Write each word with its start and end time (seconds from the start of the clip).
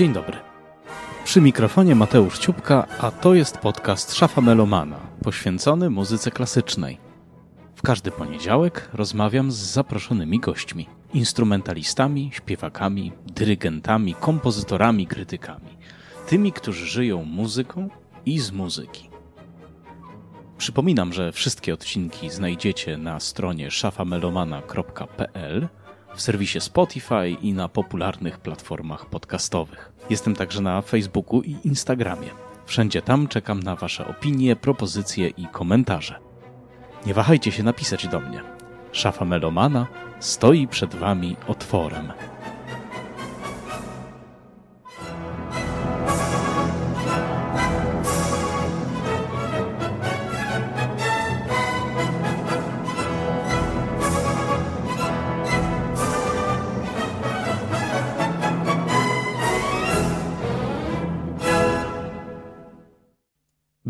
Dzień 0.00 0.12
dobry. 0.12 0.36
Przy 1.24 1.40
mikrofonie 1.40 1.94
Mateusz 1.94 2.38
Ciupka, 2.38 2.86
a 3.00 3.10
to 3.10 3.34
jest 3.34 3.58
podcast 3.58 4.14
Szafa 4.14 4.40
Melomana, 4.40 5.00
poświęcony 5.22 5.90
muzyce 5.90 6.30
klasycznej. 6.30 6.98
W 7.74 7.82
każdy 7.82 8.10
poniedziałek 8.10 8.88
rozmawiam 8.92 9.52
z 9.52 9.56
zaproszonymi 9.56 10.40
gośćmi, 10.40 10.86
instrumentalistami, 11.14 12.30
śpiewakami, 12.32 13.12
dyrygentami, 13.26 14.14
kompozytorami, 14.14 15.06
krytykami, 15.06 15.78
tymi, 16.28 16.52
którzy 16.52 16.86
żyją 16.86 17.24
muzyką 17.24 17.88
i 18.26 18.38
z 18.38 18.52
muzyki. 18.52 19.10
Przypominam, 20.58 21.12
że 21.12 21.32
wszystkie 21.32 21.74
odcinki 21.74 22.30
znajdziecie 22.30 22.98
na 22.98 23.20
stronie 23.20 23.70
szafamelomana.pl, 23.70 25.68
w 26.14 26.20
serwisie 26.22 26.60
Spotify 26.60 27.30
i 27.42 27.52
na 27.52 27.68
popularnych 27.68 28.38
platformach 28.38 29.06
podcastowych. 29.06 29.92
Jestem 30.10 30.36
także 30.36 30.60
na 30.60 30.82
Facebooku 30.82 31.42
i 31.42 31.56
Instagramie. 31.64 32.28
Wszędzie 32.66 33.02
tam 33.02 33.28
czekam 33.28 33.62
na 33.62 33.76
Wasze 33.76 34.06
opinie, 34.06 34.56
propozycje 34.56 35.28
i 35.28 35.46
komentarze. 35.46 36.18
Nie 37.06 37.14
wahajcie 37.14 37.52
się 37.52 37.62
napisać 37.62 38.08
do 38.08 38.20
mnie. 38.20 38.42
Szafa 38.92 39.24
Melomana 39.24 39.86
stoi 40.20 40.68
przed 40.68 40.94
Wami 40.94 41.36
otworem. 41.46 42.12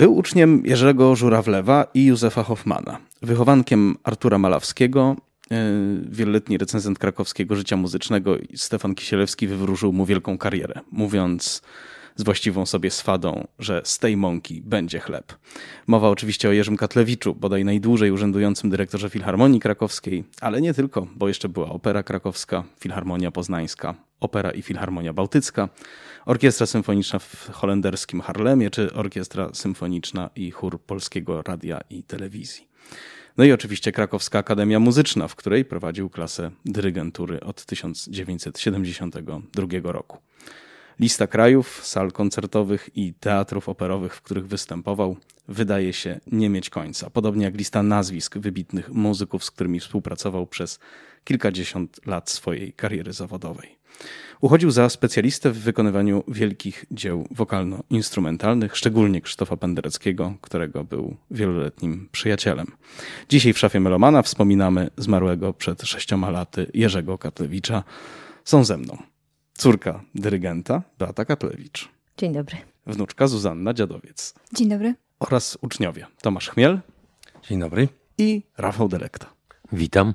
Był 0.01 0.17
uczniem 0.17 0.63
Jerzego 0.67 1.17
Żurawlewa 1.17 1.87
i 1.95 2.07
Józefa 2.07 2.43
Hoffmana, 2.43 2.99
wychowankiem 3.23 3.97
Artura 4.05 4.39
Malawskiego. 4.39 5.17
e, 5.51 5.57
Wieloletni 6.11 6.59
recenzent 6.59 6.99
krakowskiego 6.99 7.57
życia 7.57 7.77
muzycznego 7.77 8.37
Stefan 8.57 8.95
Kisielewski 8.95 9.47
wywróżył 9.47 9.93
mu 9.93 10.07
wielką 10.07 10.39
karierę, 10.39 10.81
mówiąc 10.93 11.63
z 12.17 12.23
właściwą 12.23 12.67
sobie 12.67 12.91
swadą, 12.91 13.47
że 13.59 13.83
z 13.85 13.99
tej 13.99 14.17
mąki 14.17 14.63
będzie 14.63 14.99
chleb. 14.99 15.37
Mowa 15.87 16.09
oczywiście 16.09 16.49
o 16.49 16.53
Jerzym 16.53 16.77
Katlewiczu, 16.77 17.35
bodaj 17.35 17.65
najdłużej 17.65 18.11
urzędującym 18.11 18.71
dyrektorze 18.71 19.11
Filharmonii 19.11 19.61
Krakowskiej, 19.61 20.25
ale 20.41 20.61
nie 20.61 20.75
tylko, 20.75 21.07
bo 21.17 21.29
jeszcze 21.29 21.49
była 21.49 21.69
Opera 21.69 22.03
Krakowska, 22.03 22.65
Filharmonia 22.79 23.31
Poznańska, 23.31 23.95
Opera 24.21 24.51
i 24.51 24.63
Filharmonia 24.63 25.13
Bałtycka, 25.13 25.69
Orkiestra 26.27 26.67
Symfoniczna 26.67 27.19
w 27.19 27.51
holenderskim 27.53 28.21
Harlemie, 28.21 28.71
czy 28.71 28.93
Orkiestra 28.93 29.51
Symfoniczna 29.55 30.31
i 30.37 30.51
Chór 30.51 30.81
Polskiego 30.81 31.43
Radia 31.43 31.81
i 31.91 32.03
Telewizji. 32.03 32.69
No 33.37 33.45
i 33.45 33.53
oczywiście 33.53 33.93
Krakowska 33.93 34.39
Akademia 34.39 34.81
Muzyczna, 34.81 35.29
w 35.29 35.37
której 35.37 35.65
prowadził 35.65 36.11
klasę 36.11 36.51
dyrygentury 36.65 37.41
od 37.41 37.65
1972 37.65 39.93
roku. 39.93 40.19
Lista 41.01 41.27
krajów, 41.27 41.81
sal 41.87 42.13
koncertowych 42.13 42.91
i 42.95 43.15
teatrów 43.15 43.69
operowych, 43.69 44.15
w 44.15 44.23
których 44.23 44.49
występował, 44.49 45.17
wydaje 45.49 45.93
się 45.93 46.21
nie 46.27 46.51
mieć 46.51 46.71
końca. 46.71 47.11
Podobnie 47.11 47.45
jak 47.45 47.57
lista 47.57 47.83
nazwisk 47.83 48.39
wybitnych 48.39 48.89
muzyków, 48.89 49.45
z 49.45 49.51
którymi 49.51 49.81
współpracował 49.81 50.47
przez 50.47 50.79
kilkadziesiąt 51.25 52.07
lat 52.07 52.31
swojej 52.31 52.73
kariery 52.73 53.13
zawodowej. 53.13 53.79
Uchodził 54.41 54.71
za 54.71 54.89
specjalistę 54.89 55.51
w 55.51 55.59
wykonywaniu 55.59 56.25
wielkich 56.29 56.85
dzieł 56.91 57.29
wokalno-instrumentalnych, 57.31 58.77
szczególnie 58.77 59.21
Krzysztofa 59.21 59.57
Pendereckiego, 59.57 60.35
którego 60.41 60.85
był 60.85 61.17
wieloletnim 61.31 62.09
przyjacielem. 62.13 62.67
Dzisiaj 63.29 63.53
w 63.53 63.59
szafie 63.59 63.81
Melomana 63.81 64.23
wspominamy 64.23 64.91
zmarłego 64.97 65.53
przed 65.53 65.83
sześcioma 65.83 66.31
laty 66.31 66.71
Jerzego 66.75 67.19
Katlewicza. 67.19 67.85
Są 68.45 68.65
ze 68.65 68.77
mną 68.77 69.03
córka 69.61 70.01
dyrygenta 70.15 70.83
Beata 70.99 71.25
Katlewicz, 71.25 71.89
Dzień 72.19 72.33
dobry. 72.33 72.57
wnuczka 72.87 73.27
Zuzanna 73.29 73.75
Dziadowiec 73.75 74.35
Dzień 74.55 74.69
dobry. 74.69 74.95
oraz 75.19 75.59
uczniowie 75.61 76.07
Tomasz 76.23 76.49
Chmiel 76.51 76.81
Dzień 77.49 77.61
dobry. 77.61 77.89
i 78.19 78.43
Rafał 78.59 78.89
Delekta. 78.89 79.27
Witam. 79.73 80.15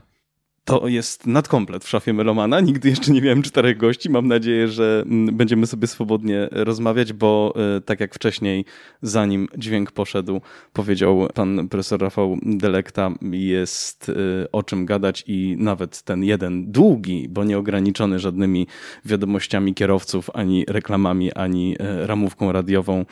To 0.65 0.87
jest 0.87 1.27
nadkomplet 1.27 1.83
w 1.83 1.89
szafie 1.89 2.13
Melomana. 2.13 2.59
Nigdy 2.59 2.89
jeszcze 2.89 3.11
nie 3.11 3.21
miałem 3.21 3.41
czterech 3.41 3.77
gości. 3.77 4.09
Mam 4.09 4.27
nadzieję, 4.27 4.67
że 4.67 5.03
mm, 5.05 5.37
będziemy 5.37 5.67
sobie 5.67 5.87
swobodnie 5.87 6.47
rozmawiać, 6.51 7.13
bo 7.13 7.53
e, 7.77 7.81
tak 7.81 7.99
jak 7.99 8.15
wcześniej, 8.15 8.65
zanim 9.01 9.47
dźwięk 9.57 9.91
poszedł, 9.91 10.41
powiedział 10.73 11.27
pan 11.33 11.69
profesor 11.69 12.01
Rafał 12.01 12.37
Delekta, 12.43 13.11
jest 13.31 14.09
e, 14.09 14.51
o 14.51 14.63
czym 14.63 14.85
gadać 14.85 15.23
i 15.27 15.55
nawet 15.59 16.01
ten 16.01 16.23
jeden 16.23 16.71
długi, 16.71 17.29
bo 17.29 17.43
nieograniczony 17.43 18.19
żadnymi 18.19 18.67
wiadomościami 19.05 19.73
kierowców, 19.73 20.29
ani 20.33 20.65
reklamami, 20.67 21.33
ani 21.33 21.75
e, 21.79 22.07
ramówką 22.07 22.51
radiową, 22.51 23.05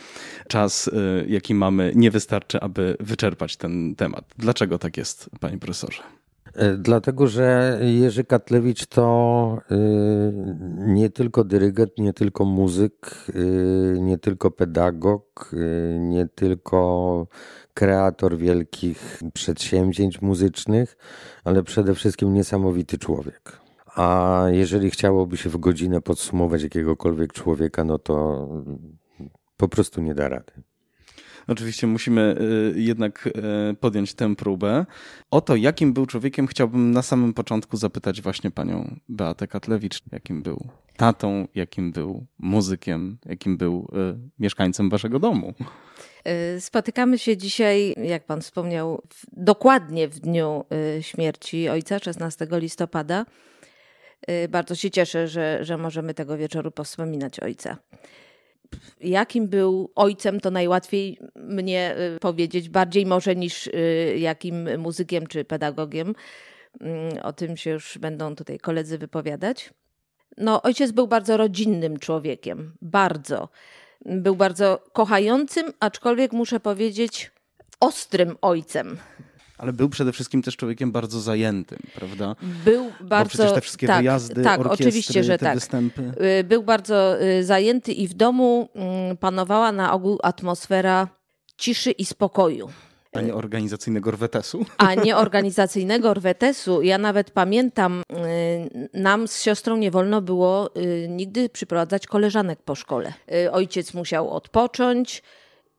czas, 0.47 0.89
jaki 1.27 1.55
mamy, 1.55 1.91
nie 1.95 2.11
wystarczy, 2.11 2.59
aby 2.59 2.97
wyczerpać 2.99 3.57
ten 3.57 3.95
temat. 3.95 4.25
Dlaczego 4.37 4.79
tak 4.79 4.97
jest, 4.97 5.29
panie 5.39 5.57
profesorze? 5.57 6.22
E, 6.55 6.77
Dlatego, 6.77 7.27
że 7.27 7.79
Jerzy 7.81 8.23
Katlewicz 8.23 8.85
to 8.85 9.57
y, 9.71 9.75
nie 10.77 11.09
tylko 11.09 11.43
dyrygent, 11.43 11.97
nie 11.97 12.13
tylko 12.13 12.45
muzyk, 12.45 13.25
y, 13.35 13.97
nie 14.01 14.17
tylko 14.17 14.51
pedagog, 14.51 15.51
nie 15.99 16.27
tylko 16.27 17.27
kreator 17.73 18.37
wielkich 18.37 19.21
przedsięwzięć 19.33 20.21
muzycznych, 20.21 20.97
ale 21.43 21.63
przede 21.63 21.95
wszystkim 21.95 22.33
niesamowity 22.33 22.97
człowiek. 22.97 23.59
A 23.95 24.43
jeżeli 24.51 24.91
chciałoby 24.91 25.37
się 25.37 25.49
w 25.49 25.57
godzinę 25.57 26.01
podsumować 26.01 26.63
jakiegokolwiek 26.63 27.33
człowieka, 27.33 27.83
no 27.83 27.99
to 27.99 28.47
po 29.57 29.67
prostu 29.67 30.01
nie 30.01 30.15
da 30.15 30.29
rady. 30.29 30.53
Oczywiście 31.47 31.87
musimy 31.87 32.35
y, 32.75 32.81
jednak 32.81 33.27
y, 33.71 33.73
podjąć 33.73 34.13
tę 34.13 34.35
próbę. 34.35 34.85
O 35.31 35.41
to, 35.41 35.55
jakim 35.55 35.93
był 35.93 36.05
człowiekiem, 36.05 36.47
chciałbym 36.47 36.91
na 36.91 37.01
samym 37.01 37.33
początku 37.33 37.77
zapytać 37.77 38.21
właśnie 38.21 38.51
panią 38.51 38.95
Beatę 39.09 39.47
Katlewicz. 39.47 40.01
Jakim 40.11 40.41
był 40.41 40.67
tatą, 40.97 41.47
jakim 41.55 41.91
był 41.91 42.25
muzykiem, 42.39 43.17
jakim 43.25 43.57
był 43.57 43.87
y, 43.93 44.29
mieszkańcem 44.39 44.89
waszego 44.89 45.19
domu. 45.19 45.53
Spotykamy 46.59 47.19
się 47.19 47.37
dzisiaj, 47.37 47.95
jak 48.03 48.25
pan 48.25 48.41
wspomniał, 48.41 49.01
w, 49.09 49.25
dokładnie 49.33 50.07
w 50.07 50.19
dniu 50.19 50.65
śmierci 51.01 51.69
ojca, 51.69 51.99
16 51.99 52.47
listopada. 52.51 53.25
Bardzo 54.49 54.75
się 54.75 54.91
cieszę, 54.91 55.27
że, 55.27 55.59
że 55.61 55.77
możemy 55.77 56.13
tego 56.13 56.37
wieczoru 56.37 56.71
powspominać 56.71 57.39
ojca. 57.39 57.77
Jakim 59.01 59.47
był 59.47 59.91
ojcem, 59.95 60.39
to 60.39 60.51
najłatwiej 60.51 61.19
mnie 61.35 61.95
y, 62.15 62.19
powiedzieć, 62.19 62.69
bardziej 62.69 63.05
może 63.05 63.35
niż 63.35 63.67
y, 63.67 64.15
jakim 64.19 64.79
muzykiem 64.81 65.27
czy 65.27 65.45
pedagogiem. 65.45 66.15
Mm, 66.81 67.17
O 67.23 67.33
tym 67.33 67.57
się 67.57 67.69
już 67.69 67.97
będą 67.97 68.35
tutaj 68.35 68.59
koledzy 68.59 68.97
wypowiadać. 68.97 69.73
No, 70.37 70.61
ojciec 70.61 70.91
był 70.91 71.07
bardzo 71.07 71.37
rodzinnym 71.37 71.99
człowiekiem, 71.99 72.73
bardzo. 72.81 73.49
Był 74.05 74.35
bardzo 74.35 74.83
kochającym, 74.93 75.73
aczkolwiek 75.79 76.33
muszę 76.33 76.59
powiedzieć, 76.59 77.31
ostrym 77.79 78.37
ojcem. 78.41 78.97
Ale 79.63 79.73
był 79.73 79.89
przede 79.89 80.11
wszystkim 80.11 80.41
też 80.41 80.57
człowiekiem 80.57 80.91
bardzo 80.91 81.21
zajętym, 81.21 81.79
prawda? 81.95 82.35
Był 82.65 82.91
Bo 83.01 83.07
bardzo. 83.07 83.29
przecież 83.29 83.53
te 83.53 83.61
wszystkie 83.61 83.87
tak, 83.87 83.97
wyjazdy, 83.97 84.43
tak, 84.43 84.59
orkiestry, 84.59 84.87
oczywiście, 84.87 85.23
że 85.23 85.37
tak. 85.37 85.55
występy. 85.55 86.11
Y, 86.39 86.43
Był 86.43 86.63
bardzo 86.63 87.21
y, 87.21 87.43
zajęty 87.43 87.91
i 87.91 88.07
w 88.07 88.13
domu 88.13 88.69
mm, 88.75 89.17
panowała 89.17 89.71
na 89.71 89.93
ogół 89.93 90.19
atmosfera 90.23 91.07
ciszy 91.57 91.91
i 91.91 92.05
spokoju. 92.05 92.69
A 93.13 93.21
nie 93.21 93.35
organizacyjnego 93.35 94.11
rwetesu. 94.11 94.65
a 94.77 94.95
nie 94.95 95.17
organizacyjnego 95.17 96.09
orwetesu. 96.09 96.81
Ja 96.81 96.97
nawet 96.97 97.31
pamiętam, 97.31 98.03
y, 98.73 98.89
nam 98.93 99.27
z 99.27 99.41
siostrą 99.41 99.77
nie 99.77 99.91
wolno 99.91 100.21
było 100.21 100.69
nigdy 101.09 101.49
przyprowadzać 101.49 102.07
koleżanek 102.07 102.63
po 102.63 102.75
szkole. 102.75 103.13
Ojciec 103.51 103.93
musiał 103.93 104.29
odpocząć 104.29 105.23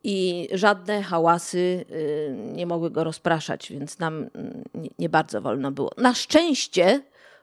i 0.05 0.49
żadne 0.53 1.03
hałasy 1.03 1.85
y, 1.91 2.35
nie 2.53 2.67
mogły 2.67 2.91
go 2.91 3.05
rozpraszać, 3.05 3.73
więc 3.73 3.99
nam 3.99 4.31
nie, 4.75 4.91
nie 4.99 5.09
bardzo 5.09 5.41
wolno 5.41 5.73
było. 5.73 5.91
Na 5.97 6.15
szczęście 6.15 7.03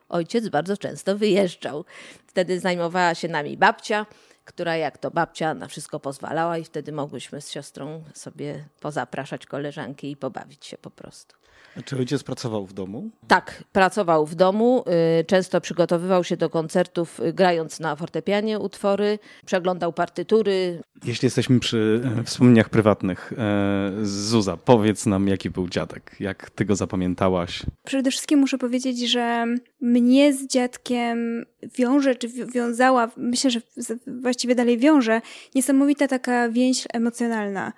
ojciec 0.09 0.49
bardzo 0.49 0.77
często 0.77 1.17
wyjeżdżał. 1.17 1.85
Wtedy 2.27 2.59
zajmowała 2.59 3.15
się 3.15 3.27
nami 3.27 3.57
babcia 3.57 4.05
która 4.45 4.77
jak 4.77 4.97
to 4.97 5.11
babcia 5.11 5.53
na 5.53 5.67
wszystko 5.67 5.99
pozwalała 5.99 6.57
i 6.57 6.63
wtedy 6.63 6.91
mogłyśmy 6.91 7.41
z 7.41 7.51
siostrą 7.51 8.03
sobie 8.13 8.65
pozapraszać 8.79 9.45
koleżanki 9.45 10.11
i 10.11 10.17
pobawić 10.17 10.65
się 10.65 10.77
po 10.77 10.89
prostu. 10.89 11.40
Czy 11.85 11.97
ojciec 11.97 12.23
pracował 12.23 12.65
w 12.65 12.73
domu? 12.73 13.09
Tak, 13.27 13.63
pracował 13.71 14.25
w 14.25 14.35
domu. 14.35 14.83
Y, 15.19 15.23
często 15.23 15.61
przygotowywał 15.61 16.23
się 16.23 16.37
do 16.37 16.49
koncertów, 16.49 17.19
y, 17.19 17.33
grając 17.33 17.79
na 17.79 17.95
fortepianie 17.95 18.59
utwory, 18.59 19.19
przeglądał 19.45 19.93
partytury. 19.93 20.81
Jeśli 21.03 21.25
jesteśmy 21.25 21.59
przy 21.59 22.01
e, 22.19 22.23
wspomnieniach 22.23 22.69
prywatnych, 22.69 23.33
e, 23.37 23.91
Zuza, 24.01 24.57
powiedz 24.57 25.05
nam, 25.05 25.27
jaki 25.27 25.49
był 25.49 25.69
dziadek, 25.69 26.15
jak 26.19 26.49
ty 26.49 26.65
go 26.65 26.75
zapamiętałaś? 26.75 27.63
Przede 27.85 28.11
wszystkim 28.11 28.39
muszę 28.39 28.57
powiedzieć, 28.57 29.09
że 29.09 29.45
mnie 29.81 30.33
z 30.33 30.47
dziadkiem 30.47 31.45
wiąże, 31.77 32.15
czy 32.15 32.27
wiązała, 32.27 33.11
myślę, 33.17 33.51
że 33.51 33.61
właściwie 34.07 34.55
dalej 34.55 34.77
wiąże, 34.77 35.21
niesamowita 35.55 36.07
taka 36.07 36.49
więź 36.49 36.87
emocjonalna. 36.93 37.73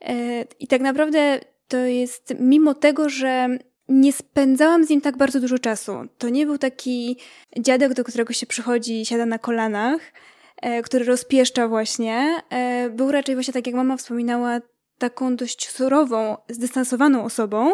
E, 0.00 0.44
I 0.60 0.66
tak 0.66 0.80
naprawdę 0.80 1.40
to 1.70 1.76
jest 1.76 2.34
mimo 2.40 2.74
tego, 2.74 3.08
że 3.08 3.48
nie 3.88 4.12
spędzałam 4.12 4.84
z 4.84 4.90
nim 4.90 5.00
tak 5.00 5.16
bardzo 5.16 5.40
dużo 5.40 5.58
czasu. 5.58 5.92
To 6.18 6.28
nie 6.28 6.46
był 6.46 6.58
taki 6.58 7.16
dziadek, 7.58 7.94
do 7.94 8.04
którego 8.04 8.32
się 8.32 8.46
przychodzi 8.46 9.00
i 9.00 9.06
siada 9.06 9.26
na 9.26 9.38
kolanach, 9.38 10.00
e, 10.62 10.82
który 10.82 11.04
rozpieszcza 11.04 11.68
właśnie. 11.68 12.42
E, 12.50 12.90
był 12.90 13.12
raczej 13.12 13.34
właśnie, 13.34 13.54
tak 13.54 13.66
jak 13.66 13.76
mama 13.76 13.96
wspominała, 13.96 14.60
taką 14.98 15.36
dość 15.36 15.68
surową, 15.70 16.36
zdystansowaną 16.48 17.24
osobą, 17.24 17.72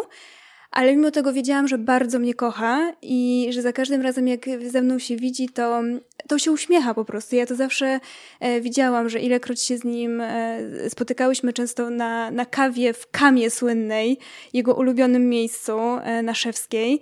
ale 0.71 0.95
mimo 0.95 1.11
tego 1.11 1.33
wiedziałam, 1.33 1.67
że 1.67 1.77
bardzo 1.77 2.19
mnie 2.19 2.33
kocha 2.33 2.93
i 3.01 3.47
że 3.49 3.61
za 3.61 3.73
każdym 3.73 4.01
razem, 4.01 4.27
jak 4.27 4.45
ze 4.67 4.81
mną 4.81 4.99
się 4.99 5.15
widzi, 5.15 5.49
to, 5.49 5.81
to 6.27 6.39
się 6.39 6.51
uśmiecha 6.51 6.93
po 6.93 7.05
prostu. 7.05 7.35
Ja 7.35 7.45
to 7.45 7.55
zawsze 7.55 7.99
e, 8.39 8.61
widziałam, 8.61 9.09
że 9.09 9.19
ilekroć 9.19 9.61
się 9.61 9.77
z 9.77 9.83
nim 9.83 10.21
e, 10.21 10.59
spotykałyśmy 10.89 11.53
często 11.53 11.89
na, 11.89 12.31
na 12.31 12.45
kawie 12.45 12.93
w 12.93 13.11
Kamie 13.11 13.49
słynnej, 13.49 14.17
jego 14.53 14.75
ulubionym 14.75 15.29
miejscu 15.29 15.79
e, 15.79 16.23
na 16.23 16.33
Szewskiej, 16.33 17.01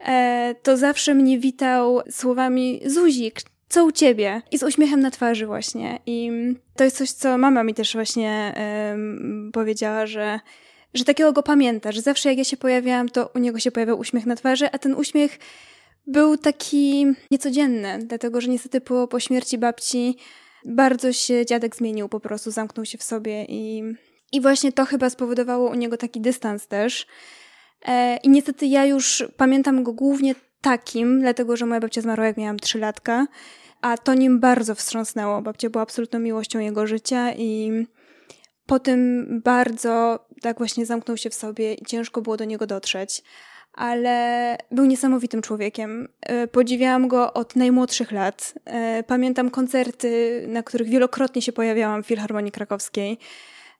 e, 0.00 0.54
to 0.62 0.76
zawsze 0.76 1.14
mnie 1.14 1.38
witał 1.38 2.00
słowami 2.10 2.80
Zuzik, 2.86 3.40
co 3.68 3.84
u 3.84 3.92
ciebie? 3.92 4.42
I 4.50 4.58
z 4.58 4.62
uśmiechem 4.62 5.00
na 5.00 5.10
twarzy 5.10 5.46
właśnie. 5.46 5.98
I 6.06 6.30
to 6.76 6.84
jest 6.84 6.96
coś, 6.96 7.10
co 7.10 7.38
mama 7.38 7.62
mi 7.62 7.74
też 7.74 7.92
właśnie 7.92 8.54
powiedziała, 9.52 10.06
że 10.06 10.40
że 10.94 11.04
takiego 11.04 11.32
go 11.32 11.42
pamięta, 11.42 11.92
że 11.92 12.02
zawsze 12.02 12.28
jak 12.28 12.38
ja 12.38 12.44
się 12.44 12.56
pojawiałam, 12.56 13.08
to 13.08 13.30
u 13.34 13.38
niego 13.38 13.58
się 13.58 13.70
pojawiał 13.70 13.98
uśmiech 13.98 14.26
na 14.26 14.36
twarzy, 14.36 14.68
a 14.72 14.78
ten 14.78 14.94
uśmiech 14.94 15.38
był 16.06 16.36
taki 16.36 17.06
niecodzienny, 17.30 17.98
dlatego 18.04 18.40
że 18.40 18.48
niestety 18.48 18.80
po, 18.80 19.08
po 19.08 19.20
śmierci 19.20 19.58
babci 19.58 20.16
bardzo 20.64 21.12
się 21.12 21.46
dziadek 21.46 21.76
zmienił, 21.76 22.08
po 22.08 22.20
prostu 22.20 22.50
zamknął 22.50 22.84
się 22.84 22.98
w 22.98 23.02
sobie 23.02 23.44
i, 23.48 23.82
i 24.32 24.40
właśnie 24.40 24.72
to 24.72 24.84
chyba 24.84 25.10
spowodowało 25.10 25.70
u 25.70 25.74
niego 25.74 25.96
taki 25.96 26.20
dystans 26.20 26.66
też. 26.66 27.06
E, 27.86 28.16
I 28.16 28.28
niestety 28.28 28.66
ja 28.66 28.86
już 28.86 29.24
pamiętam 29.36 29.82
go 29.82 29.92
głównie 29.92 30.34
takim, 30.60 31.20
dlatego 31.20 31.56
że 31.56 31.66
moja 31.66 31.80
babcia 31.80 32.00
zmarła 32.00 32.26
jak 32.26 32.36
miałam 32.36 32.58
trzy 32.58 32.78
latka, 32.78 33.26
a 33.80 33.98
to 33.98 34.14
nim 34.14 34.40
bardzo 34.40 34.74
wstrząsnęło. 34.74 35.42
Babcia 35.42 35.70
była 35.70 35.82
absolutną 35.82 36.18
miłością 36.18 36.58
jego 36.58 36.86
życia 36.86 37.32
i 37.34 37.70
po 38.66 38.78
tym 38.78 39.26
bardzo 39.44 40.26
tak 40.42 40.58
właśnie 40.58 40.86
zamknął 40.86 41.16
się 41.16 41.30
w 41.30 41.34
sobie 41.34 41.74
i 41.74 41.84
ciężko 41.84 42.22
było 42.22 42.36
do 42.36 42.44
niego 42.44 42.66
dotrzeć. 42.66 43.22
Ale 43.72 44.56
był 44.70 44.84
niesamowitym 44.84 45.42
człowiekiem. 45.42 46.08
E, 46.20 46.46
podziwiałam 46.46 47.08
go 47.08 47.32
od 47.32 47.56
najmłodszych 47.56 48.12
lat. 48.12 48.54
E, 48.64 49.02
pamiętam 49.02 49.50
koncerty, 49.50 50.44
na 50.48 50.62
których 50.62 50.88
wielokrotnie 50.88 51.42
się 51.42 51.52
pojawiałam 51.52 52.02
w 52.02 52.06
Filharmonii 52.06 52.52
Krakowskiej. 52.52 53.18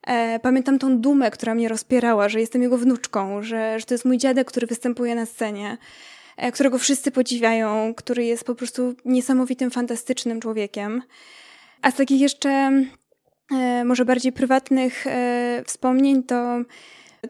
E, 0.07 0.39
pamiętam 0.39 0.79
tą 0.79 0.99
dumę, 0.99 1.31
która 1.31 1.55
mnie 1.55 1.69
rozpierała, 1.69 2.29
że 2.29 2.41
jestem 2.41 2.63
jego 2.63 2.79
wnuczką, 2.79 3.43
że, 3.43 3.81
że 3.81 3.87
to 3.87 3.95
jest 3.95 4.05
mój 4.05 4.19
dziadek, 4.19 4.49
który 4.49 4.67
występuje 4.67 5.15
na 5.15 5.27
scenie, 5.27 5.79
którego 6.53 6.79
wszyscy 6.79 7.11
podziwiają, 7.11 7.95
który 7.95 8.25
jest 8.25 8.45
po 8.45 8.55
prostu 8.55 8.95
niesamowitym, 9.05 9.71
fantastycznym 9.71 10.41
człowiekiem. 10.41 11.03
A 11.83 11.91
z 11.91 11.95
takich 11.95 12.21
jeszcze 12.21 12.73
może 13.85 14.05
bardziej 14.05 14.33
prywatnych 14.33 15.07
e, 15.07 15.63
wspomnień, 15.67 16.23
to, 16.23 16.59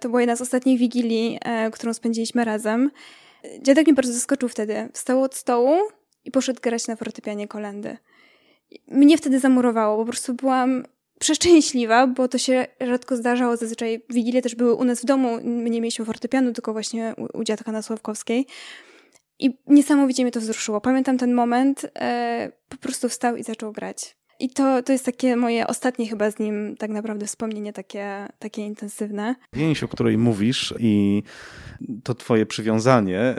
to 0.01 0.09
była 0.09 0.21
jedna 0.21 0.37
z 0.37 0.41
ostatnich 0.41 0.79
wigilii, 0.79 1.39
e, 1.43 1.71
którą 1.71 1.95
spędziliśmy 1.95 2.45
razem. 2.45 2.91
Dziadek 3.63 3.87
mnie 3.87 3.95
bardzo 3.95 4.13
zaskoczył 4.13 4.49
wtedy. 4.49 4.89
Wstał 4.93 5.23
od 5.23 5.35
stołu 5.35 5.79
i 6.25 6.31
poszedł 6.31 6.61
grać 6.63 6.87
na 6.87 6.97
fortepianie 6.97 7.49
kolendy. 7.49 7.97
Mnie 8.89 9.19
wtedy 9.19 9.41
zamurowało, 9.41 9.97
po 9.97 10.05
prostu 10.05 10.35
byłam 10.35 10.85
przeszczęśliwa, 11.19 12.07
bo 12.07 12.29
to 12.29 12.39
się 12.39 12.67
rzadko 12.81 13.17
zdarzało. 13.17 13.57
Zazwyczaj 13.57 14.03
wigilie 14.11 14.43
też 14.43 14.55
były 14.55 14.75
u 14.75 14.85
nas 14.85 15.01
w 15.01 15.05
domu. 15.05 15.39
My 15.45 15.71
nie 15.71 15.81
mieliśmy 15.81 16.05
fortepianu, 16.05 16.53
tylko 16.53 16.73
właśnie 16.73 17.15
u, 17.17 17.39
u 17.39 17.45
dziadka 17.45 17.73
na 17.73 17.83
Sławkowskiej. 17.83 18.47
I 19.39 19.59
niesamowicie 19.67 20.23
mnie 20.23 20.33
to 20.33 20.41
wzruszyło. 20.41 20.81
Pamiętam 20.81 21.19
ten 21.19 21.35
moment, 21.35 21.87
e, 21.99 22.53
po 22.69 22.77
prostu 22.77 23.09
wstał 23.09 23.37
i 23.37 23.43
zaczął 23.43 23.73
grać. 23.73 24.17
I 24.41 24.51
to, 24.51 24.83
to 24.83 24.93
jest 24.93 25.05
takie 25.05 25.37
moje 25.37 25.67
ostatnie 25.67 26.09
chyba 26.09 26.31
z 26.31 26.39
nim 26.39 26.77
tak 26.79 26.91
naprawdę 26.91 27.27
wspomnienie 27.27 27.73
takie, 27.73 28.29
takie 28.39 28.63
intensywne. 28.63 29.35
Więź, 29.53 29.83
o 29.83 29.89
której 29.89 30.19
mówisz 30.19 30.75
i 30.79 31.23
to 32.05 32.15
twoje 32.15 32.47
przywiązanie 32.47 33.35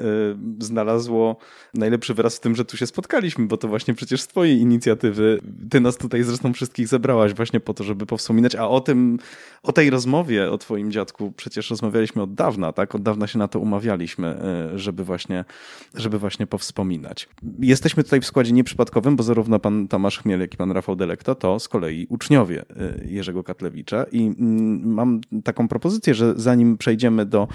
y, 0.59 0.63
znalazło 0.65 1.37
najlepszy 1.73 2.13
wyraz 2.13 2.37
w 2.37 2.39
tym, 2.39 2.55
że 2.55 2.65
tu 2.65 2.77
się 2.77 2.87
spotkaliśmy, 2.87 3.45
bo 3.45 3.57
to 3.57 3.67
właśnie 3.67 3.93
przecież 3.93 4.21
z 4.21 4.27
twojej 4.27 4.59
inicjatywy 4.59 5.39
ty 5.69 5.79
nas 5.79 5.97
tutaj 5.97 6.23
zresztą 6.23 6.53
wszystkich 6.53 6.87
zebrałaś 6.87 7.33
właśnie 7.33 7.59
po 7.59 7.73
to, 7.73 7.83
żeby 7.83 8.05
powspominać, 8.05 8.55
a 8.55 8.67
o 8.67 8.81
tym, 8.81 9.19
o 9.63 9.71
tej 9.71 9.89
rozmowie 9.89 10.51
o 10.51 10.57
twoim 10.57 10.91
dziadku 10.91 11.33
przecież 11.37 11.69
rozmawialiśmy 11.69 12.21
od 12.21 12.33
dawna, 12.33 12.71
tak? 12.71 12.95
Od 12.95 13.01
dawna 13.01 13.27
się 13.27 13.39
na 13.39 13.47
to 13.47 13.59
umawialiśmy, 13.59 14.37
y, 14.73 14.79
żeby 14.79 15.03
właśnie, 15.03 15.45
żeby 15.93 16.19
właśnie 16.19 16.47
powspominać. 16.47 17.29
Jesteśmy 17.59 18.03
tutaj 18.03 18.21
w 18.21 18.25
składzie 18.25 18.51
nieprzypadkowym, 18.51 19.15
bo 19.15 19.23
zarówno 19.23 19.59
pan 19.59 19.87
Tomasz 19.87 20.19
Chmiel, 20.19 20.39
jak 20.39 20.53
i 20.53 20.57
pan 20.57 20.71
Rafał 20.71 20.84
Delekto 20.95 21.35
to 21.35 21.59
z 21.59 21.67
kolei 21.67 22.07
uczniowie 22.09 22.61
y, 22.61 23.07
Jerzego 23.07 23.43
Katlewicza 23.43 24.05
i 24.11 24.21
mm, 24.21 24.93
mam 24.93 25.21
taką 25.43 25.67
propozycję, 25.67 26.13
że 26.13 26.33
zanim 26.37 26.77
przejdziemy 26.77 27.25
do 27.25 27.47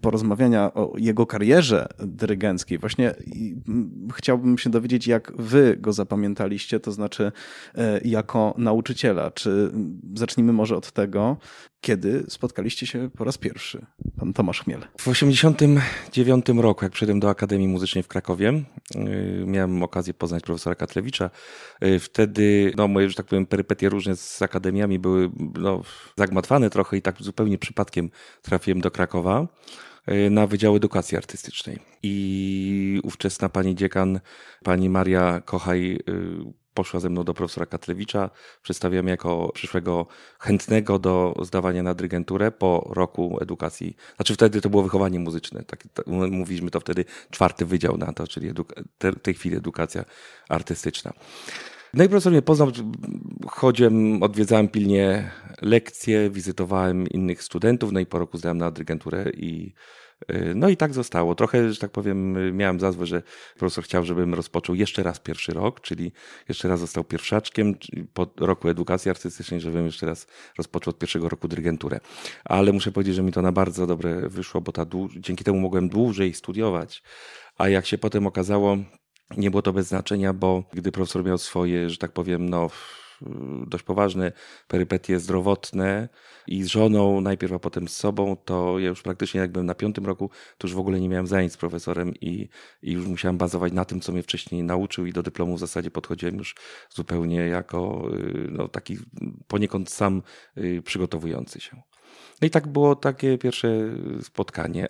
porozmawiania 0.00 0.74
o 0.74 0.92
jego 0.96 1.26
karierze 1.26 1.86
dyrygenckiej, 1.98 2.78
właśnie 2.78 3.14
chciałbym 4.14 4.58
się 4.58 4.70
dowiedzieć, 4.70 5.06
jak 5.06 5.32
wy 5.38 5.76
go 5.80 5.92
zapamiętaliście, 5.92 6.80
to 6.80 6.92
znaczy 6.92 7.32
e, 7.74 8.00
jako 8.04 8.54
nauczyciela. 8.58 9.30
Czy 9.30 9.72
zacznijmy 10.14 10.52
może 10.52 10.76
od 10.76 10.92
tego, 10.92 11.36
kiedy 11.84 12.24
spotkaliście 12.28 12.86
się 12.86 13.10
po 13.16 13.24
raz 13.24 13.38
pierwszy, 13.38 13.86
pan 14.18 14.32
Tomasz 14.32 14.60
Chmiel? 14.60 14.80
W 14.80 15.04
1989 15.04 16.46
roku, 16.62 16.84
jak 16.84 16.92
przyszedłem 16.92 17.20
do 17.20 17.30
Akademii 17.30 17.68
Muzycznej 17.68 18.04
w 18.04 18.08
Krakowie, 18.08 18.62
y, 18.96 19.44
miałem 19.46 19.82
okazję 19.82 20.14
poznać 20.14 20.42
profesora 20.42 20.74
Katlewicza. 20.76 21.30
Y, 21.84 21.98
wtedy, 21.98 22.72
no 22.76 22.88
moje, 22.88 23.08
że 23.10 23.14
tak 23.14 23.26
powiem, 23.26 23.46
perypetie 23.46 23.88
różne 23.88 24.16
z 24.16 24.42
akademiami 24.42 24.98
były 24.98 25.30
no, 25.58 25.82
zagmatwane 26.18 26.70
trochę 26.70 26.96
i 26.96 27.02
tak 27.02 27.22
zupełnie 27.22 27.58
przypadkiem 27.58 28.10
trafiłem 28.42 28.80
do 28.80 28.90
Krakowa 28.90 29.46
y, 30.08 30.30
na 30.30 30.46
Wydział 30.46 30.76
Edukacji 30.76 31.16
Artystycznej. 31.16 31.78
I 32.02 33.00
ówczesna 33.02 33.48
pani 33.48 33.74
dziekan, 33.74 34.20
pani 34.62 34.88
Maria 34.88 35.40
Kochaj, 35.40 35.98
poszła 36.74 37.00
ze 37.00 37.10
mną 37.10 37.24
do 37.24 37.34
profesora 37.34 37.66
Katlewicza. 37.66 38.30
Przedstawiam 38.62 39.08
jako 39.08 39.50
przyszłego 39.54 40.06
chętnego 40.38 40.98
do 40.98 41.34
zdawania 41.42 41.82
na 41.82 41.94
dyrygenturę 41.94 42.50
po 42.50 42.90
roku 42.94 43.38
edukacji. 43.42 43.96
Znaczy 44.16 44.34
wtedy 44.34 44.60
to 44.60 44.70
było 44.70 44.82
wychowanie 44.82 45.18
muzyczne. 45.18 45.62
Tak, 45.62 45.84
mówiliśmy 46.30 46.70
to 46.70 46.80
wtedy 46.80 47.04
czwarty 47.30 47.66
wydział 47.66 47.96
na 47.96 48.12
to, 48.12 48.26
czyli 48.26 48.50
w 49.00 49.20
tej 49.22 49.34
chwili 49.34 49.56
edukacja 49.56 50.04
artystyczna. 50.48 51.12
No 51.94 52.04
i 52.04 52.08
profesor 52.08 52.32
mnie 52.32 52.42
poznał, 52.42 52.70
chodziłem, 53.46 54.22
odwiedzałem 54.22 54.68
pilnie 54.68 55.30
lekcje, 55.62 56.30
wizytowałem 56.30 57.08
innych 57.08 57.42
studentów, 57.42 57.92
no 57.92 58.00
i 58.00 58.06
po 58.06 58.18
roku 58.18 58.38
zdałem 58.38 58.58
na 58.58 58.70
dyrygenturę 58.70 59.30
i 59.30 59.74
no 60.54 60.68
i 60.68 60.76
tak 60.76 60.94
zostało. 60.94 61.34
Trochę, 61.34 61.72
że 61.72 61.80
tak 61.80 61.90
powiem, 61.90 62.36
miałem 62.56 62.80
zazwę, 62.80 63.06
że 63.06 63.22
profesor 63.58 63.84
chciał, 63.84 64.04
żebym 64.04 64.34
rozpoczął 64.34 64.74
jeszcze 64.74 65.02
raz 65.02 65.20
pierwszy 65.20 65.52
rok, 65.52 65.80
czyli 65.80 66.12
jeszcze 66.48 66.68
raz 66.68 66.80
został 66.80 67.04
pierwszaczkiem 67.04 67.74
po 68.14 68.26
roku 68.36 68.68
edukacji 68.68 69.10
artystycznej, 69.10 69.60
żebym 69.60 69.86
jeszcze 69.86 70.06
raz 70.06 70.26
rozpoczął 70.58 70.90
od 70.90 70.98
pierwszego 70.98 71.28
roku 71.28 71.48
dyrygenturę. 71.48 72.00
Ale 72.44 72.72
muszę 72.72 72.92
powiedzieć, 72.92 73.14
że 73.14 73.22
mi 73.22 73.32
to 73.32 73.42
na 73.42 73.52
bardzo 73.52 73.86
dobre 73.86 74.28
wyszło, 74.28 74.60
bo 74.60 74.72
ta 74.72 74.86
dzięki 75.16 75.44
temu 75.44 75.60
mogłem 75.60 75.88
dłużej 75.88 76.34
studiować. 76.34 77.02
A 77.58 77.68
jak 77.68 77.86
się 77.86 77.98
potem 77.98 78.26
okazało, 78.26 78.76
nie 79.36 79.50
było 79.50 79.62
to 79.62 79.72
bez 79.72 79.86
znaczenia, 79.86 80.32
bo 80.32 80.64
gdy 80.72 80.92
profesor 80.92 81.24
miał 81.24 81.38
swoje, 81.38 81.90
że 81.90 81.96
tak 81.96 82.12
powiem, 82.12 82.48
no 82.48 82.70
dość 83.66 83.84
poważne 83.84 84.32
perypetie 84.68 85.20
zdrowotne 85.20 86.08
i 86.46 86.62
z 86.62 86.66
żoną 86.66 87.20
najpierw, 87.20 87.52
a 87.52 87.58
potem 87.58 87.88
z 87.88 87.96
sobą, 87.96 88.36
to 88.44 88.78
ja 88.78 88.88
już 88.88 89.02
praktycznie 89.02 89.40
jak 89.40 89.52
byłem 89.52 89.66
na 89.66 89.74
piątym 89.74 90.06
roku, 90.06 90.30
to 90.58 90.66
już 90.66 90.74
w 90.74 90.78
ogóle 90.78 91.00
nie 91.00 91.08
miałem 91.08 91.26
zajęć 91.26 91.52
z 91.52 91.56
profesorem 91.56 92.14
i, 92.14 92.48
i 92.82 92.92
już 92.92 93.06
musiałem 93.06 93.38
bazować 93.38 93.72
na 93.72 93.84
tym, 93.84 94.00
co 94.00 94.12
mnie 94.12 94.22
wcześniej 94.22 94.62
nauczył 94.62 95.06
i 95.06 95.12
do 95.12 95.22
dyplomu 95.22 95.56
w 95.56 95.60
zasadzie 95.60 95.90
podchodziłem 95.90 96.36
już 96.36 96.54
zupełnie 96.90 97.36
jako 97.36 98.08
y, 98.14 98.48
no, 98.50 98.68
taki 98.68 98.98
poniekąd 99.46 99.90
sam 99.90 100.22
y, 100.58 100.82
przygotowujący 100.84 101.60
się. 101.60 101.82
No 102.42 102.46
i 102.46 102.50
tak 102.50 102.66
było 102.66 102.96
takie 102.96 103.38
pierwsze 103.38 103.68
spotkanie. 104.22 104.88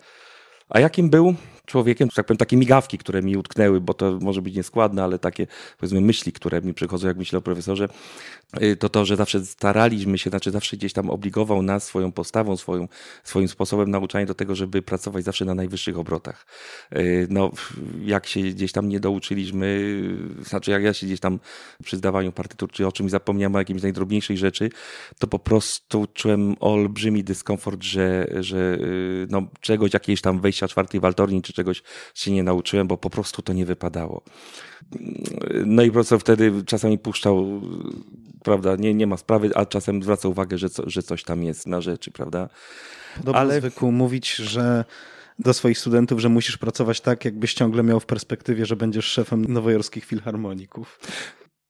A 0.68 0.80
jakim 0.80 1.10
był 1.10 1.34
człowiekiem, 1.66 2.08
tak 2.08 2.26
powiem, 2.26 2.38
takie 2.38 2.56
migawki, 2.56 2.98
które 2.98 3.22
mi 3.22 3.36
utknęły, 3.36 3.80
bo 3.80 3.94
to 3.94 4.18
może 4.20 4.42
być 4.42 4.54
nieskładne, 4.54 5.04
ale 5.04 5.18
takie 5.18 5.46
powiedzmy 5.78 6.00
myśli, 6.00 6.32
które 6.32 6.62
mi 6.62 6.74
przychodzą, 6.74 7.08
jak 7.08 7.16
myślę 7.16 7.38
o 7.38 7.42
profesorze, 7.42 7.88
y, 8.62 8.76
to 8.76 8.88
to, 8.88 9.04
że 9.04 9.16
zawsze 9.16 9.46
staraliśmy 9.46 10.18
się, 10.18 10.30
znaczy 10.30 10.50
zawsze 10.50 10.76
gdzieś 10.76 10.92
tam 10.92 11.10
obligował 11.10 11.62
nas 11.62 11.84
swoją 11.84 12.12
postawą, 12.12 12.56
swoją, 12.56 12.88
swoim 13.24 13.48
sposobem 13.48 13.90
nauczania 13.90 14.26
do 14.26 14.34
tego, 14.34 14.54
żeby 14.54 14.82
pracować 14.82 15.24
zawsze 15.24 15.44
na 15.44 15.54
najwyższych 15.54 15.98
obrotach. 15.98 16.46
Y, 16.96 17.26
no, 17.30 17.50
jak 18.04 18.26
się 18.26 18.40
gdzieś 18.40 18.72
tam 18.72 18.88
nie 18.88 19.00
douczyliśmy, 19.00 19.94
znaczy 20.42 20.70
jak 20.70 20.82
ja 20.82 20.94
się 20.94 21.06
gdzieś 21.06 21.20
tam 21.20 21.38
przy 21.84 21.96
zdawaniu 21.96 22.32
partytur 22.32 22.70
czy 22.70 22.86
o 22.86 22.92
czymś 22.92 23.10
zapomniałem 23.10 23.54
o 23.54 23.58
jakiejś 23.58 23.82
najdrobniejszej 23.82 24.36
rzeczy, 24.36 24.70
to 25.18 25.26
po 25.26 25.38
prostu 25.38 26.06
czułem 26.14 26.56
olbrzymi 26.60 27.24
dyskomfort, 27.24 27.82
że, 27.82 28.26
że 28.40 28.78
y, 28.80 29.26
no, 29.30 29.42
czegoś, 29.60 29.92
jakiejś 29.94 30.20
tam 30.20 30.40
wejścia 30.40 30.68
czwartej 30.68 31.00
waltorni 31.00 31.42
czy 31.42 31.53
czegoś 31.54 31.82
się 32.14 32.32
nie 32.32 32.42
nauczyłem, 32.42 32.86
bo 32.86 32.96
po 32.96 33.10
prostu 33.10 33.42
to 33.42 33.52
nie 33.52 33.66
wypadało. 33.66 34.22
No 35.66 35.82
i 35.82 35.90
profesor 35.90 36.20
wtedy 36.20 36.52
czasami 36.66 36.98
puszczał, 36.98 37.60
prawda, 38.42 38.76
nie, 38.76 38.94
nie 38.94 39.06
ma 39.06 39.16
sprawy, 39.16 39.50
a 39.54 39.66
czasem 39.66 40.02
zwraca 40.02 40.28
uwagę, 40.28 40.58
że, 40.58 40.70
co, 40.70 40.90
że 40.90 41.02
coś 41.02 41.24
tam 41.24 41.44
jest 41.44 41.66
na 41.66 41.80
rzeczy, 41.80 42.10
prawda? 42.10 42.48
Podobno 43.16 43.40
Ale... 43.40 43.58
zwykł 43.58 43.90
mówić, 43.90 44.34
że 44.34 44.84
do 45.38 45.54
swoich 45.54 45.78
studentów, 45.78 46.20
że 46.20 46.28
musisz 46.28 46.56
pracować 46.56 47.00
tak, 47.00 47.24
jakbyś 47.24 47.54
ciągle 47.54 47.82
miał 47.82 48.00
w 48.00 48.06
perspektywie, 48.06 48.66
że 48.66 48.76
będziesz 48.76 49.04
szefem 49.04 49.44
nowojorskich 49.44 50.04
filharmoników. 50.04 51.00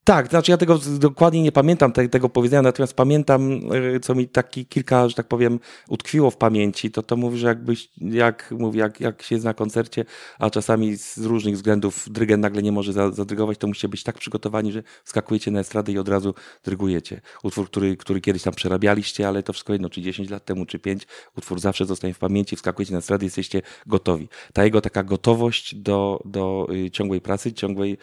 Tak, 0.05 0.29
znaczy 0.29 0.51
ja 0.51 0.57
tego 0.57 0.79
dokładnie 0.99 1.43
nie 1.43 1.53
pamiętam 1.53 1.93
te, 1.93 2.09
tego 2.09 2.29
powiedzenia, 2.29 2.63
natomiast 2.63 2.95
pamiętam, 2.95 3.73
y, 3.97 4.01
co 4.01 4.15
mi 4.15 4.29
taki 4.29 4.67
kilka, 4.67 5.09
że 5.09 5.15
tak 5.15 5.29
powiem, 5.29 5.61
utkwiło 5.89 6.31
w 6.31 6.37
pamięci, 6.37 6.91
to 6.91 7.03
to 7.03 7.17
mówi, 7.17 7.39
że 7.39 7.47
jakbyś, 7.47 7.89
jak 8.01 8.51
mówi, 8.59 8.79
jak, 8.79 9.01
jak 9.01 9.23
się 9.23 9.35
jest 9.35 9.45
na 9.45 9.55
koncercie, 9.55 10.05
a 10.39 10.51
czasami 10.51 10.97
z 10.97 11.19
różnych 11.19 11.55
względów 11.55 12.07
drygent 12.11 12.43
nagle 12.43 12.63
nie 12.63 12.73
może 12.73 12.93
zadrygować, 12.93 13.59
to 13.59 13.67
musicie 13.67 13.89
być 13.89 14.03
tak 14.03 14.19
przygotowani, 14.19 14.73
że 14.73 14.83
skakujecie 15.05 15.51
na 15.51 15.61
estradę 15.61 15.93
i 15.93 15.99
od 15.99 16.09
razu 16.09 16.35
drygujecie. 16.65 17.21
Utwór, 17.43 17.67
który, 17.67 17.97
który 17.97 18.21
kiedyś 18.21 18.43
tam 18.43 18.55
przerabialiście, 18.55 19.29
ale 19.29 19.43
to 19.43 19.53
wszystko 19.53 19.73
jedno, 19.73 19.91
czy 19.91 20.03
10 20.03 20.31
lat 20.31 20.45
temu, 20.45 20.67
czy 20.67 20.79
5, 20.79 21.07
utwór 21.37 21.61
zawsze 21.61 21.87
zostaje 21.87 22.15
w 22.15 22.19
pamięci, 22.19 22.57
wskakujecie 22.57 22.93
na 22.93 22.99
estradę 22.99 23.27
jesteście 23.27 23.63
gotowi. 23.87 24.29
Ta 24.53 24.65
jego 24.65 24.81
taka 24.81 25.03
gotowość 25.03 25.75
do, 25.75 26.23
do 26.25 26.67
y, 26.87 26.91
ciągłej 26.91 27.21
pracy, 27.21 27.53
ciągłej, 27.53 27.99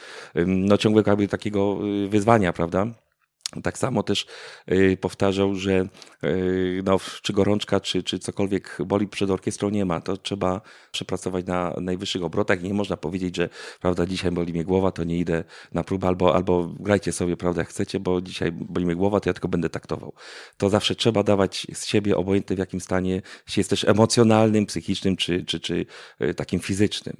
no 0.45 0.77
ciągłego 0.77 1.11
jakby 1.11 1.27
takiego 1.27 1.90
wyzwania, 2.09 2.53
prawda? 2.53 2.87
Tak 3.63 3.77
samo 3.77 4.03
też 4.03 4.25
y, 4.71 4.97
powtarzał, 5.01 5.55
że 5.55 5.87
y, 6.23 6.81
no, 6.85 6.99
czy 7.21 7.33
gorączka, 7.33 7.79
czy, 7.79 8.03
czy 8.03 8.19
cokolwiek 8.19 8.77
boli 8.85 9.07
przed 9.07 9.29
orkiestrą 9.29 9.69
nie 9.69 9.85
ma. 9.85 10.01
To 10.01 10.17
trzeba 10.17 10.61
przepracować 10.91 11.45
na 11.45 11.73
najwyższych 11.81 12.23
obrotach. 12.23 12.63
Nie 12.63 12.73
można 12.73 12.97
powiedzieć, 12.97 13.35
że 13.35 13.49
prawda, 13.81 14.05
dzisiaj 14.05 14.31
boli 14.31 14.53
mnie 14.53 14.63
głowa, 14.63 14.91
to 14.91 15.03
nie 15.03 15.17
idę 15.17 15.43
na 15.73 15.83
próbę, 15.83 16.07
albo, 16.07 16.35
albo 16.35 16.67
grajcie 16.79 17.11
sobie, 17.11 17.37
prawda, 17.37 17.61
jak 17.61 17.69
chcecie, 17.69 17.99
bo 17.99 18.21
dzisiaj 18.21 18.51
boli 18.51 18.85
mnie 18.85 18.95
głowa, 18.95 19.19
to 19.19 19.29
ja 19.29 19.33
tylko 19.33 19.47
będę 19.47 19.69
taktował. 19.69 20.13
To 20.57 20.69
zawsze 20.69 20.95
trzeba 20.95 21.23
dawać 21.23 21.67
z 21.73 21.85
siebie, 21.85 22.17
obojętnie 22.17 22.55
w 22.55 22.59
jakim 22.59 22.81
stanie 22.81 23.21
się 23.47 23.61
jest 23.61 23.69
też 23.69 23.83
emocjonalnym, 23.83 24.65
psychicznym, 24.65 25.17
czy, 25.17 25.45
czy, 25.45 25.59
czy 25.59 25.85
y, 26.21 26.33
takim 26.33 26.59
fizycznym. 26.59 27.15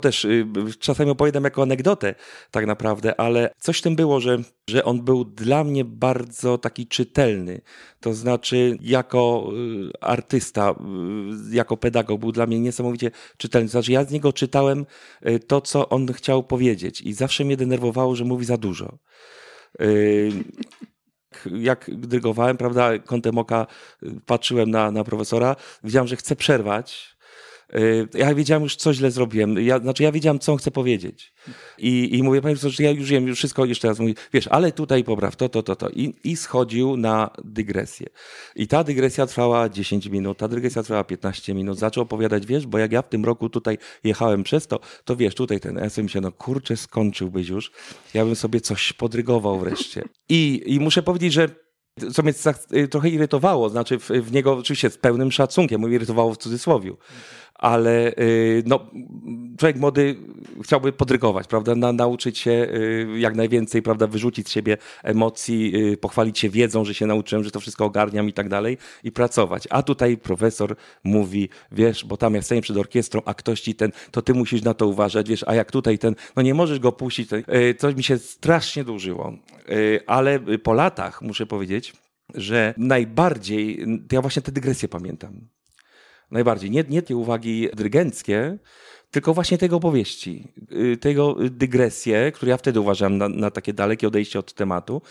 Też 0.00 0.24
y, 0.24 0.46
czasami 0.78 1.10
opowiadam 1.10 1.44
jako 1.44 1.62
anegdotę 1.62 2.14
tak 2.50 2.66
naprawdę, 2.66 3.20
ale 3.20 3.54
coś 3.58 3.78
w 3.78 3.82
tym 3.82 3.96
było, 3.96 4.20
że, 4.20 4.38
że 4.70 4.84
on 4.84 5.02
był 5.02 5.24
dla 5.24 5.64
mnie 5.64 5.84
bardzo 5.84 6.58
taki 6.58 6.86
czytelny. 6.86 7.60
To 8.00 8.14
znaczy 8.14 8.78
jako 8.80 9.50
y, 9.88 9.90
artysta, 10.00 10.74
y, 11.50 11.56
jako 11.56 11.76
pedagog 11.76 12.20
był 12.20 12.32
dla 12.32 12.46
mnie 12.46 12.60
niesamowicie 12.60 13.10
czytelny. 13.36 13.68
To 13.68 13.72
znaczy 13.72 13.92
ja 13.92 14.04
z 14.04 14.10
niego 14.10 14.32
czytałem 14.32 14.86
to, 15.46 15.60
co 15.60 15.88
on 15.88 16.12
chciał 16.12 16.42
powiedzieć 16.42 17.00
i 17.00 17.12
zawsze 17.12 17.44
mnie 17.44 17.56
denerwowało, 17.56 18.16
że 18.16 18.24
mówi 18.24 18.44
za 18.44 18.56
dużo 18.56 18.98
jak 21.46 21.90
dyrygowałem, 21.94 22.56
prawda, 22.56 22.98
kątem 22.98 23.38
oka 23.38 23.66
patrzyłem 24.26 24.70
na, 24.70 24.90
na 24.90 25.04
profesora, 25.04 25.56
widziałem, 25.84 26.08
że 26.08 26.16
chce 26.16 26.36
przerwać, 26.36 27.16
ja 28.14 28.34
wiedziałem 28.34 28.62
już, 28.62 28.76
co 28.76 28.94
źle 28.94 29.10
zrobiłem. 29.10 29.66
Ja, 29.66 29.78
znaczy, 29.78 30.02
ja 30.02 30.12
wiedziałem, 30.12 30.38
co 30.38 30.52
on 30.52 30.58
chce 30.58 30.70
powiedzieć. 30.70 31.32
I, 31.78 32.18
i 32.18 32.22
mówię, 32.22 32.42
panie 32.42 32.54
profesorze, 32.54 32.82
ja 32.82 32.90
już 32.90 33.10
wiem, 33.10 33.26
już 33.26 33.38
wszystko 33.38 33.64
jeszcze 33.64 33.88
raz 33.88 33.98
mówię, 33.98 34.14
wiesz, 34.32 34.48
ale 34.48 34.72
tutaj 34.72 35.04
popraw 35.04 35.36
to, 35.36 35.48
to, 35.48 35.62
to, 35.62 35.76
to. 35.76 35.88
I, 35.88 36.14
I 36.24 36.36
schodził 36.36 36.96
na 36.96 37.30
dygresję. 37.44 38.06
I 38.56 38.66
ta 38.66 38.84
dygresja 38.84 39.26
trwała 39.26 39.68
10 39.68 40.06
minut, 40.06 40.38
ta 40.38 40.48
dygresja 40.48 40.82
trwała 40.82 41.04
15 41.04 41.54
minut. 41.54 41.78
Zaczął 41.78 42.02
opowiadać, 42.02 42.46
wiesz, 42.46 42.66
bo 42.66 42.78
jak 42.78 42.92
ja 42.92 43.02
w 43.02 43.08
tym 43.08 43.24
roku 43.24 43.48
tutaj 43.48 43.78
jechałem 44.04 44.42
przez 44.42 44.66
to, 44.66 44.80
to 45.04 45.16
wiesz, 45.16 45.34
tutaj 45.34 45.60
ten 45.60 45.78
SM 45.78 46.08
się, 46.08 46.20
no 46.20 46.32
kurczę, 46.32 46.76
skończyłbyś 46.76 47.48
już. 47.48 47.72
Ja 48.14 48.24
bym 48.24 48.36
sobie 48.36 48.60
coś 48.60 48.92
podrygował 48.92 49.58
wreszcie. 49.58 50.02
I, 50.28 50.62
i 50.66 50.80
muszę 50.80 51.02
powiedzieć, 51.02 51.32
że 51.32 51.48
co 52.12 52.22
mnie 52.22 52.32
y, 52.74 52.88
trochę 52.88 53.08
irytowało, 53.08 53.68
znaczy 53.68 53.98
w, 53.98 54.08
w, 54.08 54.32
niego 54.32 54.52
oczywiście 54.52 54.90
z 54.90 54.98
pełnym 54.98 55.32
szacunkiem, 55.32 55.80
mówię 55.80 55.96
irytowało 55.96 56.34
w 56.34 56.38
cudzysłowie, 56.38 56.92
ale 57.60 58.12
y, 58.18 58.62
no, 58.66 58.90
człowiek 59.58 59.76
młody 59.76 60.16
chciałby 60.64 60.92
podrygować, 60.92 61.46
prawda, 61.46 61.74
Na, 61.74 61.92
nauczyć 61.92 62.38
się 62.38 62.50
y, 62.50 63.06
jak 63.18 63.34
najwięcej, 63.34 63.82
prawda, 63.82 64.06
wyrzucić 64.06 64.48
z 64.48 64.50
siebie 64.50 64.76
emocji, 65.02 65.72
pochwalić 66.00 66.38
się 66.38 66.48
wiedzą, 66.48 66.84
że 66.84 66.94
się 66.94 67.06
nauczyłem, 67.06 67.44
że 67.44 67.50
to 67.50 67.60
wszystko 67.60 67.84
ogarniam 67.84 68.28
i 68.28 68.32
tak 68.32 68.48
dalej 68.48 68.78
i 69.04 69.12
pracować. 69.12 69.68
A 69.70 69.82
tutaj 69.82 70.16
profesor 70.16 70.76
mówi, 71.04 71.48
wiesz, 71.72 72.04
bo 72.04 72.16
tam 72.16 72.34
ja 72.34 72.42
stoję 72.42 72.60
przed 72.60 72.76
orkiestrą, 72.76 73.22
a 73.24 73.34
ktoś 73.34 73.60
ci 73.60 73.74
ten, 73.74 73.92
to 74.10 74.22
ty 74.22 74.34
musisz 74.34 74.62
na 74.62 74.74
to 74.74 74.86
uważać, 74.86 75.28
wiesz, 75.28 75.44
a 75.46 75.54
jak 75.54 75.72
tutaj 75.72 75.98
ten, 75.98 76.14
no 76.36 76.42
nie 76.42 76.54
możesz 76.54 76.78
go 76.78 76.92
puścić, 76.92 77.30
coś 77.78 77.94
mi 77.94 78.02
się 78.02 78.18
strasznie 78.18 78.84
dłużyło, 78.84 79.32
ale 80.06 80.40
po 80.40 80.72
latach 80.72 81.22
muszę 81.22 81.46
powiedzieć, 81.46 81.92
że 82.34 82.74
najbardziej, 82.76 83.86
ja 84.12 84.20
właśnie 84.20 84.42
te 84.42 84.52
dygresje 84.52 84.88
pamiętam. 84.88 85.40
Najbardziej. 86.30 86.70
Nie, 86.70 86.84
nie 86.88 87.02
te 87.02 87.16
uwagi 87.16 87.68
dyrygenckie, 87.74 88.58
tylko 89.10 89.34
właśnie 89.34 89.58
tego 89.58 89.76
opowieści, 89.76 90.52
y, 90.72 90.96
tego 90.96 91.36
dygresje, 91.50 92.32
które 92.32 92.50
ja 92.50 92.56
wtedy 92.56 92.80
uważałem 92.80 93.18
na, 93.18 93.28
na 93.28 93.50
takie 93.50 93.72
dalekie 93.72 94.08
odejście 94.08 94.38
od 94.38 94.54
tematu. 94.54 95.02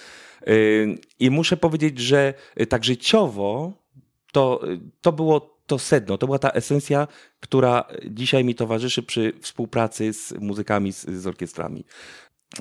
Y, 0.47 0.97
I 1.19 1.31
muszę 1.31 1.57
powiedzieć, 1.57 1.99
że 1.99 2.33
tak 2.69 2.85
życiowo 2.85 3.73
to, 4.31 4.61
to 5.01 5.11
było 5.11 5.59
to 5.69 5.79
sedno, 5.79 6.17
to 6.17 6.25
była 6.25 6.39
ta 6.39 6.49
esencja, 6.49 7.07
która 7.39 7.87
dzisiaj 8.09 8.43
mi 8.43 8.55
towarzyszy 8.55 9.03
przy 9.03 9.33
współpracy 9.41 10.13
z 10.13 10.33
muzykami, 10.39 10.93
z, 10.93 11.05
z 11.09 11.27
orkiestrami. 11.27 11.85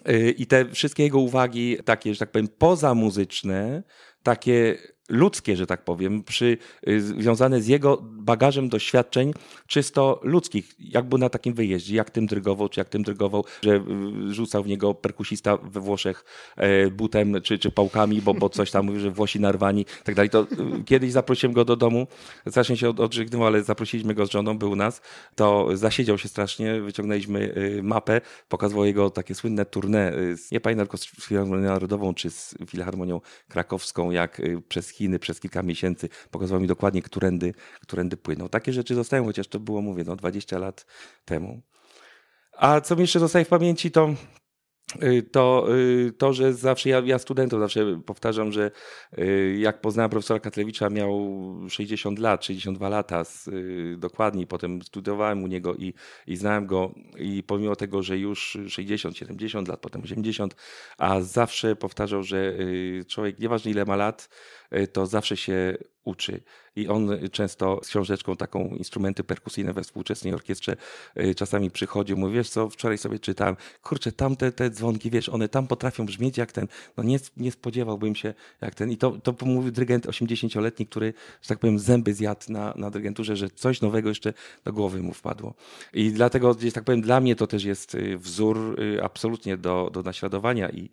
Y, 0.09 0.35
I 0.39 0.47
te 0.47 0.71
wszystkie 0.71 1.03
jego 1.03 1.19
uwagi, 1.19 1.77
takie, 1.85 2.15
że 2.15 2.19
tak 2.19 2.31
powiem, 2.31 2.49
pozamuzyczne, 2.49 3.83
takie 4.23 4.79
ludzkie, 5.09 5.57
że 5.57 5.67
tak 5.67 5.85
powiem, 5.85 6.23
przy, 6.23 6.59
y, 6.89 7.01
związane 7.01 7.63
z 7.63 7.67
jego 7.67 7.99
bagażem 8.03 8.69
doświadczeń 8.69 9.33
czysto 9.67 10.21
ludzkich, 10.23 10.75
jak 10.79 11.09
był 11.09 11.19
na 11.19 11.29
takim 11.29 11.55
wyjeździe, 11.55 11.97
jak 11.97 12.11
tym 12.11 12.27
drygował, 12.27 12.69
czy 12.69 12.81
jak 12.81 12.89
tym 12.89 13.03
drygował, 13.03 13.45
że 13.63 13.77
y, 13.77 14.35
rzucał 14.35 14.63
w 14.63 14.67
niego 14.67 14.95
perkusista 14.95 15.57
we 15.57 15.81
Włoszech 15.81 16.25
e, 16.57 16.91
butem 16.91 17.43
czy, 17.43 17.59
czy 17.59 17.71
pałkami, 17.71 18.23
bo, 18.23 18.35
bo 18.35 18.49
coś 18.49 18.71
tam 18.71 18.87
mówił, 18.87 19.01
że 19.01 19.11
Włosi 19.11 19.41
narwani 19.41 19.81
i 19.81 20.05
tak 20.05 20.15
dalej. 20.15 20.31
To 20.31 20.43
y, 20.43 20.85
kiedyś 20.85 21.13
zaprosiłem 21.13 21.53
go 21.53 21.65
do 21.65 21.77
domu, 21.77 22.07
strasznie 22.51 22.77
się 22.77 22.89
odżegnał, 22.89 23.47
ale 23.47 23.63
zaprosiliśmy 23.63 24.15
go 24.15 24.27
z 24.27 24.31
żoną, 24.31 24.59
był 24.59 24.71
u 24.71 24.77
nas, 24.77 25.01
to 25.35 25.69
zasiedział 25.77 26.19
się 26.19 26.29
strasznie, 26.29 26.81
wyciągnęliśmy 26.81 27.55
mapę, 27.83 28.21
pokazywał 28.49 28.85
jego 28.85 29.11
takie 29.11 29.35
słynne 29.35 29.65
tournée, 29.65 30.37
nie 30.53 30.61
pamiętam 30.61 30.87
tylko 30.87 30.99
z 30.99 31.07
Filharmonią 31.07 31.63
Narodową, 31.63 32.15
czy 32.15 32.31
z 32.31 32.55
Filharmonią 32.67 33.21
Krakowską, 33.49 34.11
jak 34.11 34.43
przez 34.69 34.91
Chiny 34.99 35.19
przez 35.19 35.41
kilka 35.41 35.63
miesięcy, 35.63 36.09
pokazywał 36.31 36.61
mi 36.61 36.67
dokładnie, 36.67 37.03
którędy, 37.03 37.55
którędy 37.81 38.17
płyną. 38.17 38.49
Takie 38.49 38.73
rzeczy 38.73 38.95
zostają, 38.95 39.25
chociaż 39.25 39.49
to 39.49 39.61
było, 39.61 39.83
mówię, 39.83 40.05
no 40.07 40.17
20 40.17 40.59
lat 40.59 40.87
temu. 41.25 41.63
A 42.53 42.81
co 42.81 42.97
mi 42.97 43.01
jeszcze 43.01 43.21
zostaje 43.21 43.45
w 43.45 43.49
pamięci, 43.49 43.91
to 43.91 44.15
Y, 45.03 45.23
to, 45.23 45.67
y, 45.77 46.13
to, 46.13 46.33
że 46.33 46.55
zawsze 46.55 46.89
ja, 46.89 47.03
ja 47.05 47.19
studentom 47.19 47.61
zawsze 47.61 48.01
powtarzam, 48.07 48.53
że 48.53 48.71
y, 49.19 49.57
jak 49.61 49.81
poznałem 49.81 50.11
profesora 50.11 50.41
Katlewicza, 50.41 50.91
miał 50.91 51.41
60 51.69 52.19
lat, 52.19 52.45
62 52.45 52.89
lata 52.89 53.23
dokładnie, 53.97 54.47
potem 54.47 54.83
studiowałem 54.83 55.43
u 55.43 55.47
niego 55.47 55.75
i, 55.75 55.95
i 56.27 56.37
znałem 56.37 56.67
go 56.67 56.95
i 57.19 57.43
pomimo 57.43 57.77
tego, 57.77 58.03
że 58.03 58.19
już 58.19 58.59
60, 58.69 59.17
70 59.17 59.69
lat, 59.69 59.81
potem 59.81 60.03
80, 60.03 60.57
a 60.99 61.21
zawsze 61.21 61.77
powtarzał, 61.77 62.23
że 62.23 62.55
człowiek, 63.09 63.39
nieważne 63.39 63.71
ile 63.71 63.85
ma 63.85 63.97
lat, 63.97 64.29
to 64.93 65.07
zawsze 65.07 65.37
się 65.37 65.77
uczy. 66.09 66.41
I 66.77 66.89
on 66.89 67.11
często 67.33 67.81
z 67.83 67.89
książeczką 67.89 68.37
taką 68.37 68.69
instrumenty 68.69 69.25
perkusyjne 69.25 69.73
we 69.73 69.83
współczesnej 69.83 70.35
orkiestrze 70.35 70.77
y, 71.17 71.35
czasami 71.35 71.71
przychodził, 71.71 72.17
mówi, 72.17 72.35
wiesz 72.35 72.51
co, 72.51 72.69
wczoraj 72.71 72.99
sobie 72.99 73.19
czytałem, 73.19 73.57
kurczę, 73.83 74.13
tamte 74.13 74.53
te 74.53 74.71
dzwonki, 74.71 75.11
wiesz, 75.11 75.29
one 75.29 75.49
tam 75.49 75.67
potrafią 75.67 76.07
brzmieć 76.07 76.39
jak 76.39 76.53
ten, 76.53 76.69
no 76.97 77.05
nie, 77.05 77.19
nie 77.37 77.53
spodziewałbym 77.53 78.15
się 78.15 78.35
jak 78.61 78.75
ten. 78.75 78.91
I 78.91 78.97
to, 78.97 79.11
to 79.11 79.35
mówił 79.47 79.73
dyrygent 79.73 80.07
80-letni, 80.07 80.87
który, 80.87 81.15
że 81.43 81.49
tak 81.49 81.59
powiem, 81.59 81.79
zęby 81.79 82.15
zjadł 82.15 82.53
na, 82.53 82.75
na 82.77 82.91
dyrygenturze, 82.91 83.37
że 83.37 83.51
coś 83.51 83.81
nowego 83.81 84.09
jeszcze 84.09 84.33
do 84.65 84.73
głowy 84.73 85.03
mu 85.03 85.13
wpadło. 85.13 85.55
I 85.93 86.13
dlatego, 86.13 86.55
gdzieś 86.55 86.73
tak 86.73 86.85
powiem, 86.85 87.01
dla 87.01 87.21
mnie 87.21 87.37
to 87.37 87.47
też 87.47 87.65
jest 87.65 87.95
y, 87.95 88.19
wzór 88.19 88.81
y, 88.81 89.05
absolutnie 89.05 89.57
do, 89.57 89.91
do 89.93 90.03
naśladowania 90.03 90.71
i, 90.71 90.91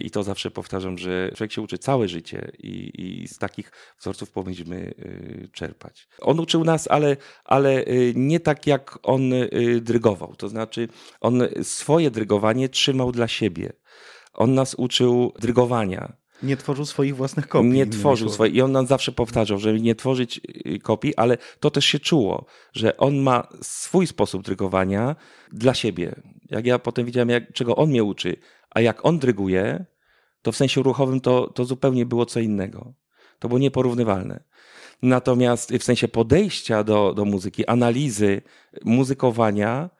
i 0.00 0.10
to 0.10 0.22
zawsze 0.22 0.50
powtarzam, 0.50 0.98
że 0.98 1.32
człowiek 1.36 1.52
się 1.52 1.62
uczy 1.62 1.78
całe 1.78 2.08
życie 2.08 2.52
i, 2.58 2.90
i 3.00 3.28
z 3.28 3.38
takich 3.38 3.72
wzorców 4.00 4.30
powinniśmy 4.30 4.76
y, 4.76 5.48
czerpać. 5.52 6.08
On 6.20 6.40
uczył 6.40 6.64
nas, 6.64 6.88
ale, 6.90 7.16
ale 7.44 7.84
y, 7.84 8.12
nie 8.16 8.40
tak 8.40 8.66
jak 8.66 8.98
on 9.02 9.32
y, 9.32 9.80
drygował. 9.80 10.34
To 10.36 10.48
znaczy, 10.48 10.88
on 11.20 11.42
swoje 11.62 12.10
drygowanie 12.10 12.68
trzymał 12.68 13.12
dla 13.12 13.28
siebie. 13.28 13.72
On 14.32 14.54
nas 14.54 14.74
uczył 14.74 15.32
drygowania. 15.38 16.12
Nie 16.42 16.56
tworzył 16.56 16.84
swoich 16.84 17.16
własnych 17.16 17.48
kopii. 17.48 17.70
Nie 17.70 17.86
tworzył 17.86 18.28
swoich. 18.28 18.54
I 18.54 18.62
on 18.62 18.72
nam 18.72 18.86
zawsze 18.86 19.12
powtarzał, 19.12 19.58
żeby 19.58 19.80
nie 19.80 19.94
tworzyć 19.94 20.40
kopii, 20.82 21.16
ale 21.16 21.38
to 21.60 21.70
też 21.70 21.84
się 21.84 21.98
czuło, 21.98 22.46
że 22.72 22.96
on 22.96 23.16
ma 23.16 23.48
swój 23.62 24.06
sposób 24.06 24.42
drygowania 24.42 25.16
dla 25.52 25.74
siebie. 25.74 26.14
Jak 26.50 26.66
ja 26.66 26.78
potem 26.78 27.06
widziałem, 27.06 27.28
jak, 27.28 27.52
czego 27.52 27.76
on 27.76 27.90
mnie 27.90 28.04
uczy, 28.04 28.36
a 28.70 28.80
jak 28.80 29.06
on 29.06 29.18
dryguje, 29.18 29.84
to 30.42 30.52
w 30.52 30.56
sensie 30.56 30.82
ruchowym 30.82 31.20
to, 31.20 31.46
to 31.46 31.64
zupełnie 31.64 32.06
było 32.06 32.26
co 32.26 32.40
innego. 32.40 32.94
To 33.38 33.48
było 33.48 33.58
nieporównywalne. 33.58 34.40
Natomiast 35.02 35.72
w 35.72 35.84
sensie 35.84 36.08
podejścia 36.08 36.84
do, 36.84 37.14
do 37.14 37.24
muzyki, 37.24 37.66
analizy 37.66 38.42
muzykowania, 38.84 39.90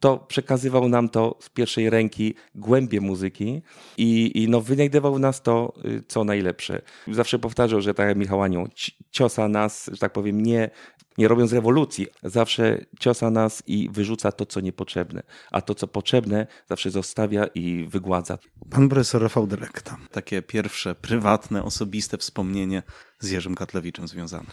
to 0.00 0.18
przekazywał 0.18 0.88
nam 0.88 1.08
to 1.08 1.38
z 1.40 1.48
pierwszej 1.48 1.90
ręki 1.90 2.34
głębie 2.54 3.00
muzyki 3.00 3.62
i, 3.96 4.42
i 4.42 4.48
no, 4.48 4.60
wynajdywał 4.60 5.18
nas 5.18 5.42
to, 5.42 5.74
y, 5.84 6.02
co 6.08 6.24
najlepsze. 6.24 6.82
Zawsze 7.12 7.38
powtarzał, 7.38 7.80
że 7.80 7.94
tak 7.94 8.08
jak 8.08 8.16
Michał 8.16 8.42
Anioł, 8.42 8.68
ciosa 9.10 9.48
nas, 9.48 9.90
że 9.92 9.98
tak 9.98 10.12
powiem, 10.12 10.42
nie, 10.42 10.70
nie 11.18 11.28
robiąc 11.28 11.52
rewolucji, 11.52 12.06
zawsze 12.22 12.84
ciosa 13.00 13.30
nas 13.30 13.62
i 13.66 13.88
wyrzuca 13.92 14.32
to, 14.32 14.46
co 14.46 14.60
niepotrzebne, 14.60 15.22
a 15.50 15.60
to, 15.60 15.74
co 15.74 15.88
potrzebne, 15.88 16.46
zawsze 16.68 16.90
zostawia 16.90 17.46
i 17.54 17.86
wygładza. 17.88 18.38
Pan 18.70 18.88
profesor 18.88 19.22
Rafał 19.22 19.46
Dyrekta, 19.46 19.96
takie 20.12 20.42
pierwsze, 20.42 20.94
prywatne, 20.94 21.64
osobiste 21.64 22.18
wspomnienie 22.18 22.82
z 23.20 23.30
Jerzym 23.30 23.54
Katlewiczem 23.54 24.08
związane. 24.08 24.46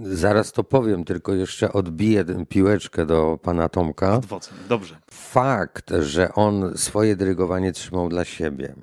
Zaraz 0.00 0.52
to 0.52 0.64
powiem, 0.64 1.04
tylko 1.04 1.34
jeszcze 1.34 1.72
odbiję 1.72 2.24
piłeczkę 2.48 3.06
do 3.06 3.38
pana 3.42 3.68
Tomka. 3.68 4.12
Adwocem, 4.12 4.54
dobrze. 4.68 4.98
Fakt, 5.10 5.90
że 6.00 6.34
on 6.34 6.78
swoje 6.78 7.16
dyrygowanie 7.16 7.72
trzymał 7.72 8.08
dla 8.08 8.24
siebie, 8.24 8.74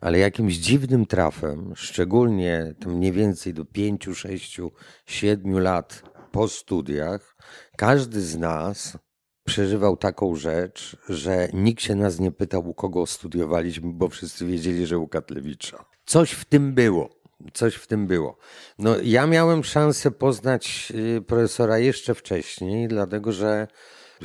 ale 0.00 0.18
jakimś 0.18 0.54
dziwnym 0.54 1.06
trafem, 1.06 1.72
szczególnie 1.76 2.74
tam 2.80 2.92
mniej 2.92 3.12
więcej 3.12 3.54
do 3.54 3.64
pięciu, 3.64 4.14
sześciu, 4.14 4.72
siedmiu 5.06 5.58
lat 5.58 6.02
po 6.32 6.48
studiach, 6.48 7.36
każdy 7.76 8.20
z 8.20 8.38
nas 8.38 8.98
przeżywał 9.44 9.96
taką 9.96 10.34
rzecz, 10.34 10.96
że 11.08 11.48
nikt 11.52 11.82
się 11.82 11.94
nas 11.94 12.20
nie 12.20 12.30
pytał, 12.30 12.68
u 12.68 12.74
kogo 12.74 13.06
studiowaliśmy, 13.06 13.92
bo 13.92 14.08
wszyscy 14.08 14.46
wiedzieli, 14.46 14.86
że 14.86 14.98
u 14.98 15.08
Katlewicza. 15.08 15.84
Coś 16.04 16.30
w 16.30 16.44
tym 16.44 16.74
było. 16.74 17.16
Coś 17.54 17.74
w 17.74 17.86
tym 17.86 18.06
było. 18.06 18.36
No, 18.78 18.96
ja 19.02 19.26
miałem 19.26 19.64
szansę 19.64 20.10
poznać 20.10 20.92
y, 21.16 21.22
profesora 21.22 21.78
jeszcze 21.78 22.14
wcześniej, 22.14 22.88
dlatego 22.88 23.32
że 23.32 23.68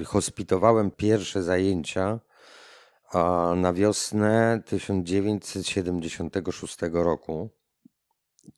hospitowałem 0.05 0.91
pierwsze 0.91 1.43
zajęcia 1.43 2.19
na 3.55 3.73
wiosnę 3.73 4.61
1976 4.65 6.77
roku. 6.91 7.49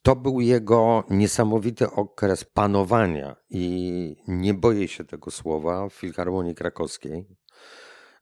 To 0.04 0.16
był 0.16 0.42
jego 0.42 1.04
niesamowity 1.10 1.92
okres 1.92 2.44
panowania 2.44 3.36
i 3.50 4.16
nie 4.28 4.54
boję 4.54 4.88
się 4.88 5.04
tego 5.04 5.32
słowa 5.32 5.90
w 5.90 5.94
Filharmonii 5.94 6.56
Krakowskiej, 6.56 7.26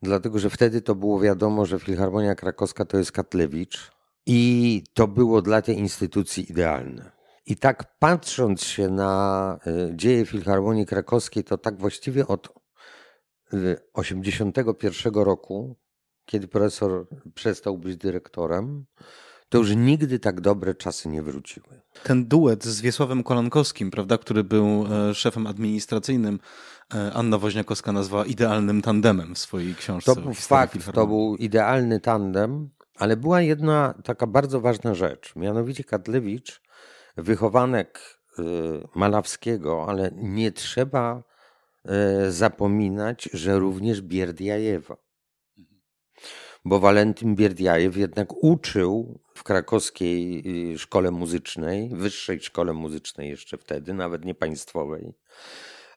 dlatego 0.02 0.40
że 0.40 0.50
wtedy 0.50 0.82
to 0.82 0.96
było 0.96 1.20
wiadomo, 1.20 1.66
że 1.66 1.80
Filharmonia 1.80 2.36
Krakowska 2.36 2.86
to 2.86 2.98
jest 2.98 3.12
Katlewicz 3.12 3.92
i 4.26 4.84
to 4.94 5.08
było 5.08 5.42
dla 5.42 5.62
tej 5.62 5.78
instytucji 5.78 6.52
idealne. 6.52 7.12
I 7.46 7.56
tak 7.56 7.98
patrząc 8.00 8.64
się 8.64 8.90
na 8.90 9.60
y, 9.68 9.96
dzieje 9.96 10.26
Filharmonii 10.26 10.86
Krakowskiej, 10.86 11.44
to 11.44 11.58
tak 11.58 11.78
właściwie 11.78 12.28
od 12.28 12.50
1981 13.52 15.22
y, 15.22 15.26
roku, 15.26 15.76
kiedy 16.26 16.48
profesor 16.48 17.08
przestał 17.34 17.78
być 17.78 17.98
dyrektorem, 17.98 18.86
to 19.52 19.58
już 19.58 19.76
nigdy 19.76 20.20
tak 20.20 20.42
dobre 20.42 20.76
czasy 20.76 21.10
nie 21.10 21.22
wróciły. 21.22 21.82
Ten 22.04 22.26
duet 22.26 22.66
z 22.66 22.82
Wiesławem 22.82 23.24
Kolankowskim, 23.24 23.92
prawda, 23.92 24.18
który 24.18 24.44
był 24.44 24.86
e, 25.10 25.14
szefem 25.14 25.48
administracyjnym, 25.48 26.40
e, 26.94 27.14
Anna 27.14 27.38
Woźniakowska 27.38 27.92
nazwała 27.92 28.26
idealnym 28.26 28.82
tandemem 28.82 29.36
w 29.36 29.40
swojej 29.40 29.76
książce. 29.76 30.16
To 30.16 30.22
był 30.22 30.34
fakt, 30.34 30.92
to 30.94 31.08
był 31.08 31.36
idealny 31.36 32.00
tandem, 32.00 32.70
ale 33.02 33.18
była 33.18 33.42
jedna 33.42 33.94
taka 34.04 34.28
bardzo 34.28 34.62
ważna 34.62 34.94
rzecz. 34.96 35.36
Mianowicie 35.36 35.84
Kadlewicz, 35.84 36.62
wychowanek 37.18 38.20
y, 38.40 38.44
Malawskiego, 38.96 39.86
ale 39.88 40.12
nie 40.16 40.52
trzeba 40.52 41.24
y, 42.28 42.32
zapominać, 42.32 43.30
że 43.34 43.60
również 43.60 44.02
Bierdiajewa 44.02 44.98
bo 46.66 46.80
Walentyn 46.80 47.36
Bierdiajew 47.36 47.98
jednak 47.98 48.44
uczył 48.44 49.20
w 49.36 49.44
krakowskiej 49.44 50.44
y, 50.74 50.78
szkole 50.78 51.12
muzycznej, 51.12 51.90
wyższej 51.94 52.40
szkole 52.40 52.74
muzycznej 52.74 53.30
jeszcze 53.30 53.58
wtedy, 53.58 53.94
nawet 53.94 54.26
nie 54.26 54.36
państwowej, 54.36 55.14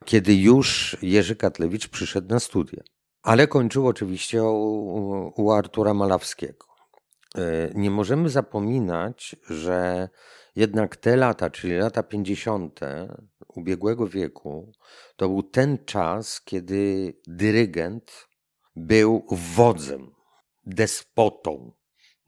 kiedy 0.04 0.34
już 0.34 0.96
Jerzy 1.02 1.36
Katlewicz 1.36 1.88
przyszedł 1.88 2.28
na 2.28 2.40
studia. 2.40 2.82
Ale 3.22 3.46
kończył 3.46 3.86
oczywiście 3.86 4.42
u, 4.42 5.32
u 5.36 5.50
Artura 5.52 5.94
Malawskiego. 5.94 6.73
E, 7.38 7.70
nie 7.74 7.90
możemy 7.90 8.28
zapominać, 8.28 9.36
że 9.50 10.08
jednak 10.56 10.96
te 10.96 11.16
lata, 11.16 11.50
czyli 11.50 11.74
lata 11.76 12.02
50. 12.02 12.80
ubiegłego 13.48 14.08
wieku, 14.08 14.72
to 15.16 15.28
był 15.28 15.42
ten 15.42 15.84
czas, 15.84 16.40
kiedy 16.40 17.14
dyrygent 17.26 18.28
był 18.76 19.26
wodzem 19.30 20.14
despotą 20.66 21.72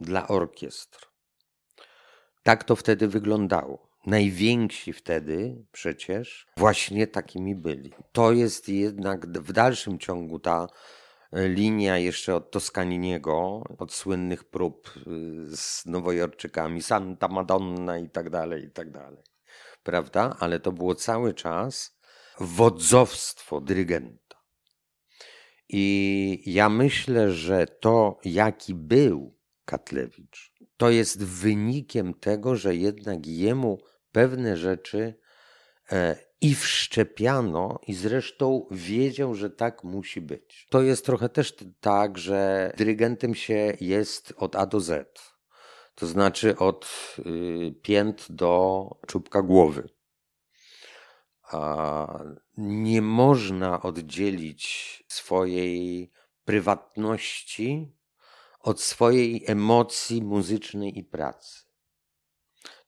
dla 0.00 0.28
orkiestr. 0.28 1.06
Tak 2.42 2.64
to 2.64 2.76
wtedy 2.76 3.08
wyglądało. 3.08 3.86
Najwięksi 4.06 4.92
wtedy 4.92 5.64
przecież 5.72 6.46
właśnie 6.56 7.06
takimi 7.06 7.54
byli. 7.54 7.92
To 8.12 8.32
jest 8.32 8.68
jednak 8.68 9.26
w 9.26 9.52
dalszym 9.52 9.98
ciągu 9.98 10.38
ta 10.38 10.66
linia 11.32 11.98
jeszcze 11.98 12.34
od 12.34 12.50
Toscaniniego, 12.50 13.62
od 13.78 13.92
słynnych 13.92 14.44
prób 14.44 14.92
y, 14.96 15.56
z 15.56 15.86
Nowojorczykami, 15.86 16.82
Santa 16.82 17.28
Madonna 17.28 17.98
i 17.98 18.10
tak 18.10 18.30
dalej, 18.30 18.64
i 18.64 18.70
tak 18.70 18.90
dalej. 18.90 19.22
Prawda? 19.82 20.36
Ale 20.40 20.60
to 20.60 20.72
było 20.72 20.94
cały 20.94 21.34
czas 21.34 21.98
wodzowstwo 22.40 23.60
dyrygenta. 23.60 24.36
I 25.68 26.42
ja 26.46 26.68
myślę, 26.68 27.32
że 27.32 27.66
to, 27.66 28.18
jaki 28.24 28.74
był 28.74 29.36
Katlewicz, 29.64 30.52
to 30.76 30.90
jest 30.90 31.24
wynikiem 31.24 32.14
tego, 32.14 32.56
że 32.56 32.76
jednak 32.76 33.26
jemu 33.26 33.78
pewne 34.12 34.56
rzeczy 34.56 35.14
e, 35.92 36.25
i 36.40 36.54
wszczepiano, 36.54 37.78
i 37.86 37.94
zresztą 37.94 38.66
wiedział, 38.70 39.34
że 39.34 39.50
tak 39.50 39.84
musi 39.84 40.20
być. 40.20 40.66
To 40.70 40.82
jest 40.82 41.06
trochę 41.06 41.28
też 41.28 41.54
tak, 41.80 42.18
że 42.18 42.72
dyrygentem 42.76 43.34
się 43.34 43.76
jest 43.80 44.34
od 44.36 44.56
A 44.56 44.66
do 44.66 44.80
Z. 44.80 45.18
To 45.94 46.06
znaczy 46.06 46.56
od 46.56 46.88
y, 47.18 47.74
pięt 47.82 48.26
do 48.30 48.90
czubka 49.06 49.42
głowy 49.42 49.88
nie 52.56 53.02
można 53.02 53.82
oddzielić 53.82 55.04
swojej 55.08 56.10
prywatności 56.44 57.92
od 58.60 58.80
swojej 58.80 59.44
emocji 59.46 60.22
muzycznej 60.22 60.98
i 60.98 61.04
pracy. 61.04 61.62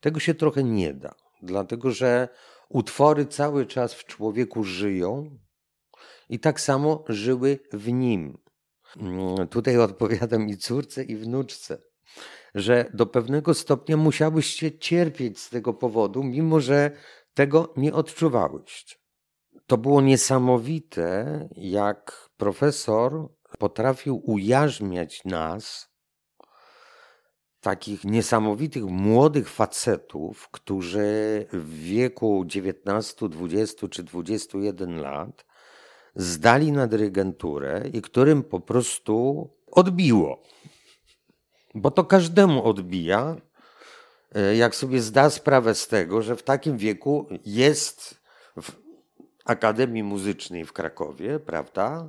Tego 0.00 0.20
się 0.20 0.34
trochę 0.34 0.64
nie 0.64 0.94
da, 0.94 1.14
dlatego 1.42 1.90
że 1.90 2.28
utwory 2.68 3.26
cały 3.26 3.66
czas 3.66 3.94
w 3.94 4.04
człowieku 4.04 4.64
żyją 4.64 5.38
i 6.28 6.40
tak 6.40 6.60
samo 6.60 7.04
żyły 7.08 7.58
w 7.72 7.92
nim. 7.92 8.38
Mm, 8.96 9.48
tutaj 9.48 9.78
odpowiadam 9.88 10.48
i 10.48 10.56
córce, 10.56 11.04
i 11.04 11.16
wnuczce, 11.16 11.82
że 12.54 12.90
do 12.94 13.06
pewnego 13.06 13.54
stopnia 13.54 13.96
musiałyście 13.96 14.78
cierpieć 14.78 15.40
z 15.40 15.50
tego 15.50 15.74
powodu, 15.74 16.24
mimo 16.24 16.60
że 16.60 16.90
tego 17.34 17.74
nie 17.76 17.94
odczuwałyście. 17.94 18.96
To 19.66 19.78
było 19.78 20.00
niesamowite, 20.00 21.48
jak 21.56 22.28
profesor 22.36 23.28
potrafił 23.58 24.22
ujarzmiać 24.24 25.24
nas, 25.24 25.87
takich 27.60 28.04
niesamowitych 28.04 28.84
młodych 28.84 29.50
facetów, 29.50 30.48
którzy 30.50 31.46
w 31.52 31.74
wieku 31.74 32.44
19, 32.46 33.28
20 33.28 33.88
czy 33.88 34.02
21 34.02 35.00
lat 35.00 35.44
zdali 36.14 36.72
na 36.72 36.86
dyrygenturę 36.86 37.84
i 37.92 38.02
którym 38.02 38.42
po 38.42 38.60
prostu 38.60 39.48
odbiło. 39.70 40.42
Bo 41.74 41.90
to 41.90 42.04
każdemu 42.04 42.64
odbija, 42.64 43.36
e, 44.34 44.56
jak 44.56 44.74
sobie 44.74 45.00
zda 45.00 45.30
sprawę 45.30 45.74
z 45.74 45.88
tego, 45.88 46.22
że 46.22 46.36
w 46.36 46.42
takim 46.42 46.76
wieku 46.76 47.26
jest 47.46 48.20
w 48.60 48.72
Akademii 49.44 50.02
Muzycznej 50.02 50.64
w 50.64 50.72
Krakowie, 50.72 51.38
prawda? 51.38 52.06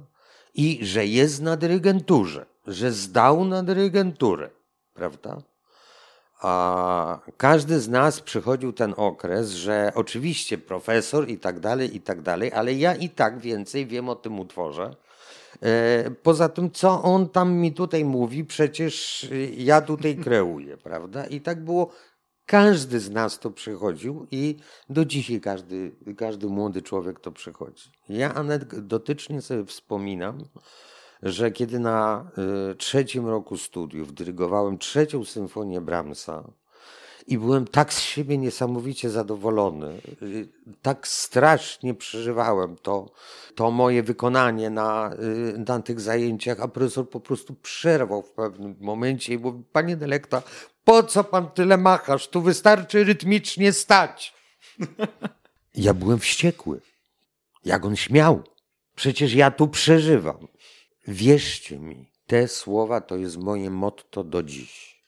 I 0.54 0.80
że 0.82 1.06
jest 1.06 1.42
na 1.42 1.58
dyrygenturze, 1.58 2.46
że 2.68 2.92
zdał 2.92 3.46
na 3.46 3.64
dyrygenturę, 3.64 4.50
prawda? 5.00 5.42
A 6.42 7.20
każdy 7.38 7.80
z 7.80 7.90
nas 7.90 8.22
przychodził 8.22 8.74
ten 8.74 8.94
okres, 8.98 9.50
że 9.52 9.92
oczywiście 9.96 10.58
profesor 10.58 11.30
i 11.30 11.38
tak 11.38 11.60
dalej, 11.60 11.96
i 11.96 12.02
tak 12.02 12.22
dalej, 12.22 12.52
ale 12.54 12.74
ja 12.74 12.96
i 12.96 13.10
tak 13.10 13.40
więcej 13.40 13.88
wiem 13.88 14.10
o 14.10 14.16
tym 14.16 14.40
utworze. 14.40 14.96
E, 15.62 16.12
poza 16.12 16.50
tym, 16.50 16.72
co 16.72 17.04
on 17.04 17.30
tam 17.30 17.54
mi 17.54 17.74
tutaj 17.74 18.06
mówi, 18.06 18.46
przecież 18.46 19.28
ja 19.58 19.82
tutaj 19.82 20.18
kreuję, 20.26 20.78
prawda? 20.78 21.26
I 21.26 21.42
tak 21.42 21.64
było. 21.64 21.92
Każdy 22.46 23.00
z 23.00 23.10
nas 23.10 23.40
to 23.40 23.52
przychodził 23.52 24.28
i 24.32 24.58
do 24.90 25.06
dzisiaj 25.06 25.42
każdy, 25.42 25.96
każdy 26.18 26.48
młody 26.48 26.82
człowiek 26.82 27.20
to 27.20 27.32
przychodzi. 27.32 27.92
Ja 28.10 28.34
anegdotycznie 28.34 29.42
sobie 29.42 29.66
wspominam, 29.66 30.46
że 31.24 31.52
kiedy 31.52 31.80
na 31.80 32.32
y, 32.72 32.76
trzecim 32.76 33.28
roku 33.28 33.58
studiów 33.58 34.14
dyrygowałem 34.14 34.78
trzecią 34.78 35.26
symfonię 35.26 35.82
Brahmsa 35.82 36.44
i 37.28 37.38
byłem 37.38 37.68
tak 37.68 37.94
z 37.94 38.00
siebie 38.00 38.38
niesamowicie 38.38 39.10
zadowolony, 39.10 40.02
y, 40.22 40.48
tak 40.82 41.08
strasznie 41.08 41.94
przeżywałem 41.94 42.76
to, 42.76 43.12
to 43.56 43.72
moje 43.72 44.04
wykonanie 44.04 44.70
na, 44.70 45.14
y, 45.54 45.64
na 45.68 45.82
tych 45.82 46.00
zajęciach, 46.00 46.60
a 46.60 46.68
profesor 46.68 47.10
po 47.10 47.20
prostu 47.20 47.54
przerwał 47.54 48.22
w 48.22 48.32
pewnym 48.32 48.76
momencie 48.80 49.34
i 49.34 49.38
mówi, 49.38 49.64
panie 49.72 49.98
Delekta, 49.98 50.42
po 50.84 51.04
co 51.04 51.24
pan 51.24 51.52
tyle 51.52 51.78
machasz? 51.78 52.28
Tu 52.28 52.42
wystarczy 52.42 53.04
rytmicznie 53.04 53.74
stać. 53.74 54.34
Ja 55.76 55.94
byłem 55.94 56.20
wściekły. 56.20 56.82
Jak 57.66 57.86
on 57.86 57.96
śmiał. 57.96 58.44
Przecież 58.96 59.34
ja 59.34 59.52
tu 59.52 59.68
przeżywam. 59.68 60.48
Wierzcie 61.12 61.80
mi, 61.80 62.12
te 62.28 62.48
słowa 62.48 63.02
to 63.02 63.16
jest 63.16 63.38
moje 63.38 63.70
motto 63.70 64.24
do 64.24 64.44
dziś. 64.44 65.04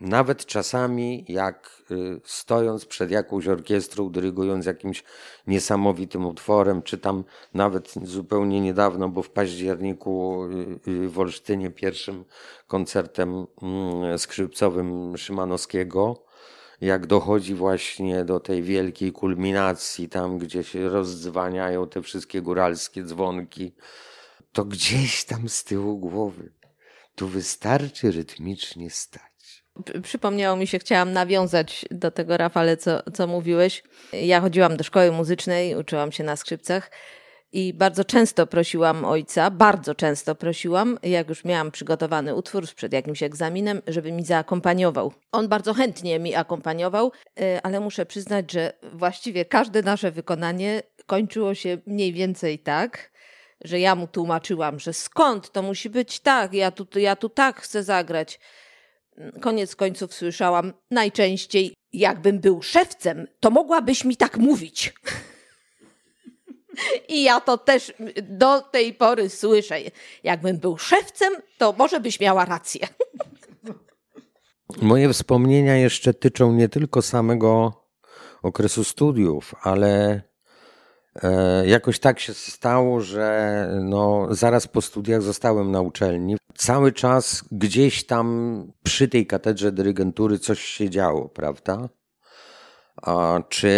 Nawet 0.00 0.46
czasami, 0.46 1.24
jak 1.28 1.82
y, 1.90 2.20
stojąc 2.24 2.86
przed 2.86 3.10
jakąś 3.10 3.48
orkiestrą, 3.48 4.10
dyrygując 4.10 4.66
jakimś 4.66 5.04
niesamowitym 5.46 6.26
utworem, 6.26 6.82
czy 6.82 6.98
tam 6.98 7.24
nawet 7.54 7.94
zupełnie 8.02 8.60
niedawno, 8.60 9.08
bo 9.08 9.22
w 9.22 9.30
październiku 9.30 10.44
y, 10.86 10.90
y, 10.90 11.08
w 11.08 11.18
Olsztynie 11.18 11.70
pierwszym 11.70 12.24
koncertem 12.66 13.46
mm, 13.62 14.18
skrzypcowym 14.18 15.16
Szymanowskiego, 15.16 16.24
jak 16.80 17.06
dochodzi 17.06 17.54
właśnie 17.54 18.24
do 18.24 18.40
tej 18.40 18.62
wielkiej 18.62 19.12
kulminacji, 19.12 20.08
tam 20.08 20.38
gdzie 20.38 20.64
się 20.64 20.88
rozdzwaniają 20.88 21.88
te 21.88 22.02
wszystkie 22.02 22.42
góralskie 22.42 23.02
dzwonki, 23.02 23.72
to 24.52 24.64
gdzieś 24.64 25.24
tam 25.24 25.48
z 25.48 25.64
tyłu 25.64 25.98
głowy. 25.98 26.52
Tu 27.14 27.28
wystarczy 27.28 28.10
rytmicznie 28.10 28.90
stać. 28.90 29.64
Przypomniało 30.02 30.56
mi 30.56 30.66
się, 30.66 30.78
chciałam 30.78 31.12
nawiązać 31.12 31.84
do 31.90 32.10
tego, 32.10 32.36
Rafale, 32.36 32.76
co, 32.76 33.02
co 33.14 33.26
mówiłeś. 33.26 33.82
Ja 34.12 34.40
chodziłam 34.40 34.76
do 34.76 34.84
szkoły 34.84 35.12
muzycznej, 35.12 35.76
uczyłam 35.76 36.12
się 36.12 36.24
na 36.24 36.36
skrzypcach 36.36 36.90
i 37.52 37.74
bardzo 37.74 38.04
często 38.04 38.46
prosiłam 38.46 39.04
ojca, 39.04 39.50
bardzo 39.50 39.94
często 39.94 40.34
prosiłam, 40.34 40.98
jak 41.02 41.28
już 41.28 41.44
miałam 41.44 41.70
przygotowany 41.70 42.34
utwór 42.34 42.64
przed 42.74 42.92
jakimś 42.92 43.22
egzaminem, 43.22 43.82
żeby 43.86 44.12
mi 44.12 44.24
zaakompaniował. 44.24 45.12
On 45.32 45.48
bardzo 45.48 45.74
chętnie 45.74 46.18
mi 46.18 46.34
akompaniował, 46.34 47.12
e, 47.40 47.60
ale 47.62 47.80
muszę 47.80 48.06
przyznać, 48.06 48.52
że 48.52 48.72
właściwie 48.92 49.44
każde 49.44 49.82
nasze 49.82 50.10
wykonanie 50.10 50.82
kończyło 51.06 51.54
się 51.54 51.78
mniej 51.86 52.12
więcej 52.12 52.58
tak, 52.58 53.10
że 53.60 53.80
ja 53.80 53.94
mu 53.94 54.06
tłumaczyłam, 54.06 54.78
że 54.78 54.92
skąd 54.92 55.52
to 55.52 55.62
musi 55.62 55.90
być 55.90 56.20
tak, 56.20 56.54
ja 56.54 56.70
tu, 56.70 56.86
ja 56.98 57.16
tu 57.16 57.28
tak 57.28 57.60
chcę 57.60 57.82
zagrać. 57.82 58.40
Koniec 59.40 59.76
końców 59.76 60.14
słyszałam 60.14 60.72
najczęściej, 60.90 61.74
jakbym 61.92 62.40
był 62.40 62.62
szewcem, 62.62 63.26
to 63.40 63.50
mogłabyś 63.50 64.04
mi 64.04 64.16
tak 64.16 64.36
mówić. 64.36 64.94
I 67.08 67.22
ja 67.22 67.40
to 67.40 67.58
też 67.58 67.92
do 68.22 68.60
tej 68.60 68.94
pory 68.94 69.30
słyszę. 69.30 69.76
Jakbym 70.24 70.58
był 70.58 70.78
szewcem, 70.78 71.32
to 71.58 71.74
może 71.78 72.00
byś 72.00 72.20
miała 72.20 72.44
rację. 72.44 72.88
Moje 74.82 75.12
wspomnienia 75.12 75.76
jeszcze 75.76 76.14
tyczą 76.14 76.52
nie 76.52 76.68
tylko 76.68 77.02
samego 77.02 77.72
okresu 78.42 78.84
studiów, 78.84 79.54
ale 79.62 80.22
jakoś 81.64 81.98
tak 81.98 82.20
się 82.20 82.34
stało, 82.34 83.00
że 83.00 83.68
no, 83.82 84.26
zaraz 84.30 84.66
po 84.66 84.82
studiach 84.82 85.22
zostałem 85.22 85.70
na 85.70 85.80
uczelni. 85.80 86.36
Cały 86.54 86.92
czas 86.92 87.44
gdzieś 87.52 88.06
tam 88.06 88.72
przy 88.82 89.08
tej 89.08 89.26
katedrze 89.26 89.72
dyrygentury 89.72 90.38
coś 90.38 90.60
się 90.60 90.90
działo, 90.90 91.28
prawda? 91.28 91.88
A 93.02 93.40
czy 93.48 93.70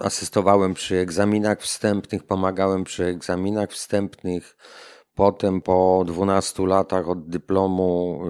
asystowałem 0.00 0.74
przy 0.74 0.96
egzaminach 0.96 1.60
wstępnych, 1.60 2.24
pomagałem 2.24 2.84
przy 2.84 3.04
egzaminach 3.04 3.70
wstępnych. 3.70 4.56
Potem 5.14 5.60
po 5.60 6.04
12 6.06 6.66
latach 6.66 7.08
od 7.08 7.28
dyplomu 7.28 8.22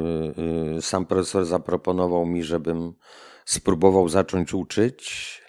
y, 0.77 0.77
y, 0.79 0.83
sam 0.83 1.07
profesor 1.07 1.45
zaproponował 1.45 2.27
mi, 2.27 2.43
żebym 2.43 2.95
spróbował 3.45 4.09
zacząć 4.09 4.55
uczyć 4.55 5.42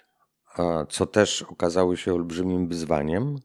co 0.88 1.06
też 1.06 1.42
okazało 1.42 1.96
się 1.96 2.14
olbrzymim 2.14 2.68
wyzwaniem. 2.68 3.38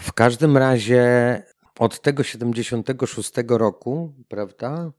W 0.00 0.12
każdym 0.12 0.56
razie 0.56 1.42
od 1.78 2.00
tego 2.00 2.22
76 2.22 3.32
roku, 3.48 4.14
prawda, 4.28 4.92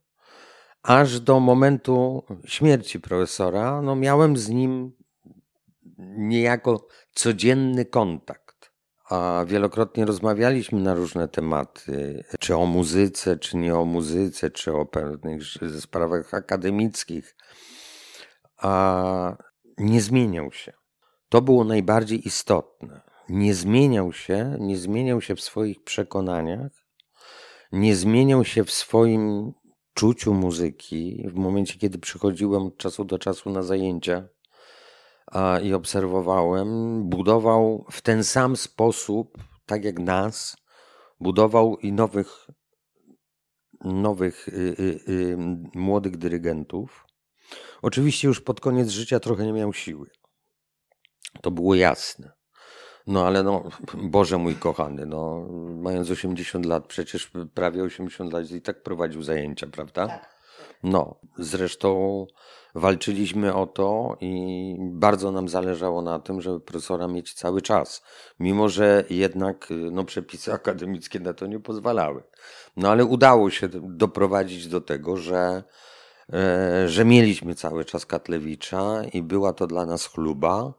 aż 0.83 1.19
do 1.19 1.39
momentu 1.39 2.23
śmierci 2.45 2.99
profesora, 2.99 3.81
no 3.81 3.95
miałem 3.95 4.37
z 4.37 4.49
nim 4.49 4.91
niejako 6.17 6.87
codzienny 7.13 7.85
kontakt. 7.85 8.71
A 9.09 9.45
wielokrotnie 9.47 10.05
rozmawialiśmy 10.05 10.79
na 10.81 10.93
różne 10.93 11.27
tematy, 11.27 12.23
czy 12.39 12.55
o 12.55 12.65
muzyce, 12.65 13.37
czy 13.37 13.57
nie 13.57 13.75
o 13.75 13.85
muzyce, 13.85 14.51
czy 14.51 14.73
o 14.73 14.85
pewnych 14.85 15.41
sprawach 15.79 16.33
akademickich. 16.33 17.35
A 18.57 19.37
nie 19.77 20.01
zmieniał 20.01 20.51
się. 20.51 20.73
To 21.29 21.41
było 21.41 21.63
najbardziej 21.63 22.27
istotne. 22.27 23.01
Nie 23.29 23.53
zmieniał 23.53 24.13
się, 24.13 24.57
nie 24.59 24.77
zmieniał 24.77 25.21
się 25.21 25.35
w 25.35 25.41
swoich 25.41 25.83
przekonaniach, 25.83 26.71
nie 27.71 27.95
zmieniał 27.95 28.45
się 28.45 28.63
w 28.63 28.71
swoim 28.71 29.53
czuciu 29.93 30.33
muzyki. 30.33 31.25
W 31.27 31.33
momencie, 31.33 31.79
kiedy 31.79 31.99
przychodziłem 31.99 32.65
od 32.65 32.77
czasu 32.77 33.05
do 33.05 33.19
czasu 33.19 33.49
na 33.49 33.63
zajęcia 33.63 34.27
a, 35.27 35.59
i 35.59 35.73
obserwowałem, 35.73 37.03
budował 37.09 37.85
w 37.91 38.01
ten 38.01 38.23
sam 38.23 38.55
sposób, 38.55 39.37
tak 39.65 39.83
jak 39.85 39.99
nas, 39.99 40.57
budował 41.19 41.77
i 41.77 41.91
nowych, 41.91 42.47
nowych 43.83 44.47
y, 44.47 44.51
y, 44.51 45.11
y, 45.11 45.37
młodych 45.75 46.17
dyrygentów 46.17 47.06
Oczywiście 47.81 48.27
już 48.27 48.41
pod 48.41 48.61
koniec 48.61 48.89
życia 48.89 49.19
trochę 49.19 49.45
nie 49.45 49.53
miał 49.53 49.73
siły. 49.73 50.09
To 51.41 51.51
było 51.51 51.75
jasne. 51.75 52.31
No 53.07 53.25
ale 53.25 53.43
no, 53.43 53.63
Boże 53.93 54.37
mój 54.37 54.55
kochany, 54.55 55.05
no, 55.05 55.47
mając 55.81 56.11
80 56.11 56.65
lat, 56.65 56.87
przecież 56.87 57.31
prawie 57.53 57.83
80 57.83 58.33
lat 58.33 58.51
i 58.51 58.61
tak 58.61 58.83
prowadził 58.83 59.23
zajęcia, 59.23 59.67
prawda? 59.67 60.07
Tak. 60.07 60.37
No, 60.83 61.19
zresztą 61.37 62.25
walczyliśmy 62.75 63.53
o 63.53 63.67
to 63.67 64.17
i 64.21 64.75
bardzo 64.79 65.31
nam 65.31 65.49
zależało 65.49 66.01
na 66.01 66.19
tym, 66.19 66.41
żeby 66.41 66.59
profesora 66.59 67.07
mieć 67.07 67.33
cały 67.33 67.61
czas, 67.61 68.03
mimo 68.39 68.69
że 68.69 69.03
jednak 69.09 69.67
no, 69.91 70.03
przepisy 70.03 70.53
akademickie 70.53 71.19
na 71.19 71.33
to 71.33 71.47
nie 71.47 71.59
pozwalały. 71.59 72.23
No 72.77 72.91
ale 72.91 73.05
udało 73.05 73.49
się 73.49 73.69
doprowadzić 73.83 74.67
do 74.67 74.81
tego, 74.81 75.17
że, 75.17 75.63
że 76.85 77.05
mieliśmy 77.05 77.55
cały 77.55 77.85
czas 77.85 78.05
Katlewicza 78.05 79.03
i 79.13 79.21
była 79.21 79.53
to 79.53 79.67
dla 79.67 79.85
nas 79.85 80.05
chluba. 80.05 80.73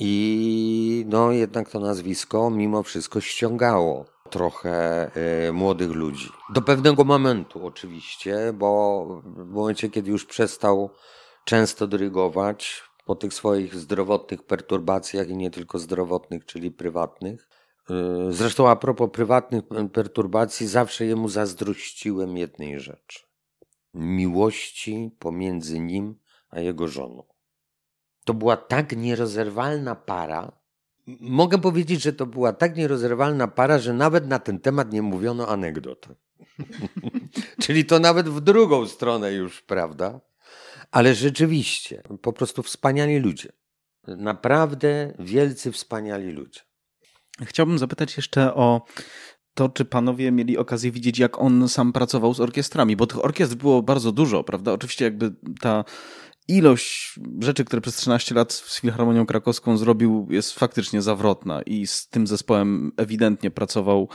I 0.00 1.04
no 1.08 1.32
jednak 1.32 1.70
to 1.70 1.80
nazwisko 1.80 2.50
mimo 2.50 2.82
wszystko 2.82 3.20
ściągało 3.20 4.04
trochę 4.30 5.10
y, 5.48 5.52
młodych 5.52 5.90
ludzi. 5.90 6.28
Do 6.54 6.62
pewnego 6.62 7.04
momentu 7.04 7.66
oczywiście, 7.66 8.52
bo 8.54 9.04
w 9.24 9.50
momencie, 9.50 9.90
kiedy 9.90 10.10
już 10.10 10.24
przestał 10.24 10.90
często 11.44 11.86
dyrygować 11.86 12.82
po 13.06 13.14
tych 13.14 13.34
swoich 13.34 13.74
zdrowotnych 13.74 14.42
perturbacjach 14.42 15.28
i 15.28 15.36
nie 15.36 15.50
tylko 15.50 15.78
zdrowotnych, 15.78 16.46
czyli 16.46 16.70
prywatnych. 16.70 17.48
Y, 17.90 18.32
zresztą 18.32 18.68
a 18.68 18.76
propos 18.76 19.10
prywatnych 19.10 19.64
perturbacji, 19.92 20.66
zawsze 20.66 21.04
jemu 21.04 21.28
zazdrościłem 21.28 22.36
jednej 22.36 22.80
rzeczy. 22.80 23.27
Miłości 23.94 25.10
pomiędzy 25.18 25.80
nim 25.80 26.14
a 26.50 26.60
jego 26.60 26.88
żoną. 26.88 27.22
To 28.24 28.34
była 28.34 28.56
tak 28.56 28.96
nierozerwalna 28.96 29.94
para. 29.94 30.52
Mogę 31.20 31.58
powiedzieć, 31.58 32.02
że 32.02 32.12
to 32.12 32.26
była 32.26 32.52
tak 32.52 32.76
nierozerwalna 32.76 33.48
para, 33.48 33.78
że 33.78 33.92
nawet 33.92 34.26
na 34.26 34.38
ten 34.38 34.60
temat 34.60 34.92
nie 34.92 35.02
mówiono 35.02 35.48
anegdot. 35.48 36.08
Czyli 37.62 37.84
to 37.84 37.98
nawet 37.98 38.28
w 38.28 38.40
drugą 38.40 38.86
stronę 38.86 39.32
już, 39.32 39.62
prawda? 39.62 40.20
Ale 40.90 41.14
rzeczywiście, 41.14 42.02
po 42.22 42.32
prostu 42.32 42.62
wspaniali 42.62 43.18
ludzie. 43.18 43.52
Naprawdę 44.06 45.14
wielcy, 45.18 45.72
wspaniali 45.72 46.30
ludzie. 46.30 46.60
Chciałbym 47.42 47.78
zapytać 47.78 48.16
jeszcze 48.16 48.54
o 48.54 48.84
to, 49.58 49.68
czy 49.68 49.84
panowie 49.84 50.32
mieli 50.32 50.58
okazję 50.58 50.90
widzieć, 50.90 51.18
jak 51.18 51.40
on 51.40 51.68
sam 51.68 51.92
pracował 51.92 52.34
z 52.34 52.40
orkiestrami, 52.40 52.96
bo 52.96 53.06
tych 53.06 53.24
orkiestr 53.24 53.56
było 53.56 53.82
bardzo 53.82 54.12
dużo, 54.12 54.44
prawda? 54.44 54.72
Oczywiście 54.72 55.04
jakby 55.04 55.34
ta 55.60 55.84
ilość 56.48 57.20
rzeczy, 57.40 57.64
które 57.64 57.82
przez 57.82 57.96
13 57.96 58.34
lat 58.34 58.52
z 58.52 58.80
Filharmonią 58.80 59.26
Krakowską 59.26 59.76
zrobił, 59.76 60.28
jest 60.30 60.52
faktycznie 60.52 61.02
zawrotna 61.02 61.62
i 61.62 61.86
z 61.86 62.08
tym 62.08 62.26
zespołem 62.26 62.92
ewidentnie 62.96 63.50
pracował 63.50 64.08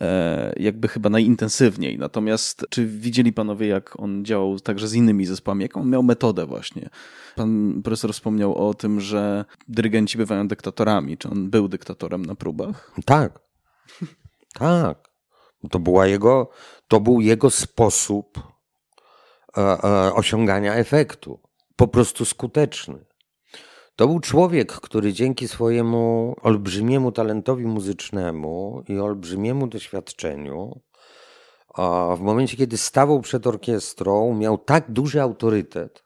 e, 0.00 0.52
jakby 0.56 0.88
chyba 0.88 1.10
najintensywniej. 1.10 1.98
Natomiast 1.98 2.66
czy 2.70 2.86
widzieli 2.86 3.32
panowie, 3.32 3.66
jak 3.66 4.00
on 4.00 4.24
działał 4.24 4.60
także 4.60 4.88
z 4.88 4.94
innymi 4.94 5.26
zespołami? 5.26 5.62
Jaką 5.62 5.84
miał 5.84 6.02
metodę 6.02 6.46
właśnie? 6.46 6.88
Pan 7.36 7.80
profesor 7.84 8.12
wspomniał 8.12 8.68
o 8.68 8.74
tym, 8.74 9.00
że 9.00 9.44
dyrygenci 9.68 10.18
bywają 10.18 10.48
dyktatorami. 10.48 11.18
Czy 11.18 11.30
on 11.30 11.50
był 11.50 11.68
dyktatorem 11.68 12.26
na 12.26 12.34
próbach? 12.34 12.92
Tak. 13.04 13.40
Tak. 14.54 15.10
To, 15.70 15.78
była 15.78 16.06
jego, 16.06 16.50
to 16.88 17.00
był 17.00 17.20
jego 17.20 17.50
sposób 17.50 18.38
e, 19.56 19.60
e, 19.60 20.14
osiągania 20.14 20.74
efektu 20.74 21.40
po 21.76 21.88
prostu 21.88 22.24
skuteczny. 22.24 23.04
To 23.96 24.06
był 24.06 24.20
człowiek, 24.20 24.72
który 24.72 25.12
dzięki 25.12 25.48
swojemu 25.48 26.34
olbrzymiemu 26.42 27.12
talentowi 27.12 27.66
muzycznemu 27.66 28.82
i 28.88 28.98
olbrzymiemu 28.98 29.66
doświadczeniu, 29.66 30.80
a 31.74 32.14
w 32.16 32.20
momencie, 32.20 32.56
kiedy 32.56 32.76
stawał 32.76 33.20
przed 33.20 33.46
orkiestrą, 33.46 34.34
miał 34.34 34.58
tak 34.58 34.90
duży 34.90 35.22
autorytet, 35.22 36.04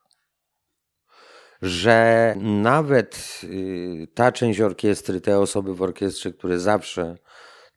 że 1.62 2.34
nawet 2.38 3.40
y, 3.44 4.08
ta 4.14 4.32
część 4.32 4.60
orkiestry, 4.60 5.20
te 5.20 5.38
osoby 5.38 5.74
w 5.74 5.82
orkiestrze, 5.82 6.32
które 6.32 6.60
zawsze 6.60 7.18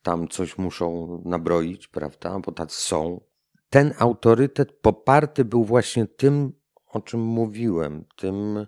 tam 0.07 0.27
coś 0.27 0.57
muszą 0.57 1.21
nabroić, 1.25 1.87
prawda, 1.87 2.39
bo 2.39 2.51
tacy 2.51 2.81
są, 2.81 3.21
ten 3.69 3.93
autorytet 3.99 4.71
poparty 4.71 5.45
był 5.45 5.63
właśnie 5.63 6.07
tym 6.07 6.53
o 6.87 7.01
czym 7.01 7.19
mówiłem, 7.19 8.05
tym 8.15 8.67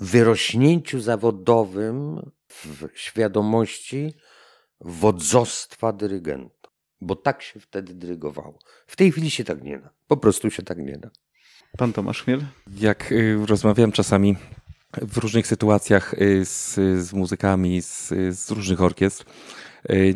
wyrośnięciu 0.00 1.00
zawodowym 1.00 2.30
w 2.48 2.88
świadomości 2.94 4.14
wodzostwa 4.80 5.92
dyrygenta. 5.92 6.68
Bo 7.00 7.16
tak 7.16 7.42
się 7.42 7.60
wtedy 7.60 7.94
dyrygowało. 7.94 8.58
W 8.86 8.96
tej 8.96 9.12
chwili 9.12 9.30
się 9.30 9.44
tak 9.44 9.62
nie 9.62 9.78
da. 9.78 9.90
Po 10.08 10.16
prostu 10.16 10.50
się 10.50 10.62
tak 10.62 10.78
nie 10.78 10.98
da. 10.98 11.10
Pan 11.78 11.92
Tomasz 11.92 12.22
Chmiel? 12.22 12.44
Jak 12.76 13.12
y, 13.12 13.46
rozmawiałem 13.46 13.92
czasami 13.92 14.36
w 15.02 15.18
różnych 15.18 15.46
sytuacjach 15.46 16.14
y, 16.14 16.44
z, 16.44 16.74
z 17.04 17.12
muzykami 17.12 17.82
z, 17.82 18.08
z 18.38 18.50
różnych 18.50 18.80
orkiestr, 18.80 19.24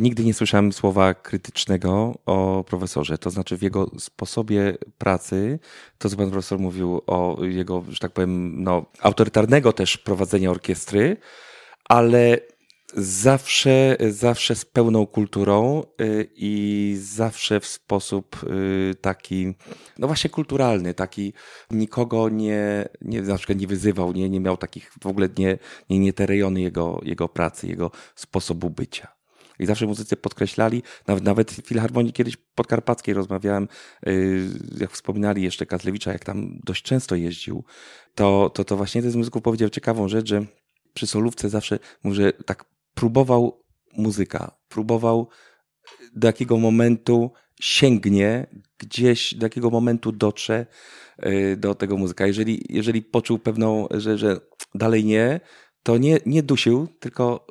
nigdy 0.00 0.24
nie 0.24 0.34
słyszałem 0.34 0.72
słowa 0.72 1.14
krytycznego 1.14 2.18
o 2.26 2.64
profesorze, 2.68 3.18
to 3.18 3.30
znaczy 3.30 3.56
w 3.56 3.62
jego 3.62 3.90
sposobie 3.98 4.76
pracy, 4.98 5.58
to 5.98 6.10
co 6.10 6.16
pan 6.16 6.30
profesor 6.30 6.58
mówił 6.58 7.02
o 7.06 7.44
jego, 7.44 7.84
że 7.88 7.98
tak 7.98 8.12
powiem, 8.12 8.62
no, 8.62 8.86
autorytarnego 9.00 9.72
też 9.72 9.98
prowadzenia 9.98 10.50
orkiestry, 10.50 11.16
ale 11.84 12.38
zawsze, 12.96 13.96
zawsze 14.10 14.54
z 14.54 14.64
pełną 14.64 15.06
kulturą 15.06 15.82
e, 15.82 16.04
i 16.36 16.96
zawsze 17.00 17.60
w 17.60 17.66
sposób 17.66 18.36
e, 18.90 18.94
taki, 18.94 19.54
no 19.98 20.06
właśnie 20.06 20.30
kulturalny, 20.30 20.94
taki 20.94 21.32
nikogo 21.70 22.28
nie, 22.28 22.88
nie 23.00 23.22
na 23.22 23.36
przykład 23.36 23.58
nie 23.58 23.66
wyzywał, 23.66 24.12
nie, 24.12 24.30
nie 24.30 24.40
miał 24.40 24.56
takich, 24.56 24.92
w 25.02 25.06
ogóle 25.06 25.28
nie, 25.38 25.58
nie, 25.90 25.98
nie 25.98 26.12
te 26.12 26.26
rejony 26.26 26.60
jego, 26.60 27.00
jego 27.02 27.28
pracy, 27.28 27.66
jego 27.66 27.90
sposobu 28.14 28.70
bycia. 28.70 29.13
I 29.58 29.66
zawsze 29.66 29.86
muzycy 29.86 30.16
podkreślali, 30.16 30.82
nawet, 31.06 31.24
nawet 31.24 31.52
w 31.52 31.66
Filharmonii 31.66 32.12
kiedyś 32.12 32.36
podkarpackiej 32.36 33.14
rozmawiałem, 33.14 33.68
y, 34.08 34.48
jak 34.80 34.90
wspominali 34.90 35.42
jeszcze 35.42 35.66
Katlewicza, 35.66 36.12
jak 36.12 36.24
tam 36.24 36.58
dość 36.64 36.82
często 36.82 37.14
jeździł, 37.14 37.64
to, 38.14 38.50
to, 38.54 38.64
to 38.64 38.76
właśnie 38.76 39.02
ten 39.02 39.10
z 39.10 39.16
muzyków 39.16 39.42
powiedział 39.42 39.68
ciekawą 39.70 40.08
rzecz, 40.08 40.28
że 40.28 40.44
przy 40.94 41.06
solówce 41.06 41.48
zawsze 41.48 41.78
mówi, 42.04 42.16
że 42.16 42.32
tak 42.32 42.64
próbował 42.94 43.62
muzyka, 43.96 44.56
próbował 44.68 45.28
do 46.14 46.26
jakiego 46.26 46.56
momentu 46.56 47.30
sięgnie, 47.60 48.46
gdzieś 48.78 49.34
do 49.34 49.46
jakiego 49.46 49.70
momentu 49.70 50.12
dotrze 50.12 50.66
y, 51.26 51.56
do 51.56 51.74
tego 51.74 51.96
muzyka. 51.96 52.26
Jeżeli, 52.26 52.62
jeżeli 52.68 53.02
poczuł 53.02 53.38
pewną, 53.38 53.86
że, 53.90 54.18
że 54.18 54.40
dalej 54.74 55.04
nie, 55.04 55.40
to 55.82 55.98
nie, 55.98 56.18
nie 56.26 56.42
dusił, 56.42 56.88
tylko 57.00 57.46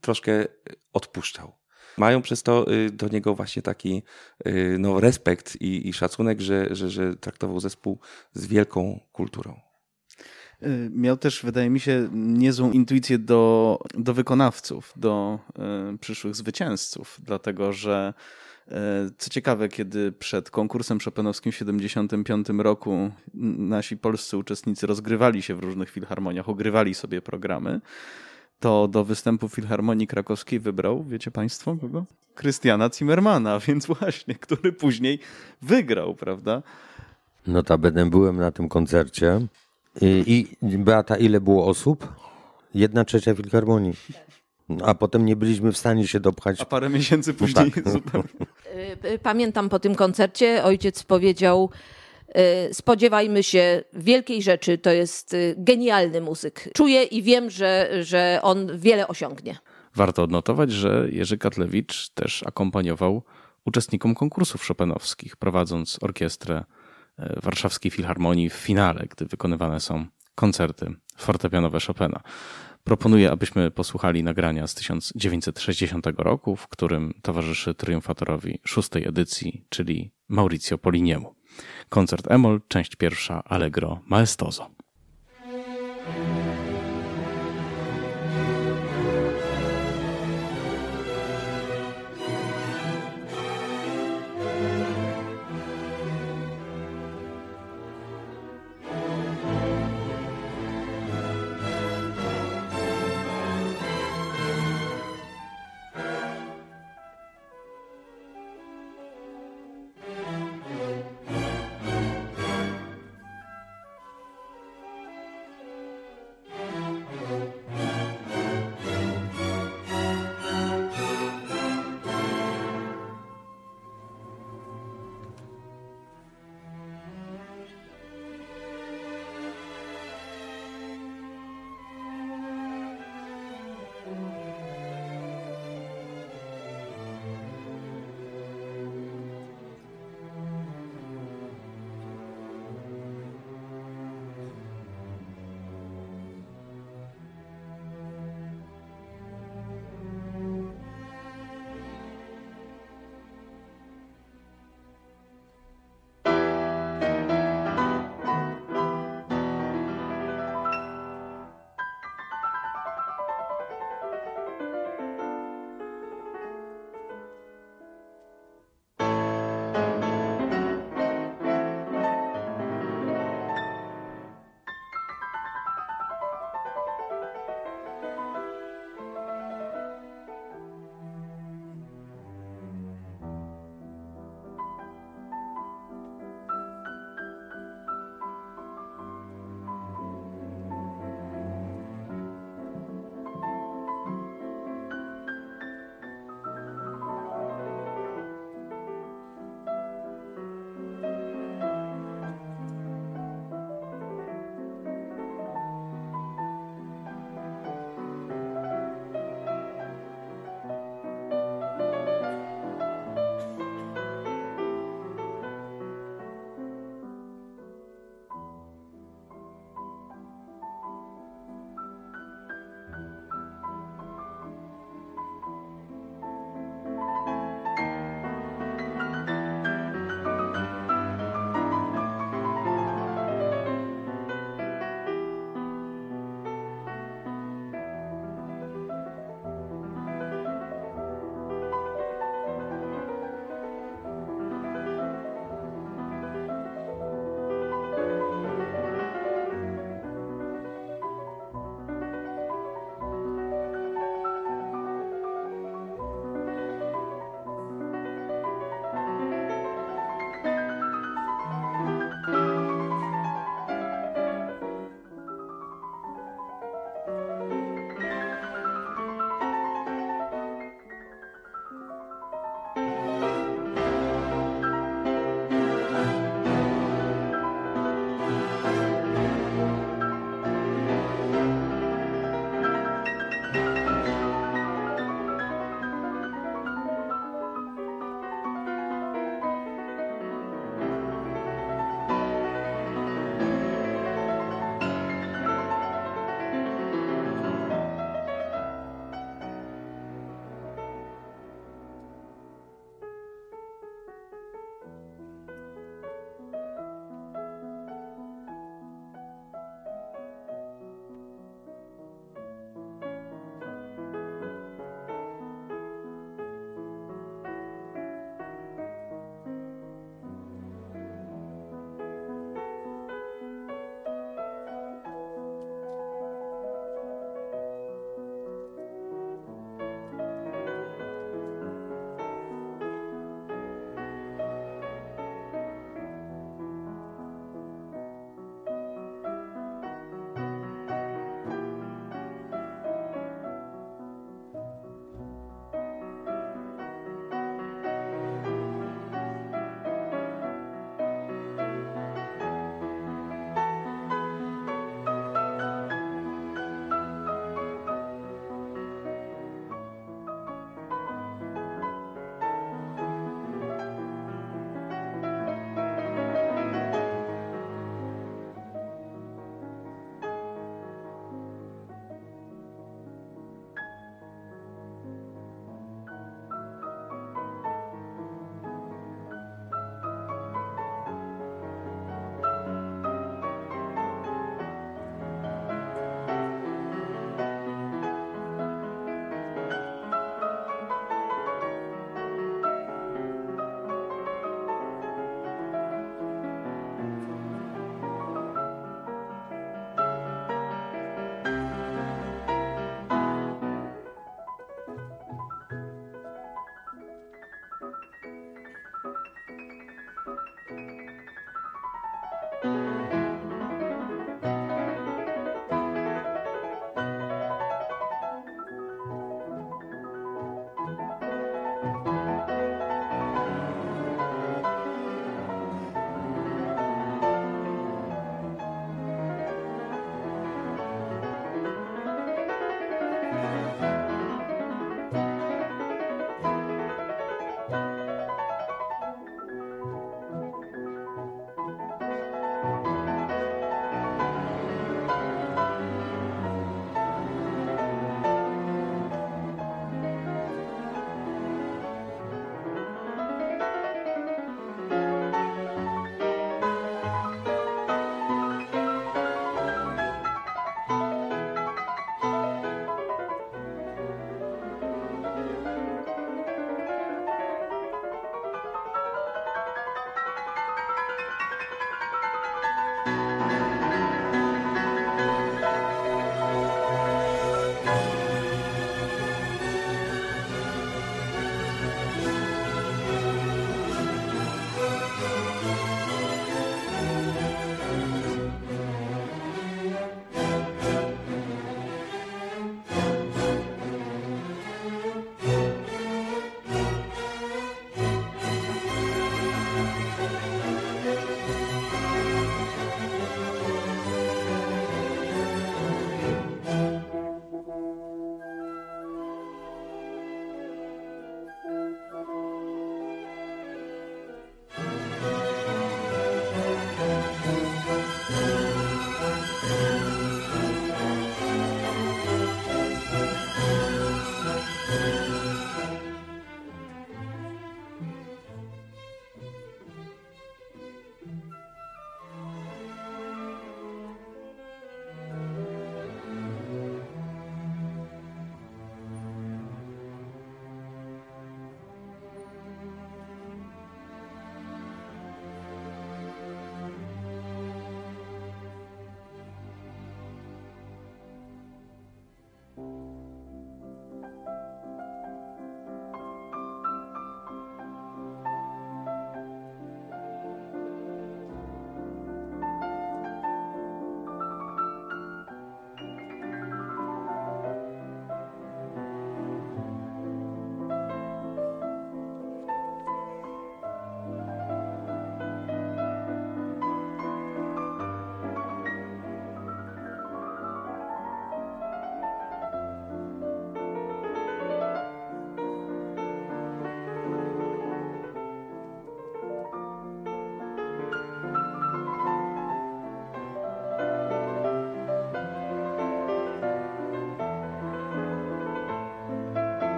troszkę 0.00 0.44
odpuszczał. 0.92 1.52
Mają 1.98 2.22
przez 2.22 2.42
to 2.42 2.72
y, 2.72 2.90
do 2.90 3.08
niego 3.08 3.34
właśnie 3.34 3.62
taki 3.62 4.02
y, 4.46 4.76
no, 4.78 5.00
respekt 5.00 5.56
i, 5.60 5.88
i 5.88 5.92
szacunek, 5.92 6.40
że, 6.40 6.68
że, 6.70 6.90
że 6.90 7.16
traktował 7.16 7.60
zespół 7.60 7.98
z 8.34 8.46
wielką 8.46 9.00
kulturą. 9.12 9.60
Y, 10.62 10.90
miał 10.92 11.16
też, 11.16 11.42
wydaje 11.42 11.70
mi 11.70 11.80
się, 11.80 12.08
niezłą 12.12 12.70
intuicję 12.72 13.18
do, 13.18 13.78
do 13.94 14.14
wykonawców, 14.14 14.92
do 14.96 15.38
y, 15.94 15.98
przyszłych 15.98 16.36
zwycięzców, 16.36 17.20
dlatego 17.22 17.72
że 17.72 18.14
y, 18.68 18.72
co 19.18 19.30
ciekawe, 19.30 19.68
kiedy 19.68 20.12
przed 20.12 20.50
konkursem 20.50 20.98
Chopinowskim 21.00 21.52
w 21.52 21.54
1975 21.54 22.62
roku 22.62 23.10
nasi 23.58 23.96
polscy 23.96 24.36
uczestnicy 24.36 24.86
rozgrywali 24.86 25.42
się 25.42 25.54
w 25.54 25.58
różnych 25.58 25.90
filharmoniach, 25.90 26.48
ogrywali 26.48 26.94
sobie 26.94 27.22
programy, 27.22 27.80
to 28.60 28.88
do 28.88 29.04
występu 29.04 29.48
Filharmonii 29.48 30.06
Krakowskiej 30.06 30.60
wybrał, 30.60 31.04
wiecie 31.04 31.30
Państwo, 31.30 31.76
kogo? 31.80 32.04
Krystiana 32.34 32.90
Zimmermana, 32.94 33.60
więc 33.66 33.86
właśnie, 33.86 34.34
który 34.34 34.72
później 34.72 35.18
wygrał, 35.62 36.14
prawda? 36.14 36.62
Notabene 37.46 38.10
byłem 38.10 38.36
na 38.36 38.50
tym 38.50 38.68
koncercie. 38.68 39.46
I, 40.00 40.46
I 40.62 40.78
Beata, 40.78 41.16
ile 41.16 41.40
było 41.40 41.66
osób? 41.66 42.12
Jedna 42.74 43.04
trzecia 43.04 43.34
Filharmonii. 43.34 43.92
A 44.84 44.94
potem 44.94 45.26
nie 45.26 45.36
byliśmy 45.36 45.72
w 45.72 45.76
stanie 45.76 46.06
się 46.06 46.20
dopchać. 46.20 46.60
A 46.60 46.64
parę 46.64 46.88
miesięcy 46.88 47.32
no 47.32 47.38
później 47.38 47.72
no 47.76 47.82
tak. 47.82 47.88
zupełnie. 47.92 48.28
Pamiętam 49.22 49.68
po 49.68 49.78
tym 49.78 49.94
koncercie, 49.94 50.64
ojciec 50.64 51.02
powiedział, 51.02 51.70
Y, 51.70 51.95
spodziewajmy 52.72 53.42
się 53.42 53.84
wielkiej 53.92 54.42
rzeczy. 54.42 54.78
To 54.78 54.90
jest 54.90 55.34
y, 55.34 55.54
genialny 55.58 56.20
muzyk. 56.20 56.68
Czuję 56.74 57.02
i 57.02 57.22
wiem, 57.22 57.50
że, 57.50 57.90
że 58.04 58.38
on 58.42 58.78
wiele 58.78 59.08
osiągnie. 59.08 59.58
Warto 59.94 60.22
odnotować, 60.22 60.72
że 60.72 61.08
Jerzy 61.10 61.38
Katlewicz 61.38 62.08
też 62.08 62.42
akompaniował 62.42 63.22
uczestnikom 63.64 64.14
konkursów 64.14 64.66
chopinowskich, 64.66 65.36
prowadząc 65.36 65.98
orkiestrę 66.02 66.64
y, 67.18 67.40
Warszawskiej 67.42 67.90
Filharmonii 67.90 68.50
w 68.50 68.54
finale, 68.54 69.06
gdy 69.10 69.26
wykonywane 69.26 69.80
są 69.80 70.06
koncerty 70.34 70.94
fortepianowe 71.16 71.78
Chopina. 71.86 72.20
Proponuję, 72.84 73.30
abyśmy 73.30 73.70
posłuchali 73.70 74.22
nagrania 74.22 74.66
z 74.66 74.74
1960 74.74 76.06
roku, 76.16 76.56
w 76.56 76.68
którym 76.68 77.14
towarzyszy 77.22 77.74
triumfatorowi 77.74 78.60
szóstej 78.64 79.08
edycji, 79.08 79.64
czyli 79.68 80.12
Mauricio 80.28 80.78
Poliniemu. 80.78 81.35
Koncert 81.88 82.30
Emol, 82.30 82.60
część 82.68 82.96
pierwsza, 82.96 83.42
Allegro 83.44 84.00
Maestoso. 84.06 84.75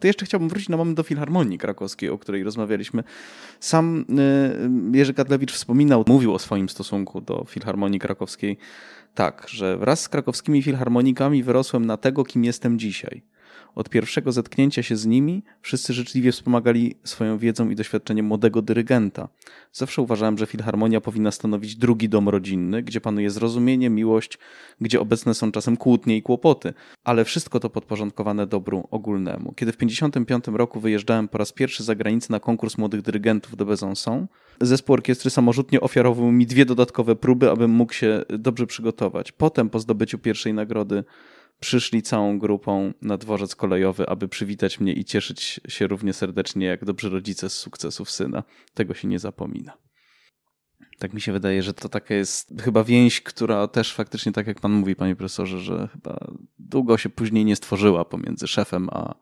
To 0.00 0.06
jeszcze 0.06 0.26
chciałbym 0.26 0.48
wrócić 0.48 0.68
na 0.68 0.76
moment 0.76 0.96
do 0.96 1.02
Filharmonii 1.02 1.58
Krakowskiej, 1.58 2.10
o 2.10 2.18
której 2.18 2.42
rozmawialiśmy. 2.42 3.04
Sam 3.60 4.04
y, 4.92 4.96
Jerzy 4.98 5.14
Kadlewicz 5.14 5.52
wspominał, 5.52 6.04
mówił 6.06 6.34
o 6.34 6.38
swoim 6.38 6.68
stosunku 6.68 7.20
do 7.20 7.44
Filharmonii 7.48 8.00
Krakowskiej 8.00 8.58
tak, 9.14 9.46
że 9.48 9.76
wraz 9.76 10.00
z 10.00 10.08
krakowskimi 10.08 10.62
filharmonikami 10.62 11.42
wyrosłem 11.42 11.86
na 11.86 11.96
tego, 11.96 12.24
kim 12.24 12.44
jestem 12.44 12.78
dzisiaj. 12.78 13.22
Od 13.74 13.88
pierwszego 13.90 14.32
zetknięcia 14.32 14.82
się 14.82 14.96
z 14.96 15.06
nimi 15.06 15.42
wszyscy 15.60 15.92
życzliwie 15.92 16.32
wspomagali 16.32 16.94
swoją 17.04 17.38
wiedzą 17.38 17.70
i 17.70 17.74
doświadczeniem 17.74 18.26
młodego 18.26 18.62
dyrygenta. 18.62 19.28
Zawsze 19.72 20.02
uważałem, 20.02 20.38
że 20.38 20.46
filharmonia 20.46 21.00
powinna 21.00 21.30
stanowić 21.30 21.76
drugi 21.76 22.08
dom 22.08 22.28
rodzinny, 22.28 22.82
gdzie 22.82 23.00
panuje 23.00 23.30
zrozumienie, 23.30 23.90
miłość, 23.90 24.38
gdzie 24.80 25.00
obecne 25.00 25.34
są 25.34 25.52
czasem 25.52 25.76
kłótnie 25.76 26.16
i 26.16 26.22
kłopoty, 26.22 26.74
ale 27.04 27.24
wszystko 27.24 27.60
to 27.60 27.70
podporządkowane 27.70 28.46
dobru 28.46 28.88
ogólnemu. 28.90 29.52
Kiedy 29.52 29.72
w 29.72 29.76
1955 29.76 30.58
roku 30.58 30.80
wyjeżdżałem 30.80 31.28
po 31.28 31.38
raz 31.38 31.52
pierwszy 31.52 31.84
za 31.84 31.94
granicę 31.94 32.26
na 32.30 32.40
konkurs 32.40 32.78
młodych 32.78 33.02
dyrygentów 33.02 33.56
do 33.56 33.66
Besançon, 33.66 34.26
zespół 34.60 34.94
orkiestry 34.94 35.30
samorzutnie 35.30 35.80
ofiarował 35.80 36.32
mi 36.32 36.46
dwie 36.46 36.64
dodatkowe 36.64 37.16
próby, 37.16 37.50
abym 37.50 37.70
mógł 37.70 37.92
się 37.92 38.22
dobrze 38.28 38.66
przygotować. 38.66 39.32
Potem, 39.32 39.70
po 39.70 39.78
zdobyciu 39.78 40.18
pierwszej 40.18 40.54
nagrody, 40.54 41.04
przyszli 41.60 42.02
całą 42.02 42.38
grupą 42.38 42.92
na 43.02 43.16
dworzec 43.16 43.54
kolejowy, 43.56 44.08
aby 44.08 44.28
przywitać 44.28 44.80
mnie 44.80 44.92
i 44.92 45.04
cieszyć 45.04 45.60
się 45.68 45.86
równie 45.86 46.12
serdecznie 46.12 46.66
jak 46.66 46.84
dobrzy 46.84 47.10
rodzice 47.10 47.50
z 47.50 47.52
sukcesów 47.52 48.10
syna. 48.10 48.42
Tego 48.74 48.94
się 48.94 49.08
nie 49.08 49.18
zapomina. 49.18 49.72
Tak 50.98 51.14
mi 51.14 51.20
się 51.20 51.32
wydaje, 51.32 51.62
że 51.62 51.74
to 51.74 51.88
taka 51.88 52.14
jest 52.14 52.52
chyba 52.60 52.84
więź, 52.84 53.20
która 53.20 53.68
też 53.68 53.94
faktycznie, 53.94 54.32
tak 54.32 54.46
jak 54.46 54.60
pan 54.60 54.72
mówi, 54.72 54.96
panie 54.96 55.16
profesorze, 55.16 55.58
że 55.58 55.88
chyba 55.92 56.32
długo 56.58 56.98
się 56.98 57.08
później 57.08 57.44
nie 57.44 57.56
stworzyła 57.56 58.04
pomiędzy 58.04 58.48
szefem 58.48 58.88
a, 58.92 59.14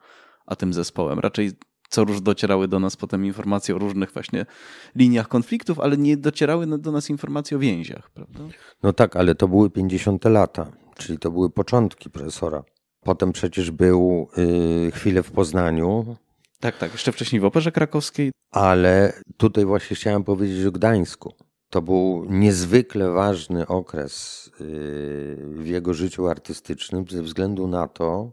a 0.46 0.56
tym 0.56 0.72
zespołem. 0.72 1.18
Raczej 1.18 1.52
co 1.88 2.04
róż 2.04 2.20
docierały 2.20 2.68
do 2.68 2.80
nas 2.80 2.96
potem 2.96 3.24
informacje 3.26 3.74
o 3.76 3.78
różnych 3.78 4.12
właśnie 4.12 4.46
liniach 4.94 5.28
konfliktów, 5.28 5.80
ale 5.80 5.96
nie 5.96 6.16
docierały 6.16 6.78
do 6.78 6.92
nas 6.92 7.10
informacje 7.10 7.56
o 7.56 7.60
więziach, 7.60 8.10
prawda? 8.10 8.40
No 8.82 8.92
tak, 8.92 9.16
ale 9.16 9.34
to 9.34 9.48
były 9.48 9.70
50 9.70 10.24
lata 10.24 10.72
czyli 10.98 11.18
to 11.18 11.30
były 11.30 11.50
początki 11.50 12.10
profesora. 12.10 12.64
Potem 13.00 13.32
przecież 13.32 13.70
był 13.70 14.28
y, 14.38 14.90
chwilę 14.90 15.22
w 15.22 15.30
Poznaniu. 15.30 16.16
Tak, 16.60 16.78
tak, 16.78 16.92
jeszcze 16.92 17.12
wcześniej 17.12 17.40
w 17.40 17.44
Operze 17.44 17.72
Krakowskiej. 17.72 18.32
Ale 18.50 19.12
tutaj 19.36 19.64
właśnie 19.64 19.96
chciałem 19.96 20.24
powiedzieć 20.24 20.66
o 20.66 20.72
Gdańsku. 20.72 21.34
To 21.70 21.82
był 21.82 22.26
niezwykle 22.28 23.10
ważny 23.10 23.66
okres 23.66 24.46
y, 24.60 25.36
w 25.40 25.66
jego 25.66 25.94
życiu 25.94 26.28
artystycznym 26.28 27.04
ze 27.10 27.22
względu 27.22 27.68
na 27.68 27.88
to, 27.88 28.32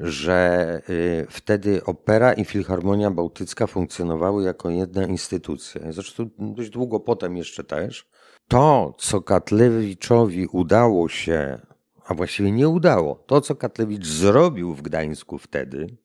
że 0.00 0.80
y, 0.90 1.26
wtedy 1.30 1.84
opera 1.84 2.32
i 2.32 2.44
filharmonia 2.44 3.10
bałtycka 3.10 3.66
funkcjonowały 3.66 4.44
jako 4.44 4.70
jedna 4.70 5.06
instytucja. 5.06 5.80
Zresztą 5.92 6.30
dość 6.38 6.70
długo 6.70 7.00
potem 7.00 7.36
jeszcze 7.36 7.64
też. 7.64 8.06
To, 8.48 8.94
co 8.98 9.20
Katlewiczowi 9.20 10.46
udało 10.46 11.08
się 11.08 11.58
a 12.04 12.14
właściwie 12.14 12.52
nie 12.52 12.68
udało. 12.68 13.14
To, 13.14 13.40
co 13.40 13.54
Katlewicz 13.54 14.06
zrobił 14.06 14.74
w 14.74 14.82
Gdańsku 14.82 15.38
wtedy, 15.38 15.96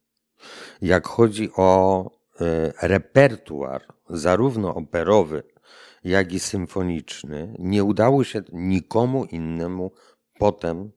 jak 0.82 1.08
chodzi 1.08 1.50
o 1.58 2.06
e, 2.42 2.88
repertuar, 2.88 3.82
zarówno 4.10 4.76
operowy, 4.76 5.44
jak 6.04 6.34
i 6.34 6.40
symfoniczny, 6.40 7.56
nie 7.60 7.84
udało 7.84 8.24
się 8.24 8.42
nikomu 8.54 9.26
innemu 9.26 9.92
potem 10.40 10.92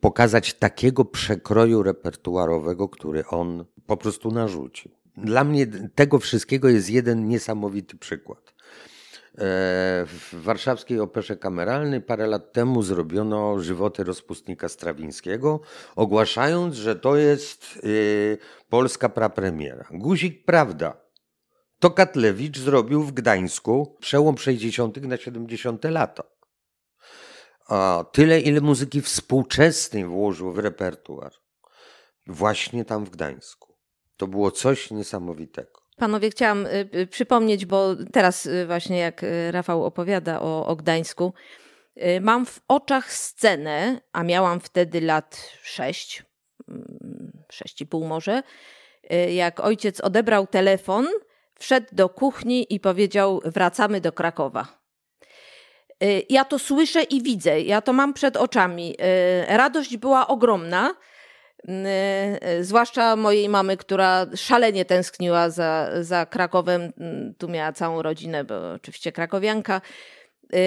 pokazać 0.00 0.54
takiego 0.54 1.04
przekroju 1.04 1.82
repertuarowego, 1.82 2.88
który 2.88 3.26
on 3.26 3.64
po 3.86 3.96
prostu 3.96 4.30
narzucił. 4.30 4.90
Dla 5.16 5.44
mnie 5.44 5.66
tego 5.94 6.18
wszystkiego 6.18 6.68
jest 6.68 6.90
jeden 6.90 7.28
niesamowity 7.28 7.96
przykład. 7.96 8.51
E, 9.38 10.04
w 10.06 10.30
warszawskiej 10.32 11.00
operze 11.00 11.36
kameralnej 11.36 12.00
parę 12.00 12.26
lat 12.26 12.52
temu 12.52 12.82
zrobiono 12.82 13.60
żywoty 13.60 14.04
rozpustnika 14.04 14.68
Strawińskiego, 14.68 15.60
ogłaszając, 15.96 16.74
że 16.74 16.96
to 16.96 17.16
jest 17.16 17.80
y, 17.84 18.38
polska 18.68 19.08
prapremiera. 19.08 19.88
Guzik 19.90 20.44
prawda. 20.44 20.96
To 21.78 21.90
Katlewicz 21.90 22.58
zrobił 22.58 23.02
w 23.02 23.12
Gdańsku 23.12 23.96
przełom 24.00 24.38
60. 24.38 24.96
na 25.02 25.16
70. 25.16 25.84
lata. 25.84 26.22
A 27.68 28.04
tyle, 28.12 28.40
ile 28.40 28.60
muzyki 28.60 29.00
współczesnej 29.00 30.04
włożył 30.04 30.52
w 30.52 30.58
repertuar. 30.58 31.32
Właśnie 32.26 32.84
tam 32.84 33.04
w 33.04 33.10
Gdańsku. 33.10 33.74
To 34.16 34.26
było 34.26 34.50
coś 34.50 34.90
niesamowitego. 34.90 35.81
Panowie, 35.96 36.30
chciałam 36.30 36.66
y, 36.66 36.88
y, 36.94 37.06
przypomnieć, 37.06 37.66
bo 37.66 37.96
teraz 38.12 38.46
y, 38.46 38.66
właśnie 38.66 38.98
jak 38.98 39.24
Rafał 39.50 39.84
opowiada 39.84 40.40
o, 40.40 40.66
o 40.66 40.76
Gdańsku, 40.76 41.32
mam 42.20 42.46
w 42.46 42.60
oczach 42.68 43.12
scenę, 43.12 44.00
a 44.12 44.22
miałam 44.22 44.60
wtedy 44.60 45.00
lat 45.00 45.52
sześć, 45.62 46.22
mm, 46.68 47.44
sześć 47.50 47.80
i 47.80 47.86
pół 47.86 48.04
może, 48.04 48.42
jak 49.30 49.60
ojciec 49.60 50.00
odebrał 50.00 50.46
telefon, 50.46 51.06
wszedł 51.58 51.86
do 51.92 52.08
kuchni 52.08 52.74
i 52.74 52.80
powiedział: 52.80 53.40
Wracamy 53.44 54.00
do 54.00 54.12
Krakowa. 54.12 54.82
Ja 56.28 56.44
to 56.44 56.58
słyszę 56.58 57.02
i 57.02 57.22
widzę, 57.22 57.60
ja 57.60 57.80
to 57.80 57.92
mam 57.92 58.14
przed 58.14 58.36
oczami. 58.36 58.96
Radość 59.48 59.96
była 59.96 60.26
ogromna. 60.26 60.94
Y, 61.68 62.48
y, 62.48 62.64
zwłaszcza 62.64 63.16
mojej 63.16 63.48
mamy, 63.48 63.76
która 63.76 64.26
szalenie 64.36 64.84
tęskniła 64.84 65.50
za, 65.50 65.90
za 66.00 66.26
Krakowem. 66.26 66.92
Mm, 66.98 67.34
tu 67.34 67.48
miała 67.48 67.72
całą 67.72 68.02
rodzinę, 68.02 68.44
bo 68.44 68.72
oczywiście 68.72 69.12
krakowianka. 69.12 69.80
Y, 70.54 70.58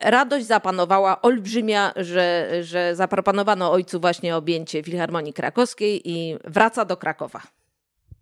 radość 0.00 0.46
zapanowała 0.46 1.22
olbrzymia, 1.22 1.92
że, 1.96 2.50
że 2.62 2.96
zaproponowano 2.96 3.72
ojcu 3.72 4.00
właśnie 4.00 4.36
objęcie 4.36 4.82
Filharmonii 4.82 5.32
Krakowskiej 5.32 6.10
i 6.10 6.36
wraca 6.44 6.84
do 6.84 6.96
Krakowa. 6.96 7.42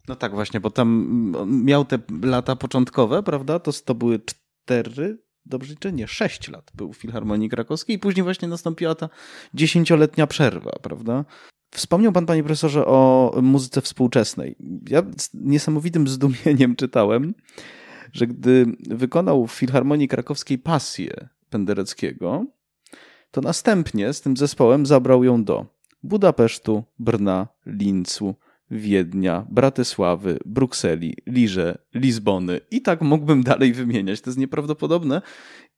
No 0.08 0.16
tak 0.16 0.34
właśnie, 0.34 0.60
bo 0.60 0.70
tam 0.70 1.06
miał 1.46 1.84
te 1.84 1.98
lata 2.22 2.56
początkowe, 2.56 3.22
prawda? 3.22 3.58
To, 3.58 3.72
to 3.84 3.94
były 3.94 4.20
cztery, 4.20 5.18
dobrze 5.46 5.72
liczę? 5.72 5.92
Nie, 5.92 6.08
sześć 6.08 6.48
lat 6.48 6.70
był 6.74 6.92
w 6.92 6.96
Filharmonii 6.96 7.48
Krakowskiej 7.48 7.96
i 7.96 7.98
później 7.98 8.24
właśnie 8.24 8.48
nastąpiła 8.48 8.94
ta 8.94 9.08
dziesięcioletnia 9.54 10.26
przerwa, 10.26 10.70
prawda? 10.82 11.24
Wspomniał 11.70 12.12
Pan, 12.12 12.26
Panie 12.26 12.42
Profesorze, 12.42 12.86
o 12.86 13.32
muzyce 13.42 13.80
współczesnej. 13.80 14.56
Ja 14.88 15.02
z 15.18 15.30
niesamowitym 15.34 16.08
zdumieniem 16.08 16.76
czytałem, 16.76 17.34
że 18.12 18.26
gdy 18.26 18.66
wykonał 18.90 19.46
w 19.46 19.52
Filharmonii 19.52 20.08
Krakowskiej 20.08 20.58
pasję 20.58 21.28
Pendereckiego, 21.50 22.46
to 23.30 23.40
następnie 23.40 24.12
z 24.12 24.20
tym 24.20 24.36
zespołem 24.36 24.86
zabrał 24.86 25.24
ją 25.24 25.44
do 25.44 25.66
Budapesztu, 26.02 26.84
Brna, 26.98 27.48
Lincu, 27.66 28.34
Wiednia, 28.70 29.46
Bratysławy, 29.50 30.38
Brukseli, 30.46 31.16
Liże, 31.26 31.78
Lizbony 31.94 32.60
i 32.70 32.82
tak 32.82 33.00
mógłbym 33.00 33.42
dalej 33.42 33.72
wymieniać. 33.72 34.20
To 34.20 34.30
jest 34.30 34.38
nieprawdopodobne 34.38 35.22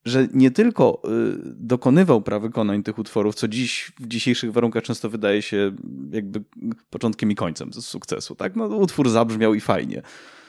że 0.05 0.29
nie 0.35 0.51
tylko 0.51 1.03
y, 1.05 1.09
dokonywał 1.45 2.23
prawykonań 2.23 2.83
tych 2.83 2.99
utworów, 2.99 3.35
co 3.35 3.49
dziś 3.49 3.93
w 4.01 4.07
dzisiejszych 4.07 4.53
warunkach 4.53 4.83
często 4.83 5.11
wydaje 5.11 5.43
się 5.43 5.73
jakby 6.11 6.45
początkiem 6.91 7.31
i 7.31 7.35
końcem 7.35 7.73
sukcesu. 7.73 8.35
Tak? 8.35 8.57
No, 8.57 8.67
utwór 8.67 9.11
zabrzmiał 9.11 9.55
i 9.55 9.61
fajnie. 9.61 10.03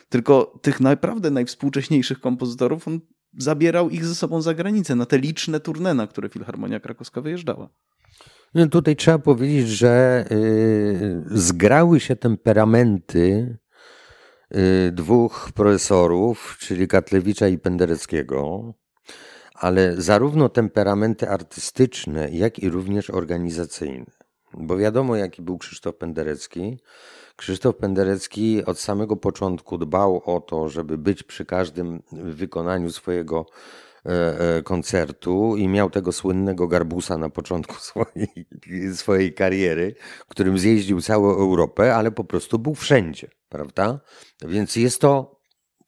Tylko 0.09 0.59
tych 0.61 0.81
naprawdę 0.81 1.31
najwspółcześniejszych 1.31 2.19
kompozytorów 2.19 2.87
on 2.87 2.99
zabierał 3.37 3.89
ich 3.89 4.05
ze 4.05 4.15
sobą 4.15 4.41
za 4.41 4.53
granicę, 4.53 4.95
na 4.95 5.05
te 5.05 5.17
liczne 5.17 5.59
tournée, 5.59 5.95
na 5.95 6.07
które 6.07 6.29
Filharmonia 6.29 6.79
Krakowska 6.79 7.21
wyjeżdżała. 7.21 7.69
No 8.53 8.67
tutaj 8.67 8.95
trzeba 8.95 9.19
powiedzieć, 9.19 9.69
że 9.69 10.25
y, 10.31 11.23
zgrały 11.27 11.99
się 11.99 12.15
temperamenty 12.15 13.57
y, 14.55 14.91
dwóch 14.91 15.51
profesorów, 15.55 16.57
czyli 16.59 16.87
Katlewicza 16.87 17.47
i 17.47 17.57
Pendereckiego 17.57 18.73
ale 19.53 20.01
zarówno 20.01 20.49
temperamenty 20.49 21.29
artystyczne, 21.29 22.29
jak 22.31 22.59
i 22.59 22.69
również 22.69 23.09
organizacyjne. 23.09 24.11
Bo 24.53 24.77
wiadomo, 24.77 25.15
jaki 25.15 25.41
był 25.41 25.57
Krzysztof 25.57 25.95
Penderecki. 25.95 26.77
Krzysztof 27.35 27.75
Penderecki 27.75 28.65
od 28.65 28.79
samego 28.79 29.15
początku 29.15 29.77
dbał 29.77 30.21
o 30.25 30.41
to, 30.41 30.69
żeby 30.69 30.97
być 30.97 31.23
przy 31.23 31.45
każdym 31.45 32.03
wykonaniu 32.11 32.91
swojego 32.91 33.45
e, 34.05 34.39
e, 34.57 34.63
koncertu 34.63 35.57
i 35.57 35.67
miał 35.67 35.89
tego 35.89 36.11
słynnego 36.11 36.67
garbusa 36.67 37.17
na 37.17 37.29
początku 37.29 37.75
swojej, 37.89 38.47
swojej 38.93 39.33
kariery, 39.33 39.95
którym 40.29 40.59
zjeździł 40.59 41.01
całą 41.01 41.29
Europę, 41.29 41.95
ale 41.95 42.11
po 42.11 42.23
prostu 42.23 42.59
był 42.59 42.75
wszędzie, 42.75 43.29
prawda? 43.49 43.99
Więc 44.41 44.75
jest 44.75 45.01
to 45.01 45.42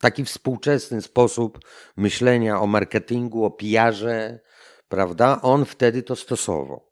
taki 0.06 0.26
współczesny 0.26 1.01
sposób 1.01 1.60
myślenia 1.97 2.62
o 2.62 2.68
marketingu, 2.68 3.45
o 3.45 3.51
PR-ze, 3.51 4.39
prawda? 4.88 5.39
On 5.41 5.66
wtedy 5.66 6.03
to 6.03 6.16
stosował. 6.16 6.91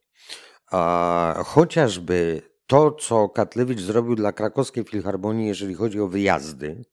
A 0.71 1.43
chociażby 1.45 2.41
to, 2.67 2.91
co 2.91 3.29
Katlewicz 3.29 3.79
zrobił 3.79 4.15
dla 4.15 4.31
krakowskiej 4.31 4.83
filharmonii, 4.83 5.47
jeżeli 5.47 5.73
chodzi 5.73 5.99
o 5.99 6.07
wyjazdy, 6.07 6.85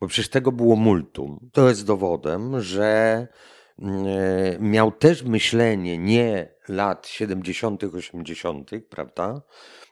bo 0.00 0.06
przecież 0.08 0.30
tego 0.30 0.52
było 0.52 0.76
multum, 0.76 1.50
to 1.52 1.68
jest 1.68 1.86
dowodem, 1.86 2.60
że 2.60 3.26
mm, 3.78 4.06
e, 4.06 4.58
miał 4.58 4.92
też 4.92 5.22
myślenie 5.22 5.98
nie 5.98 6.54
lat 6.68 7.06
70., 7.06 7.84
80., 7.84 8.70
prawda? 8.90 9.42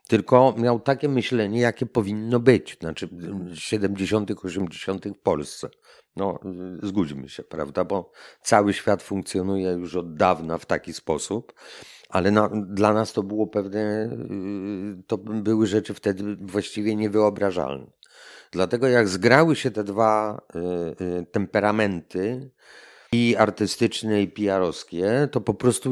Tylko 0.09 0.55
miał 0.59 0.81
takie 0.81 1.09
myślenie, 1.09 1.61
jakie 1.61 1.87
powinno 1.87 2.41
być, 2.41 2.77
znaczy 2.81 3.09
70., 3.55 4.31
80. 4.45 5.09
w 5.09 5.19
Polsce. 5.19 5.69
No, 6.17 6.39
zgódźmy 6.83 7.29
się, 7.29 7.43
prawda? 7.43 7.85
Bo 7.85 8.13
cały 8.43 8.73
świat 8.73 9.03
funkcjonuje 9.03 9.71
już 9.71 9.97
od 9.97 10.15
dawna 10.15 10.59
w 10.59 10.67
taki 10.67 10.93
sposób, 10.93 11.53
ale 12.09 12.31
na, 12.31 12.51
dla 12.67 12.93
nas 12.93 13.13
to 13.13 13.23
było 13.23 13.47
pewne, 13.47 14.11
y, 15.01 15.03
to 15.07 15.19
były 15.19 15.67
rzeczy 15.67 15.95
wtedy 15.95 16.37
właściwie 16.41 16.97
niewyobrażalne. 16.97 17.87
Dlatego 18.51 18.89
jak 18.89 19.09
zgrały 19.09 19.57
się 19.57 19.71
te 19.71 19.85
dwa 19.85 20.43
y, 21.01 21.05
y, 21.05 21.27
temperamenty, 21.27 22.51
i 23.17 23.37
artystyczne, 23.37 24.23
i 24.23 24.29
PR-owskie, 24.29 25.29
to 25.33 25.41
po 25.41 25.55
prostu 25.55 25.91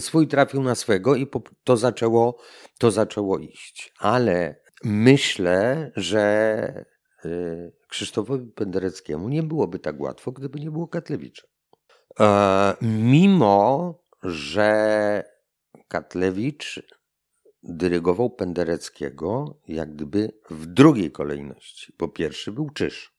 swój 0.00 0.28
trafił 0.28 0.62
na 0.62 0.74
swego 0.74 1.14
i 1.14 1.26
to 1.64 1.76
zaczęło, 1.76 2.38
to 2.78 2.90
zaczęło 2.90 3.38
iść. 3.38 3.92
Ale 3.98 4.60
myślę, 4.84 5.90
że 5.96 6.84
y, 7.24 7.72
Krzysztofowi 7.88 8.46
Pendereckiemu 8.46 9.28
nie 9.28 9.42
byłoby 9.42 9.78
tak 9.78 10.00
łatwo, 10.00 10.32
gdyby 10.32 10.60
nie 10.60 10.70
było 10.70 10.88
Katlewicza. 10.88 11.46
E, 12.20 12.74
mimo, 12.82 13.94
że 14.22 15.24
Katlewicz 15.88 16.82
dyrygował 17.62 18.30
Pendereckiego 18.30 19.60
jak 19.68 19.94
gdyby 19.94 20.32
w 20.50 20.66
drugiej 20.66 21.12
kolejności, 21.12 21.92
bo 21.98 22.08
pierwszy 22.08 22.52
był 22.52 22.70
Czyż, 22.70 23.14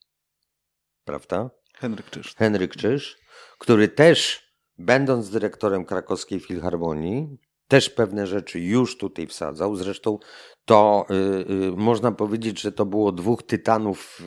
prawda? 1.05 1.49
Henryk 1.73 2.09
Czyż. 2.09 2.35
Henryk 2.35 2.75
Czyż, 2.75 3.17
który 3.57 3.87
też, 3.87 4.47
będąc 4.77 5.29
dyrektorem 5.29 5.85
krakowskiej 5.85 6.39
filharmonii, 6.39 7.37
też 7.67 7.89
pewne 7.89 8.27
rzeczy 8.27 8.59
już 8.59 8.97
tutaj 8.97 9.27
wsadzał. 9.27 9.75
Zresztą 9.75 10.19
to 10.65 11.05
y, 11.11 11.13
y, 11.51 11.71
można 11.71 12.11
powiedzieć, 12.11 12.61
że 12.61 12.71
to 12.71 12.85
było 12.85 13.11
dwóch 13.11 13.43
tytanów 13.43 14.21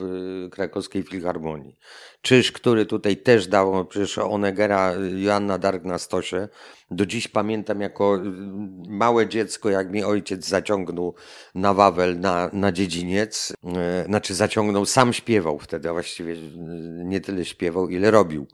y, 0.47 0.51
krakowskiej 0.51 1.03
filharmonii. 1.03 1.77
Czyż, 2.21 2.53
który 2.53 2.87
tutaj 2.87 3.17
też 3.17 3.47
dał, 3.47 3.85
przecież 3.87 4.19
Onegera, 4.19 4.93
Joanna 5.17 5.59
Dark 5.59 5.85
na 5.85 5.99
stosie. 5.99 6.49
Do 6.91 7.07
dziś 7.07 7.29
pamiętam 7.29 7.81
jako 7.81 8.17
y, 8.17 8.21
małe 8.89 9.29
dziecko, 9.29 9.71
jak 9.71 9.91
mi 9.91 10.05
ojciec 10.05 10.47
zaciągnął 10.47 11.15
na 11.55 11.75
Wawel, 11.75 12.21
na, 12.21 12.51
na 12.53 12.73
dziedziniec. 12.73 13.53
Y, 13.53 14.05
znaczy 14.05 14.35
zaciągnął, 14.35 14.87
sam 14.87 15.13
śpiewał 15.13 15.59
wtedy, 15.59 15.89
a 15.89 15.93
właściwie 15.93 16.33
y, 16.33 16.39
nie 17.05 17.21
tyle 17.21 17.45
śpiewał, 17.45 17.89
ile 17.89 18.11
robił 18.11 18.47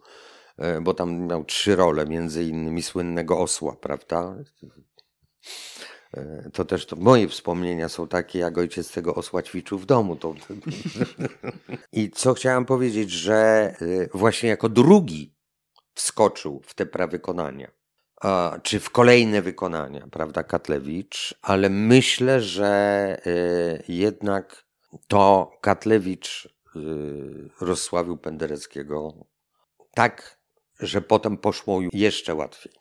bo 0.82 0.94
tam 0.94 1.26
miał 1.26 1.44
trzy 1.44 1.76
role, 1.76 2.06
między 2.06 2.44
innymi 2.44 2.82
słynnego 2.82 3.38
osła, 3.38 3.76
prawda? 3.76 4.36
E, 6.16 6.50
to 6.52 6.64
też 6.64 6.86
to 6.86 6.96
moje 6.96 7.28
wspomnienia 7.28 7.88
są 7.88 8.08
takie, 8.08 8.38
jak 8.38 8.58
ojciec 8.58 8.92
tego 8.92 9.14
osła 9.14 9.42
ćwiczył 9.42 9.78
w 9.78 9.86
domu. 9.86 10.16
To... 10.16 10.34
I 11.92 12.10
co 12.10 12.34
chciałem 12.34 12.64
powiedzieć, 12.64 13.10
że 13.10 13.36
e, 13.80 14.08
właśnie 14.14 14.48
jako 14.48 14.68
drugi 14.68 15.34
wskoczył 15.94 16.62
w 16.64 16.74
te 16.74 16.86
prawykonania, 16.86 17.70
czy 18.62 18.80
w 18.80 18.90
kolejne 18.90 19.42
wykonania, 19.42 20.06
prawda, 20.10 20.42
Katlewicz, 20.42 21.34
ale 21.42 21.70
myślę, 21.70 22.40
że 22.40 22.66
e, 23.26 23.82
jednak 23.88 24.64
to 25.08 25.52
Katlewicz 25.60 26.56
rozsławił 27.60 28.16
Pendereckiego 28.18 29.26
tak, 29.94 30.35
że 30.80 31.00
potem 31.00 31.36
poszło 31.36 31.80
jeszcze 31.92 32.34
łatwiej 32.34 32.72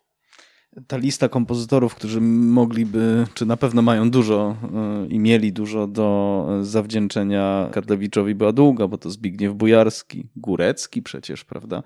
ta 0.88 0.98
lista 0.98 1.30
kompozytorów, 1.30 1.96
którzy 1.96 2.22
mogliby, 2.22 3.28
czy 3.34 3.46
na 3.46 3.58
pewno 3.58 3.82
mają 3.82 4.10
dużo 4.10 4.58
e, 4.74 5.08
i 5.08 5.20
mieli 5.20 5.54
dużo 5.54 5.88
do 5.88 6.48
zawdzięczenia 6.62 7.70
Kadlewiczowi 7.72 8.36
była 8.36 8.52
długa, 8.52 8.88
bo 8.88 8.98
to 8.98 9.10
Zbigniew 9.10 9.54
Bujarski, 9.54 10.30
Górecki 10.36 11.02
przecież, 11.02 11.44
prawda? 11.44 11.84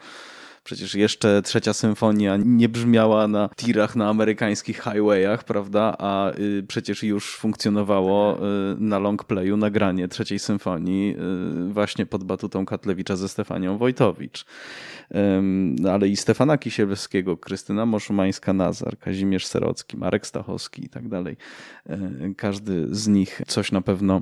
Przecież 0.69 0.95
jeszcze 0.95 1.41
trzecia 1.41 1.73
symfonia 1.73 2.37
nie 2.45 2.69
brzmiała 2.69 3.27
na 3.27 3.49
tirach 3.55 3.95
na 3.95 4.09
amerykańskich 4.09 4.81
highwayach, 4.83 5.43
prawda? 5.43 5.95
A 5.99 6.31
y, 6.39 6.63
przecież 6.67 7.03
już 7.03 7.37
funkcjonowało 7.37 8.37
y, 8.37 8.39
na 8.79 8.99
long 8.99 9.23
playu 9.23 9.57
nagranie 9.57 10.07
trzeciej 10.07 10.39
symfonii 10.39 11.15
y, 11.69 11.73
właśnie 11.73 12.05
pod 12.05 12.23
batutą 12.23 12.65
Katlewicza 12.65 13.15
ze 13.15 13.29
Stefanią 13.29 13.77
Wojtowicz. 13.77 14.45
Ale 15.91 16.07
i 16.07 16.15
Stefana 16.15 16.57
Kisielewskiego, 16.57 17.37
Krystyna 17.37 17.85
Moszumańska-Nazar, 17.85 18.97
Kazimierz 18.97 19.45
Serocki, 19.45 19.97
Marek 19.97 20.27
Stachowski 20.27 20.85
i 20.85 20.89
tak 20.89 21.07
dalej. 21.07 21.37
Każdy 22.37 22.95
z 22.95 23.07
nich 23.07 23.41
coś 23.47 23.71
na 23.71 23.81
pewno 23.81 24.21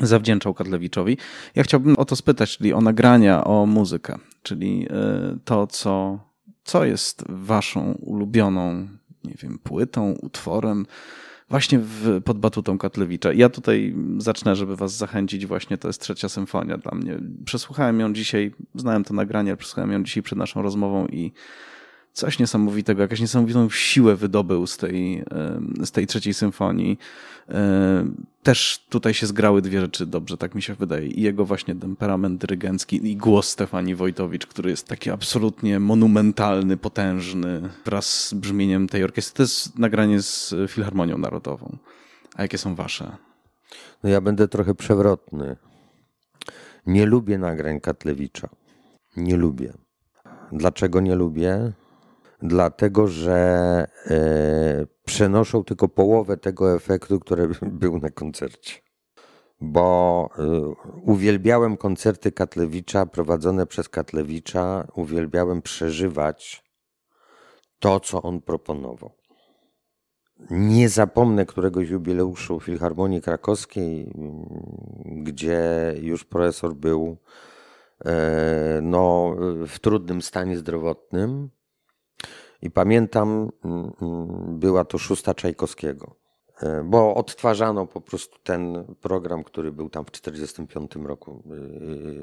zawdzięczał 0.00 0.54
Kadlewiczowi. 0.54 1.16
Ja 1.54 1.62
chciałbym 1.62 1.96
o 1.96 2.04
to 2.04 2.16
spytać, 2.16 2.58
czyli 2.58 2.72
o 2.72 2.80
nagrania, 2.80 3.44
o 3.44 3.66
muzykę, 3.66 4.18
czyli 4.42 4.86
e, 4.90 5.38
to, 5.44 5.66
co, 5.66 6.18
co 6.64 6.84
jest 6.84 7.24
waszą 7.28 7.92
ulubioną, 7.92 8.88
nie 9.24 9.34
wiem, 9.42 9.58
płytą, 9.58 10.12
utworem, 10.22 10.86
właśnie 11.48 11.78
w, 11.78 12.22
pod 12.24 12.38
batutą 12.38 12.78
Katlewicza. 12.78 13.32
Ja 13.32 13.48
tutaj 13.48 13.96
zacznę, 14.18 14.56
żeby 14.56 14.76
was 14.76 14.96
zachęcić, 14.96 15.46
właśnie 15.46 15.78
to 15.78 15.88
jest 15.88 16.00
trzecia 16.00 16.28
symfonia 16.28 16.78
dla 16.78 16.92
mnie. 16.94 17.18
Przesłuchałem 17.44 18.00
ją 18.00 18.12
dzisiaj, 18.12 18.54
znałem 18.74 19.04
to 19.04 19.14
nagranie, 19.14 19.56
przesłuchałem 19.56 19.92
ją 19.92 20.04
dzisiaj 20.04 20.22
przed 20.22 20.38
naszą 20.38 20.62
rozmową 20.62 21.06
i 21.06 21.32
coś 22.16 22.38
niesamowitego, 22.38 23.02
jakaś 23.02 23.20
niesamowitą 23.20 23.70
siłę 23.70 24.16
wydobył 24.16 24.66
z 24.66 24.76
tej, 24.76 25.24
z 25.84 25.90
tej 25.90 26.06
trzeciej 26.06 26.34
symfonii. 26.34 26.98
Też 28.42 28.86
tutaj 28.88 29.14
się 29.14 29.26
zgrały 29.26 29.62
dwie 29.62 29.80
rzeczy 29.80 30.06
dobrze, 30.06 30.36
tak 30.36 30.54
mi 30.54 30.62
się 30.62 30.74
wydaje. 30.74 31.06
I 31.06 31.22
jego 31.22 31.44
właśnie 31.44 31.74
temperament 31.74 32.40
dyrygencki 32.40 33.10
i 33.10 33.16
głos 33.16 33.48
Stefanii 33.48 33.94
Wojtowicz, 33.94 34.46
który 34.46 34.70
jest 34.70 34.88
taki 34.88 35.10
absolutnie 35.10 35.80
monumentalny, 35.80 36.76
potężny 36.76 37.68
wraz 37.84 38.26
z 38.26 38.34
brzmieniem 38.34 38.88
tej 38.88 39.04
orkiestry. 39.04 39.36
To 39.36 39.42
jest 39.42 39.78
nagranie 39.78 40.22
z 40.22 40.54
Filharmonią 40.68 41.18
Narodową. 41.18 41.76
A 42.34 42.42
jakie 42.42 42.58
są 42.58 42.74
wasze? 42.74 43.16
No 44.02 44.10
ja 44.10 44.20
będę 44.20 44.48
trochę 44.48 44.74
przewrotny. 44.74 45.56
Nie 46.86 47.06
lubię 47.06 47.38
nagrań 47.38 47.80
Katlewicza. 47.80 48.48
Nie 49.16 49.36
lubię. 49.36 49.72
Dlaczego 50.52 51.00
nie 51.00 51.14
lubię? 51.14 51.72
Dlatego 52.42 53.08
że 53.08 53.38
e, 54.06 54.86
przenoszą 55.04 55.64
tylko 55.64 55.88
połowę 55.88 56.36
tego 56.36 56.74
efektu, 56.74 57.20
który 57.20 57.48
był 57.82 57.98
na 57.98 58.10
koncercie. 58.10 58.80
Bo 59.60 60.28
e, 60.38 60.42
uwielbiałem 61.02 61.76
koncerty 61.76 62.32
Katlewicza 62.32 63.06
prowadzone 63.06 63.66
przez 63.66 63.88
Katlewicza, 63.88 64.88
uwielbiałem 64.94 65.62
przeżywać 65.62 66.64
to, 67.78 68.00
co 68.00 68.22
on 68.22 68.40
proponował. 68.40 69.10
Nie 70.50 70.88
zapomnę 70.88 71.46
któregoś 71.46 71.88
jubileuszu 71.88 72.60
Filharmonii 72.60 73.22
Krakowskiej, 73.22 74.12
gdzie 75.04 75.94
już 76.00 76.24
profesor 76.24 76.74
był 76.74 77.16
e, 78.04 78.80
no, 78.82 79.34
w 79.66 79.78
trudnym 79.78 80.22
stanie 80.22 80.56
zdrowotnym 80.58 81.50
i 82.62 82.70
pamiętam, 82.70 83.50
mm, 83.64 83.92
mm, 84.02 84.58
była 84.58 84.84
to 84.84 84.98
szósta 84.98 85.34
Czajkowskiego, 85.34 86.16
e, 86.60 86.84
bo 86.84 87.14
odtwarzano 87.14 87.86
po 87.86 88.00
prostu 88.00 88.38
ten 88.42 88.94
program, 89.00 89.44
który 89.44 89.72
był 89.72 89.90
tam 89.90 90.04
w 90.04 90.10
1945 90.10 91.06
roku 91.06 91.42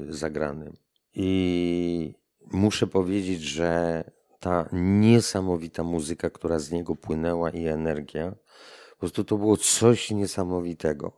e, 0.08 0.12
zagrany. 0.12 0.72
I 1.14 2.14
muszę 2.52 2.86
powiedzieć, 2.86 3.42
że 3.42 4.04
ta 4.40 4.68
niesamowita 4.72 5.82
muzyka, 5.82 6.30
która 6.30 6.58
z 6.58 6.70
niego 6.70 6.96
płynęła 6.96 7.50
i 7.50 7.66
energia, 7.66 8.34
po 8.90 8.96
prostu 8.98 9.24
to 9.24 9.38
było 9.38 9.56
coś 9.56 10.10
niesamowitego. 10.10 11.12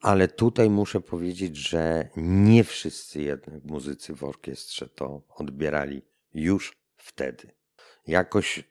Ale 0.00 0.28
tutaj 0.28 0.70
muszę 0.70 1.00
powiedzieć, 1.00 1.56
że 1.56 2.08
nie 2.16 2.64
wszyscy 2.64 3.22
jednak 3.22 3.64
muzycy 3.64 4.14
w 4.14 4.24
orkiestrze 4.24 4.88
to 4.88 5.22
odbierali 5.36 6.02
już 6.34 6.76
wtedy 6.96 7.61
jakoś 8.06 8.64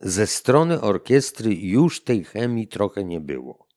ze 0.00 0.26
strony 0.26 0.80
orkiestry 0.80 1.54
już 1.54 2.04
tej 2.04 2.24
chemii 2.24 2.68
trochę 2.68 3.04
nie 3.04 3.20
było. 3.20 3.68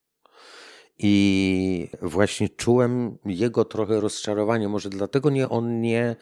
I 0.97 1.89
właśnie 2.01 2.49
czułem 2.49 3.17
jego 3.25 3.65
trochę 3.65 3.99
rozczarowanie. 3.99 4.69
Może 4.69 4.89
dlatego 4.89 5.29
nie, 5.29 5.49
on, 5.49 5.81
nie, 5.81 6.15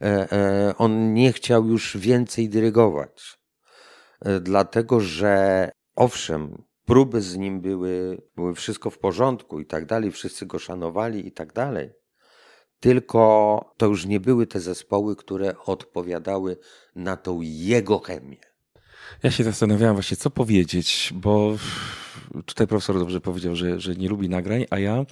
e, 0.00 0.32
e, 0.32 0.74
on 0.78 1.14
nie 1.14 1.32
chciał 1.32 1.66
już 1.66 1.96
więcej 1.96 2.48
dyrygować. 2.48 3.38
E, 4.20 4.40
dlatego, 4.40 5.00
że 5.00 5.70
owszem, 5.96 6.62
próby 6.84 7.20
z 7.20 7.36
nim 7.36 7.60
były, 7.60 8.22
były 8.36 8.54
wszystko 8.54 8.90
w 8.90 8.98
porządku 8.98 9.60
i 9.60 9.66
tak 9.66 9.86
dalej, 9.86 10.12
wszyscy 10.12 10.46
go 10.46 10.58
szanowali 10.58 11.26
i 11.26 11.32
tak 11.32 11.52
dalej. 11.52 11.90
Tylko 12.84 13.74
to 13.76 13.86
już 13.86 14.06
nie 14.06 14.20
były 14.20 14.46
te 14.46 14.60
zespoły, 14.60 15.16
które 15.16 15.54
odpowiadały 15.66 16.56
na 16.96 17.16
tą 17.16 17.40
jego 17.42 17.98
chemię. 17.98 18.36
Ja 19.22 19.30
się 19.30 19.44
zastanawiałem 19.44 19.94
właśnie, 19.94 20.16
co 20.16 20.30
powiedzieć, 20.30 21.12
bo 21.14 21.56
tutaj 22.46 22.66
profesor 22.66 22.98
dobrze 22.98 23.20
powiedział, 23.20 23.56
że, 23.56 23.80
że 23.80 23.94
nie 23.94 24.08
lubi 24.08 24.28
nagrań, 24.28 24.64
a 24.70 24.78
ja, 24.78 25.04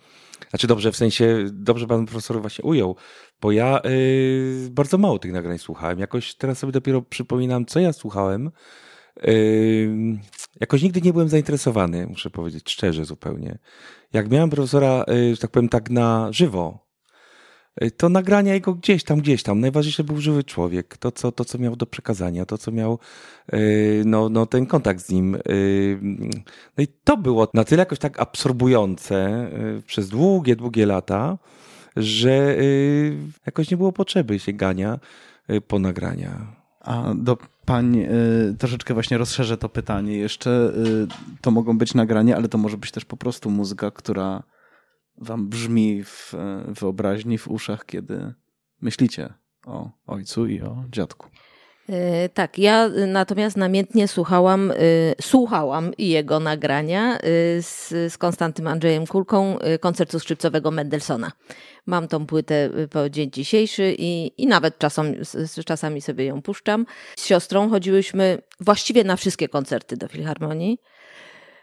znaczy 0.51 0.67
dobrze, 0.67 0.93
w 0.93 0.97
sensie, 0.97 1.45
dobrze 1.53 1.87
pan 1.87 2.07
profesor 2.07 2.41
właśnie 2.41 2.65
ujął, 2.65 2.97
bo 3.41 3.53
ja 3.53 3.81
yy, 3.85 4.71
bardzo 4.71 4.99
mało 4.99 5.19
tych 5.19 5.33
nagrań 5.33 5.59
słuchałem. 5.59 5.99
Jakoś 5.99 6.35
teraz 6.35 6.59
sobie 6.59 6.73
dopiero 6.73 7.03
przypominam, 7.03 7.67
co 7.67 7.81
ja 7.81 7.93
słuchałem. 7.93 8.51
Yy, 9.23 10.19
jakoś 10.61 10.83
nigdy 10.83 11.01
nie 11.01 11.13
byłem 11.13 11.29
zainteresowany, 11.29 12.07
muszę 12.07 12.31
powiedzieć 12.31 12.71
szczerze 12.71 13.05
zupełnie. 13.05 13.59
Jak 14.13 14.31
miałem 14.31 14.51
profesora, 14.51 15.05
yy, 15.09 15.35
że 15.35 15.41
tak 15.41 15.51
powiem, 15.51 15.69
tak 15.69 15.91
na 15.91 16.33
żywo, 16.33 16.92
to 17.97 18.09
nagrania 18.09 18.55
jego 18.55 18.75
gdzieś 18.75 19.05
tam, 19.05 19.21
gdzieś 19.21 19.43
tam. 19.43 19.61
Najważniejsze 19.61 20.05
był 20.05 20.21
żywy 20.21 20.45
człowiek, 20.45 20.97
to 20.97 21.13
co, 21.13 21.33
to, 21.33 21.45
co 21.45 21.59
miał 21.59 21.77
do 21.77 21.87
przekazania, 21.87 22.47
to, 22.47 22.59
co 22.59 22.73
miał 22.73 22.99
y, 23.55 24.03
no, 24.07 24.29
no, 24.29 24.47
ten 24.47 24.67
kontakt 24.67 25.01
z 25.01 25.11
nim. 25.11 25.35
Y, 25.35 25.99
no 26.79 26.85
i 26.85 26.87
to 27.05 27.17
było 27.17 27.49
na 27.55 27.65
tyle 27.65 27.81
jakoś 27.81 27.99
tak 27.99 28.21
absorbujące 28.21 29.51
przez 29.87 30.09
długie, 30.09 30.57
długie 30.57 30.87
lata, 30.87 31.39
że 31.97 32.57
jakoś 33.47 33.71
nie 33.71 33.77
było 33.77 33.93
potrzeby 33.93 34.39
sięgania 34.39 34.99
po 35.69 35.79
nagrania. 35.79 36.47
A 36.81 37.15
do 37.15 37.39
pań 37.65 38.07
troszeczkę 38.59 38.95
właśnie 38.95 39.19
rozszerzę 39.19 39.57
to 39.57 39.69
pytanie. 39.69 40.17
Jeszcze 40.17 40.73
to 41.41 41.51
mogą 41.51 41.79
być 41.79 41.95
nagrania, 41.95 42.37
ale 42.37 42.49
to 42.49 42.59
może 42.59 42.77
być 42.77 42.91
też 42.91 43.05
po 43.05 43.17
prostu 43.17 43.51
muzyka, 43.51 43.91
która 43.91 44.43
wam 45.19 45.49
brzmi 45.49 46.05
w 46.05 46.35
wyobraźni, 46.69 47.39
w 47.39 47.49
uszach, 47.49 47.87
kiedy 47.87 48.35
myślicie 48.81 49.35
o 49.67 49.91
ojcu 50.07 50.47
i 50.47 50.61
o 50.61 50.85
dziadku? 50.91 51.29
E, 51.89 52.29
tak, 52.29 52.59
ja 52.59 52.89
natomiast 53.07 53.57
namiętnie 53.57 54.09
słuchałam, 54.09 54.71
e, 54.71 54.75
słuchałam 55.21 55.93
jego 55.99 56.41
nagrania 56.41 57.19
e, 57.19 57.21
z, 57.63 57.89
z 57.89 58.19
Konstantym 58.19 58.67
Andrzejem 58.67 59.07
Kulką 59.07 59.59
koncertu 59.81 60.19
skrzypcowego 60.19 60.71
Mendelssohna. 60.71 61.33
Mam 61.87 62.09
tą 62.09 62.27
płytę 62.27 62.71
po 62.91 63.11
dzień 63.11 63.31
dzisiejszy 63.31 63.95
i, 63.99 64.43
i 64.43 64.47
nawet 64.47 64.79
czasem, 64.79 65.15
czasami 65.67 66.01
sobie 66.01 66.25
ją 66.25 66.43
puszczam. 66.43 66.87
Z 67.17 67.27
siostrą 67.27 67.71
chodziłyśmy 67.71 68.39
właściwie 68.61 69.05
na 69.05 69.17
wszystkie 69.17 69.49
koncerty 69.49 69.97
do 69.97 70.09
Filharmonii. 70.09 70.79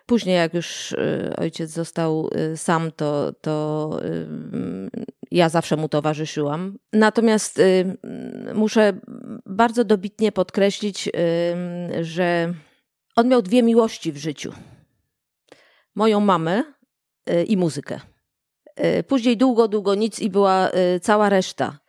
Później, 0.10 0.36
jak 0.36 0.54
już 0.54 0.92
y, 0.92 1.34
ojciec 1.38 1.70
został 1.70 2.30
y, 2.54 2.58
sam, 2.58 2.92
to, 2.92 3.34
to 3.42 4.00
y, 4.06 4.28
ja 5.32 5.50
zawsze 5.50 5.78
mu 5.78 5.90
towarzyszyłam. 5.90 6.78
Natomiast 6.94 7.62
muszę 8.54 8.94
bardzo 9.46 9.84
dobitnie 9.84 10.32
podkreślić, 10.32 11.10
że 12.02 12.54
on 13.16 13.28
miał 13.28 13.42
dwie 13.42 13.64
miłości 13.64 14.12
w 14.12 14.18
życiu: 14.18 14.54
moją 15.96 16.20
mamę 16.20 16.64
i 17.48 17.58
muzykę. 17.58 18.00
Później 19.08 19.38
długo, 19.38 19.68
długo 19.68 19.96
nic 19.96 20.20
i 20.20 20.30
była 20.30 20.72
cała 21.02 21.30
reszta. 21.30 21.80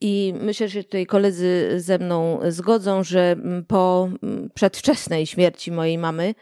I 0.00 0.34
myślę, 0.40 0.68
że 0.68 0.84
tutaj 0.84 1.06
koledzy 1.06 1.72
ze 1.76 1.98
mną 1.98 2.40
zgodzą, 2.48 3.04
że 3.04 3.36
po 3.68 4.10
przedwczesnej 4.54 5.26
śmierci 5.26 5.72
mojej 5.72 5.98
mamy, 5.98 6.34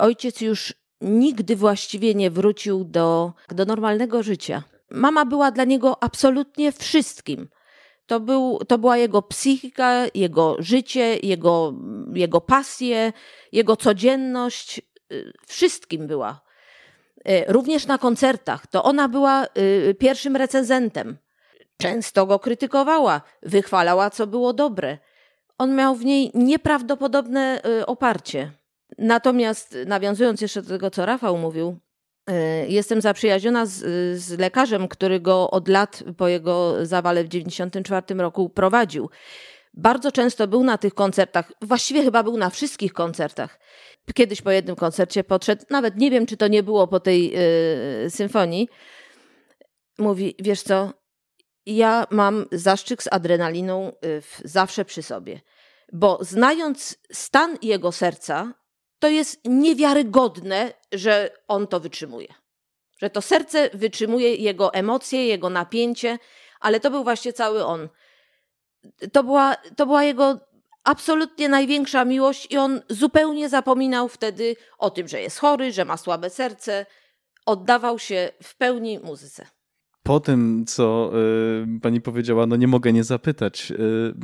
ojciec 0.00 0.40
już 0.40 0.74
nigdy 1.00 1.56
właściwie 1.56 2.14
nie 2.14 2.30
wrócił 2.30 2.84
do, 2.84 3.32
do 3.48 3.64
normalnego 3.64 4.22
życia. 4.22 4.62
Mama 4.90 5.24
była 5.24 5.50
dla 5.50 5.64
niego 5.64 6.02
absolutnie 6.02 6.72
wszystkim. 6.72 7.48
To, 8.06 8.20
był, 8.20 8.58
to 8.68 8.78
była 8.78 8.96
jego 8.96 9.22
psychika, 9.22 10.04
jego 10.14 10.56
życie, 10.58 11.16
jego, 11.22 11.74
jego 12.14 12.40
pasje, 12.40 13.12
jego 13.52 13.76
codzienność. 13.76 14.80
Y, 15.12 15.32
wszystkim 15.46 16.06
była. 16.06 16.40
Y, 17.28 17.44
również 17.48 17.86
na 17.86 17.98
koncertach. 17.98 18.66
To 18.66 18.84
ona 18.84 19.08
była 19.08 19.46
pierwszym 19.98 20.36
recenzentem. 20.36 21.16
Często 21.76 22.26
go 22.26 22.38
krytykowała, 22.38 23.20
wychwalała, 23.42 24.10
co 24.10 24.26
było 24.26 24.52
dobre. 24.52 24.98
On 25.58 25.76
miał 25.76 25.94
w 25.94 26.04
niej 26.04 26.30
nieprawdopodobne 26.34 27.62
oparcie. 27.86 28.52
Natomiast 28.98 29.76
nawiązując 29.86 30.40
jeszcze 30.40 30.62
do 30.62 30.68
tego, 30.68 30.90
co 30.90 31.06
Rafał 31.06 31.38
mówił, 31.38 31.78
e, 32.26 32.66
Jestem 32.68 33.00
zaprzyjaźniona 33.00 33.66
z, 33.66 33.72
z, 34.20 34.38
lekarzem, 34.38 34.88
który 34.88 35.20
go 35.20 35.50
od 35.50 35.68
lat 35.68 36.02
po 36.16 36.28
jego 36.28 36.86
zawale 36.86 37.24
w 37.24 37.28
1994 37.28 38.22
roku 38.22 38.50
prowadził. 38.50 39.10
Bardzo 39.74 40.12
często 40.12 40.48
był 40.48 40.64
na 40.64 40.78
tych 40.78 40.94
koncertach, 40.94 41.52
właściwie 41.62 42.02
chyba 42.02 42.22
był 42.22 42.36
na 42.36 42.50
wszystkich 42.50 42.92
koncertach. 42.92 43.58
Kiedyś 44.14 44.42
po 44.42 44.50
jednym 44.50 44.76
koncercie 44.76 45.24
podszedł, 45.24 45.64
nawet 45.70 45.96
nie 45.96 46.10
wiem, 46.10 46.26
czy 46.26 46.36
to 46.36 46.48
nie 46.48 46.62
było 46.62 46.86
po 46.86 47.00
tej 47.00 47.32
y, 48.06 48.10
symfonii. 48.10 48.68
Mówi: 49.98 50.34
Wiesz 50.38 50.62
co, 50.62 50.92
ja 51.66 52.06
mam 52.10 52.46
zaszczyk 52.52 53.02
z 53.02 53.08
adrenaliną 53.10 53.92
y, 54.04 54.22
zawsze 54.44 54.84
przy 54.84 55.02
sobie, 55.02 55.40
bo 55.92 56.18
znając 56.20 56.98
stan 57.12 57.58
jego 57.62 57.92
serca, 57.92 58.54
to 58.98 59.08
jest 59.08 59.40
niewiarygodne, 59.44 60.72
że 60.92 61.30
on 61.48 61.66
to 61.66 61.80
wytrzymuje. 61.80 62.34
Że 62.98 63.10
to 63.10 63.22
serce 63.22 63.70
wytrzymuje 63.74 64.34
jego 64.34 64.74
emocje, 64.74 65.26
jego 65.26 65.50
napięcie, 65.50 66.18
ale 66.60 66.80
to 66.80 66.90
był 66.90 67.04
właśnie 67.04 67.32
cały 67.32 67.64
on. 67.64 67.88
To 69.12 69.24
była, 69.24 69.54
to 69.76 69.86
była 69.86 70.04
jego 70.04 70.40
absolutnie 70.84 71.48
największa 71.48 72.04
miłość, 72.04 72.46
i 72.50 72.56
on 72.56 72.82
zupełnie 72.88 73.48
zapominał 73.48 74.08
wtedy 74.08 74.56
o 74.78 74.90
tym, 74.90 75.08
że 75.08 75.20
jest 75.20 75.38
chory, 75.38 75.72
że 75.72 75.84
ma 75.84 75.96
słabe 75.96 76.30
serce. 76.30 76.86
Oddawał 77.46 77.98
się 77.98 78.30
w 78.42 78.56
pełni 78.56 78.98
muzyce 78.98 79.55
po 80.06 80.20
tym, 80.20 80.64
co 80.66 81.10
y, 81.76 81.80
pani 81.80 82.00
powiedziała, 82.00 82.46
no 82.46 82.56
nie 82.56 82.68
mogę 82.68 82.92
nie 82.92 83.04
zapytać. 83.04 83.70
Y, 83.70 84.14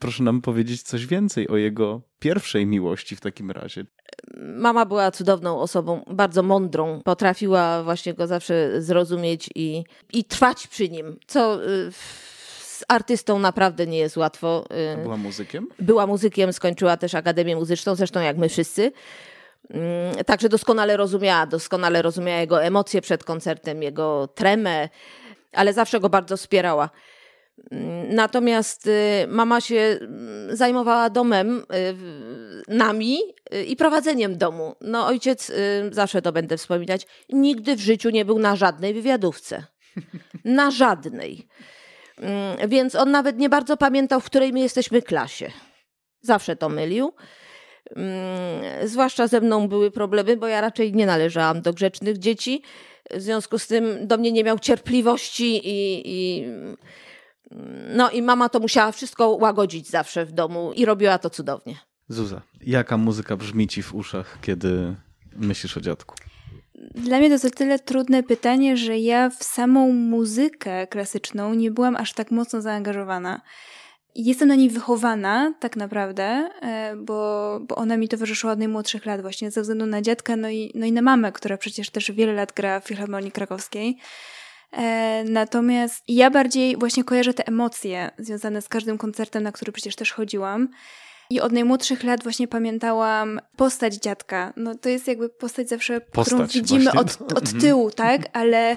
proszę 0.00 0.22
nam 0.22 0.40
powiedzieć 0.40 0.82
coś 0.82 1.06
więcej 1.06 1.48
o 1.48 1.56
jego 1.56 2.00
pierwszej 2.18 2.66
miłości 2.66 3.16
w 3.16 3.20
takim 3.20 3.50
razie. 3.50 3.84
Mama 4.36 4.86
była 4.86 5.10
cudowną 5.10 5.60
osobą, 5.60 6.04
bardzo 6.10 6.42
mądrą. 6.42 7.00
Potrafiła 7.04 7.82
właśnie 7.82 8.14
go 8.14 8.26
zawsze 8.26 8.82
zrozumieć 8.82 9.50
i, 9.54 9.84
i 10.12 10.24
trwać 10.24 10.66
przy 10.66 10.88
nim, 10.88 11.16
co 11.26 11.64
y, 11.64 11.92
z 12.60 12.84
artystą 12.88 13.38
naprawdę 13.38 13.86
nie 13.86 13.98
jest 13.98 14.16
łatwo. 14.16 14.64
A 14.94 15.02
była 15.02 15.16
muzykiem? 15.16 15.68
Była 15.78 16.06
muzykiem, 16.06 16.52
skończyła 16.52 16.96
też 16.96 17.14
Akademię 17.14 17.56
Muzyczną, 17.56 17.94
zresztą 17.94 18.20
jak 18.20 18.36
my 18.36 18.48
wszyscy. 18.48 18.92
Mm, 19.70 20.24
także 20.24 20.48
doskonale 20.48 20.96
rozumiała, 20.96 21.46
doskonale 21.46 22.02
rozumiała 22.02 22.40
jego 22.40 22.62
emocje 22.62 23.00
przed 23.00 23.24
koncertem, 23.24 23.82
jego 23.82 24.28
tremę, 24.34 24.88
ale 25.58 25.72
zawsze 25.72 26.00
go 26.00 26.08
bardzo 26.08 26.36
wspierała. 26.36 26.90
Mm, 27.70 28.14
natomiast 28.14 28.86
y, 28.86 29.26
mama 29.28 29.60
się 29.60 29.98
mm, 30.00 30.56
zajmowała 30.56 31.10
domem, 31.10 31.58
y, 31.58 32.74
nami 32.74 33.18
y, 33.54 33.64
i 33.64 33.76
prowadzeniem 33.76 34.38
domu. 34.38 34.74
No, 34.80 35.06
ojciec, 35.06 35.52
zawsze 35.90 36.22
to 36.22 36.32
będę 36.32 36.56
wspominać, 36.56 37.06
nigdy 37.28 37.76
w 37.76 37.80
życiu 37.80 38.10
nie 38.10 38.24
był 38.24 38.38
na 38.38 38.56
żadnej 38.56 38.94
wywiadówce. 38.94 39.64
Na 40.44 40.70
żadnej. 40.70 41.48
Mm, 42.18 42.68
więc 42.68 42.94
on 42.94 43.10
nawet 43.10 43.38
nie 43.38 43.48
bardzo 43.48 43.76
pamiętał, 43.76 44.20
w 44.20 44.24
której 44.24 44.52
my 44.52 44.60
jesteśmy 44.60 45.02
klasie. 45.02 45.50
Zawsze 46.20 46.56
to 46.56 46.68
mylił. 46.68 47.12
Zwłaszcza 48.84 49.26
ze 49.26 49.40
mną 49.40 49.68
były 49.68 49.90
problemy, 49.90 50.36
bo 50.36 50.46
ja 50.46 50.60
raczej 50.60 50.92
nie 50.92 51.06
należałam 51.06 51.62
do 51.62 51.72
grzecznych 51.72 52.18
dzieci. 52.18 52.62
W 53.14 53.20
związku 53.20 53.58
z 53.58 53.66
tym 53.66 54.06
do 54.06 54.18
mnie 54.18 54.32
nie 54.32 54.44
miał 54.44 54.58
cierpliwości 54.58 55.68
i, 55.68 56.02
i 56.04 56.44
no 57.96 58.10
i 58.10 58.22
mama 58.22 58.48
to 58.48 58.60
musiała 58.60 58.92
wszystko 58.92 59.28
łagodzić 59.28 59.88
zawsze 59.88 60.26
w 60.26 60.32
domu 60.32 60.72
i 60.72 60.84
robiła 60.84 61.18
to 61.18 61.30
cudownie. 61.30 61.76
Zuza, 62.08 62.42
jaka 62.60 62.96
muzyka 62.96 63.36
brzmi 63.36 63.68
ci 63.68 63.82
w 63.82 63.94
uszach, 63.94 64.38
kiedy 64.42 64.96
myślisz 65.36 65.76
o 65.76 65.80
dziadku? 65.80 66.14
Dla 66.94 67.18
mnie 67.18 67.28
to 67.28 67.32
jest 67.32 67.44
o 67.44 67.50
tyle 67.50 67.78
trudne 67.78 68.22
pytanie, 68.22 68.76
że 68.76 68.98
ja 68.98 69.30
w 69.30 69.44
samą 69.44 69.92
muzykę 69.92 70.86
klasyczną 70.86 71.54
nie 71.54 71.70
byłam 71.70 71.96
aż 71.96 72.12
tak 72.12 72.30
mocno 72.30 72.60
zaangażowana. 72.60 73.40
Jestem 74.20 74.48
na 74.48 74.54
niej 74.54 74.70
wychowana, 74.70 75.54
tak 75.60 75.76
naprawdę, 75.76 76.50
e, 76.62 76.96
bo, 76.96 77.60
bo 77.60 77.76
ona 77.76 77.96
mi 77.96 78.08
towarzyszyła 78.08 78.52
od 78.52 78.58
najmłodszych 78.58 79.06
lat, 79.06 79.20
właśnie 79.20 79.50
ze 79.50 79.62
względu 79.62 79.86
na 79.86 80.02
dziadka, 80.02 80.36
no 80.36 80.50
i, 80.50 80.72
no 80.74 80.86
i 80.86 80.92
na 80.92 81.02
mamę, 81.02 81.32
która 81.32 81.56
przecież 81.56 81.90
też 81.90 82.12
wiele 82.12 82.32
lat 82.32 82.52
gra 82.52 82.80
w 82.80 82.84
Filharmonii 82.84 83.32
Krakowskiej. 83.32 83.98
E, 84.72 85.24
natomiast 85.24 86.04
ja 86.08 86.30
bardziej 86.30 86.76
właśnie 86.76 87.04
kojarzę 87.04 87.34
te 87.34 87.46
emocje 87.46 88.10
związane 88.18 88.62
z 88.62 88.68
każdym 88.68 88.98
koncertem, 88.98 89.42
na 89.42 89.52
który 89.52 89.72
przecież 89.72 89.96
też 89.96 90.12
chodziłam. 90.12 90.68
I 91.30 91.40
od 91.40 91.52
najmłodszych 91.52 92.04
lat 92.04 92.22
właśnie 92.22 92.48
pamiętałam 92.48 93.40
postać 93.56 93.94
dziadka. 93.94 94.52
No 94.56 94.74
to 94.74 94.88
jest 94.88 95.08
jakby 95.08 95.28
postać 95.28 95.68
zawsze, 95.68 96.00
postać, 96.00 96.34
którą 96.34 96.46
widzimy 96.46 96.92
od, 96.92 97.22
od 97.22 97.42
mhm. 97.42 97.60
tyłu, 97.60 97.90
tak? 97.90 98.22
Ale 98.32 98.76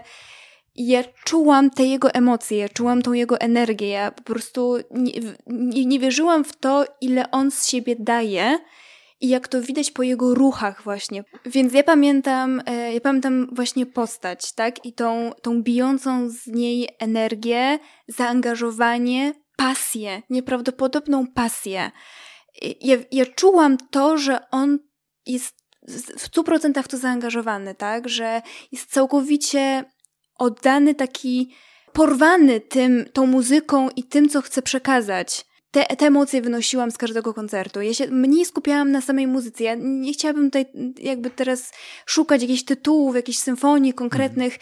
ja 0.75 1.03
czułam 1.23 1.69
te 1.69 1.85
jego 1.85 2.11
emocje, 2.13 2.57
ja 2.57 2.69
czułam 2.69 3.01
tą 3.01 3.13
jego 3.13 3.39
energię. 3.39 3.87
Ja 3.87 4.11
po 4.11 4.23
prostu 4.23 4.77
nie, 4.91 5.11
nie, 5.47 5.85
nie 5.85 5.99
wierzyłam 5.99 6.43
w 6.43 6.57
to, 6.57 6.85
ile 7.01 7.31
on 7.31 7.51
z 7.51 7.67
siebie 7.67 7.95
daje 7.99 8.59
i 9.21 9.27
jak 9.27 9.47
to 9.47 9.61
widać 9.61 9.91
po 9.91 10.03
jego 10.03 10.35
ruchach 10.35 10.83
właśnie. 10.83 11.23
Więc 11.45 11.73
ja 11.73 11.83
pamiętam, 11.83 12.61
e, 12.65 12.93
ja 12.93 13.01
pamiętam 13.01 13.47
właśnie 13.51 13.85
postać, 13.85 14.53
tak? 14.53 14.85
I 14.85 14.93
tą, 14.93 15.31
tą 15.41 15.63
bijącą 15.63 16.29
z 16.29 16.47
niej 16.47 16.89
energię, 16.99 17.79
zaangażowanie, 18.07 19.33
pasję, 19.57 20.21
nieprawdopodobną 20.29 21.27
pasję. 21.27 21.91
Ja, 22.81 22.97
ja 23.11 23.25
czułam 23.25 23.77
to, 23.77 24.17
że 24.17 24.49
on 24.51 24.79
jest 25.25 25.55
w 26.17 26.21
stu 26.21 26.43
procentach 26.43 26.87
to 26.87 26.97
zaangażowany, 26.97 27.75
tak? 27.75 28.09
Że 28.09 28.41
jest 28.71 28.91
całkowicie 28.91 29.85
oddany, 30.41 30.95
taki 30.95 31.49
porwany 31.93 32.59
tym, 32.59 33.05
tą 33.13 33.25
muzyką 33.25 33.89
i 33.95 34.03
tym, 34.03 34.29
co 34.29 34.41
chce 34.41 34.61
przekazać 34.61 35.45
te, 35.71 35.95
te 35.95 36.07
emocje 36.07 36.41
wynosiłam 36.41 36.91
z 36.91 36.97
każdego 36.97 37.33
koncertu. 37.33 37.81
Ja 37.81 37.93
się 37.93 38.07
mniej 38.07 38.45
skupiałam 38.45 38.91
na 38.91 39.01
samej 39.01 39.27
muzyce. 39.27 39.63
Ja 39.63 39.75
nie 39.79 40.13
chciałabym 40.13 40.45
tutaj 40.45 40.65
jakby 41.01 41.29
teraz 41.29 41.71
szukać 42.05 42.41
jakichś 42.41 42.63
tytułów, 42.63 43.15
jakichś 43.15 43.37
symfonii 43.37 43.93
konkretnych. 43.93 44.59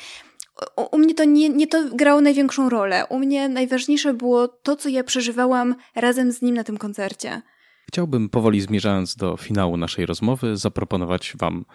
U, 0.77 0.95
u 0.95 0.97
mnie 0.97 1.13
to 1.13 1.23
nie, 1.23 1.49
nie 1.49 1.67
to 1.67 1.83
grało 1.93 2.21
największą 2.21 2.69
rolę. 2.69 3.05
U 3.09 3.19
mnie 3.19 3.49
najważniejsze 3.49 4.13
było 4.13 4.47
to, 4.47 4.75
co 4.75 4.89
ja 4.89 5.03
przeżywałam 5.03 5.75
razem 5.95 6.31
z 6.31 6.41
nim 6.41 6.55
na 6.55 6.63
tym 6.63 6.77
koncercie. 6.77 7.41
Chciałbym 7.87 8.29
powoli 8.29 8.61
zmierzając 8.61 9.15
do 9.15 9.37
finału 9.37 9.77
naszej 9.77 10.05
rozmowy 10.05 10.57
zaproponować 10.57 11.33
Wam 11.39 11.65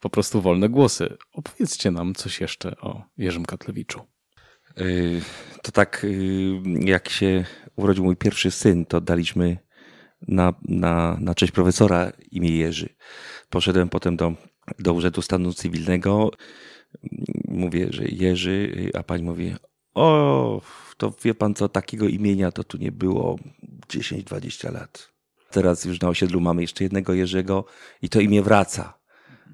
po 0.00 0.10
prostu 0.10 0.40
wolne 0.40 0.68
głosy. 0.68 1.16
Opowiedzcie 1.32 1.90
nam 1.90 2.14
coś 2.14 2.40
jeszcze 2.40 2.76
o 2.76 3.02
Jerzym 3.16 3.44
Katlewiczu. 3.44 4.00
Y, 4.80 5.22
to 5.62 5.72
tak, 5.72 6.04
y, 6.04 6.60
jak 6.80 7.08
się 7.08 7.44
urodził 7.76 8.04
mój 8.04 8.16
pierwszy 8.16 8.50
syn, 8.50 8.86
to 8.86 9.00
daliśmy 9.00 9.58
na, 10.28 10.54
na, 10.68 11.16
na 11.20 11.34
cześć 11.34 11.52
profesora 11.52 12.12
imię 12.30 12.50
Jerzy. 12.50 12.88
Poszedłem 13.50 13.88
potem 13.88 14.16
do, 14.16 14.32
do 14.78 14.92
Urzędu 14.92 15.22
Stanu 15.22 15.52
Cywilnego. 15.52 16.30
Mówię, 17.48 17.86
że 17.90 18.04
Jerzy, 18.04 18.90
a 18.94 19.02
pani 19.02 19.22
mówi, 19.22 19.54
o, 19.94 20.62
to 20.96 21.14
wie 21.24 21.34
pan 21.34 21.54
co, 21.54 21.68
takiego 21.68 22.08
imienia 22.08 22.52
to 22.52 22.64
tu 22.64 22.78
nie 22.78 22.92
było 22.92 23.38
10-20 23.88 24.72
lat. 24.72 25.12
Teraz 25.50 25.84
już 25.84 26.00
na 26.00 26.08
osiedlu 26.08 26.40
mamy 26.40 26.62
jeszcze 26.62 26.84
jednego 26.84 27.14
Jerzego 27.14 27.64
i 28.02 28.08
to 28.08 28.20
imię 28.20 28.42
wraca. 28.42 28.99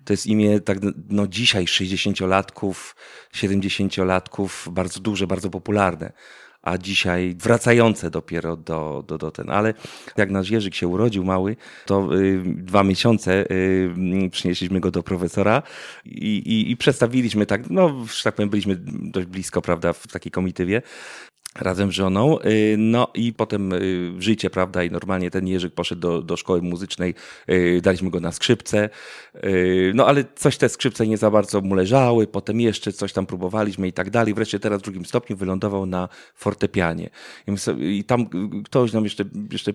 To 0.06 0.12
jest 0.12 0.26
imię 0.26 0.60
tak 0.60 0.78
no 1.08 1.26
dzisiaj 1.26 1.64
60-latków, 1.64 2.94
70-latków, 3.34 4.72
bardzo 4.72 5.00
duże, 5.00 5.26
bardzo 5.26 5.50
popularne 5.50 6.12
a 6.66 6.78
dzisiaj 6.78 7.34
wracające 7.38 8.10
dopiero 8.10 8.56
do, 8.56 9.04
do, 9.06 9.18
do 9.18 9.30
ten. 9.30 9.50
Ale 9.50 9.74
jak 10.16 10.30
nasz 10.30 10.50
Jerzyk 10.50 10.74
się 10.74 10.88
urodził 10.88 11.24
mały, 11.24 11.56
to 11.84 12.16
y, 12.16 12.42
dwa 12.46 12.84
miesiące 12.84 13.50
y, 13.50 14.30
przynieśliśmy 14.30 14.80
go 14.80 14.90
do 14.90 15.02
profesora 15.02 15.62
i, 16.04 16.36
i, 16.36 16.70
i 16.70 16.76
przedstawiliśmy 16.76 17.46
tak, 17.46 17.70
no, 17.70 18.04
że 18.16 18.22
tak 18.24 18.34
powiem, 18.34 18.50
byliśmy 18.50 18.76
dość 18.86 19.26
blisko, 19.26 19.62
prawda, 19.62 19.92
w 19.92 20.06
takiej 20.06 20.32
komitywie 20.32 20.82
razem 21.60 21.92
z 21.92 21.94
żoną. 21.94 22.38
Y, 22.40 22.74
no 22.78 23.08
i 23.14 23.32
potem 23.32 23.72
y, 23.72 24.12
życie, 24.18 24.50
prawda, 24.50 24.84
i 24.84 24.90
normalnie 24.90 25.30
ten 25.30 25.48
Jerzyk 25.48 25.74
poszedł 25.74 26.00
do, 26.00 26.22
do 26.22 26.36
szkoły 26.36 26.62
muzycznej, 26.62 27.14
y, 27.50 27.80
daliśmy 27.82 28.10
go 28.10 28.20
na 28.20 28.32
skrzypce, 28.32 28.90
no 29.94 30.06
ale 30.06 30.24
coś 30.34 30.56
te 30.56 30.68
skrzypce 30.68 31.06
nie 31.06 31.16
za 31.16 31.30
bardzo 31.30 31.60
mu 31.60 31.74
leżały, 31.74 32.26
potem 32.26 32.60
jeszcze 32.60 32.92
coś 32.92 33.12
tam 33.12 33.26
próbowaliśmy 33.26 33.88
i 33.88 33.92
tak 33.92 34.10
dalej. 34.10 34.34
Wreszcie 34.34 34.60
teraz 34.60 34.80
w 34.80 34.84
drugim 34.84 35.04
stopniu 35.04 35.36
wylądował 35.36 35.86
na 35.86 36.08
fortepianie. 36.34 37.10
I 37.78 38.04
tam 38.04 38.26
ktoś 38.64 38.92
nam 38.92 39.04
jeszcze, 39.04 39.24
jeszcze 39.52 39.72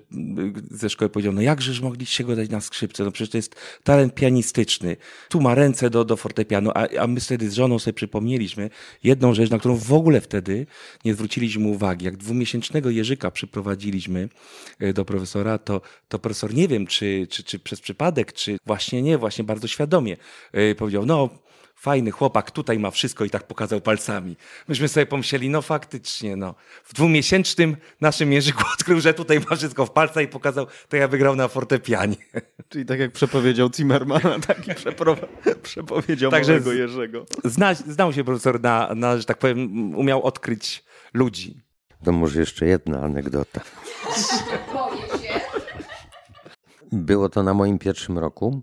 ze 0.72 0.90
szkoły 0.90 1.10
powiedział, 1.10 1.34
no 1.34 1.42
jakżeż 1.42 1.82
mogliście 1.82 2.24
go 2.24 2.36
dać 2.36 2.50
na 2.50 2.62
skrzypce, 2.62 3.04
no 3.04 3.12
przecież 3.12 3.32
to 3.32 3.38
jest 3.38 3.56
talent 3.84 4.16
pianistyczny. 4.16 4.98
Tu 5.30 5.42
ma 5.42 5.56
ręce 5.56 5.90
do, 5.90 6.06
do 6.06 6.18
fortepianu, 6.18 6.72
a, 6.76 6.88
a 7.00 7.08
my 7.08 7.20
wtedy 7.20 7.50
z 7.50 7.54
żoną 7.54 7.80
sobie 7.80 7.94
przypomnieliśmy 7.94 8.70
jedną 9.04 9.34
rzecz, 9.34 9.50
na 9.50 9.60
którą 9.60 9.76
w 9.76 9.94
ogóle 9.94 10.22
wtedy 10.22 10.66
nie 11.06 11.14
zwróciliśmy 11.14 11.71
uwagi. 11.72 12.06
Jak 12.06 12.18
dwumiesięcznego 12.18 12.90
Jerzyka 12.90 13.32
przyprowadziliśmy 13.32 14.30
e, 14.80 14.94
do 14.94 15.06
profesora, 15.06 15.58
to, 15.58 15.82
to 16.08 16.20
profesor 16.20 16.54
nie 16.54 16.68
wiem, 16.68 16.88
czy, 16.88 17.28
czy, 17.30 17.44
czy 17.44 17.60
przez 17.60 17.82
przypadek, 17.82 18.34
czy 18.34 18.58
właśnie 18.66 19.02
nie, 19.02 19.18
właśnie 19.18 19.44
bardzo 19.44 19.68
świadomie 19.68 20.18
e, 20.52 20.76
powiedział, 20.76 21.06
no 21.06 21.30
fajny 21.82 22.12
chłopak, 22.12 22.52
tutaj 22.52 22.80
ma 22.80 22.92
wszystko 22.92 23.26
i 23.26 23.30
tak 23.30 23.48
pokazał 23.48 23.82
palcami. 23.82 24.36
Myśmy 24.68 24.88
sobie 24.88 25.06
pomyśleli, 25.06 25.50
no 25.50 25.62
faktycznie, 25.62 26.36
no. 26.36 26.56
W 26.84 26.94
dwumiesięcznym 26.94 27.78
naszym 28.02 28.34
Jerzyku 28.34 28.64
odkrył, 28.74 29.02
że 29.02 29.14
tutaj 29.14 29.40
ma 29.50 29.56
wszystko 29.56 29.86
w 29.86 29.92
palcach 29.92 30.24
i 30.24 30.28
pokazał, 30.28 30.68
to 30.90 30.98
ja 30.98 31.08
wygrał 31.08 31.36
na 31.36 31.48
fortepianie. 31.48 32.16
Czyli 32.70 32.86
tak 32.86 33.00
jak 33.00 33.12
przepowiedział 33.12 33.70
Zimmermana, 33.76 34.40
taki 34.48 34.72
przepowiedział 35.64 36.32
Także 36.32 36.52
małego 36.52 36.74
Jerzego. 36.74 37.26
Zna, 37.44 37.74
znał 37.74 38.14
się 38.14 38.24
profesor 38.24 38.62
na, 38.62 38.96
na, 38.96 39.18
że 39.18 39.24
tak 39.24 39.38
powiem, 39.38 39.96
umiał 39.96 40.24
odkryć 40.24 40.84
ludzi. 41.14 41.62
To 42.04 42.12
może 42.12 42.40
jeszcze 42.40 42.66
jedna 42.66 43.02
anegdota. 43.02 43.62
Było 46.92 47.30
to 47.30 47.44
na 47.44 47.54
moim 47.54 47.80
pierwszym 47.80 48.20
roku. 48.20 48.62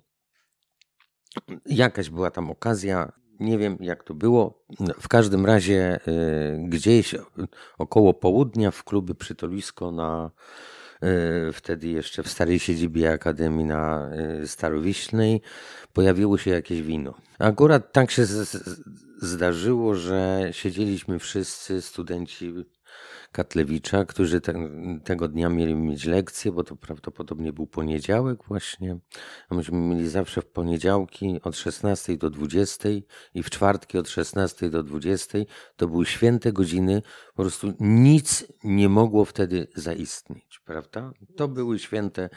Jakaś 1.67 2.11
była 2.11 2.31
tam 2.31 2.51
okazja, 2.51 3.13
nie 3.41 3.59
wiem 3.59 3.77
jak 3.81 4.05
to 4.05 4.15
było. 4.15 4.65
W 5.01 5.09
każdym 5.09 5.47
razie 5.47 6.01
y, 6.09 6.69
gdzieś 6.69 7.15
około 7.79 8.15
południa 8.15 8.71
w 8.71 8.85
klubie 8.85 9.15
Przytolisko 9.15 9.93
na 9.93 10.31
y, 11.49 11.53
wtedy 11.53 11.89
jeszcze 11.89 12.23
w 12.23 12.29
starej 12.29 12.59
siedzibie 12.59 13.13
Akademii 13.13 13.65
na 13.65 14.11
y, 14.43 14.49
Starowiślnej 14.49 15.43
pojawiło 15.93 16.39
się 16.39 16.51
jakieś 16.51 16.83
wino. 16.83 17.15
Akurat 17.39 17.93
tak 17.93 18.11
się 18.11 18.27
zdarzyło, 19.19 19.95
że 19.95 20.49
siedzieliśmy 20.53 21.19
wszyscy 21.19 21.83
studenci 21.83 22.55
Katlewicza, 23.33 24.05
którzy 24.05 24.41
te, 24.41 24.55
tego 25.05 25.29
dnia 25.29 25.49
mieli 25.49 25.75
mieć 25.75 26.05
lekcję, 26.05 26.53
bo 26.53 26.65
to 26.65 26.77
prawdopodobnie 26.77 27.53
był 27.53 27.67
poniedziałek 27.67 28.45
właśnie. 28.45 28.99
A 29.49 29.55
myśmy 29.55 29.79
mieli 29.79 30.09
zawsze 30.09 30.43
w 30.43 30.47
poniedziałki 30.47 31.41
od 31.43 31.57
16 31.57 32.17
do 32.17 32.31
20 32.31 32.89
i 33.35 33.43
w 33.43 33.51
czwartki 33.51 33.99
od 33.99 34.09
16 34.09 34.71
do 34.71 34.83
20. 34.83 35.39
To 35.77 35.89
były 35.89 36.07
święte 36.07 36.53
godziny, 36.53 37.03
po 37.35 37.43
prostu 37.43 37.73
nic 37.81 38.47
nie 38.65 38.89
mogło 38.89 39.25
wtedy 39.25 39.67
zaistnieć, 39.75 40.61
prawda? 40.65 41.13
To 41.37 41.49
były 41.49 41.79
święte, 41.79 42.31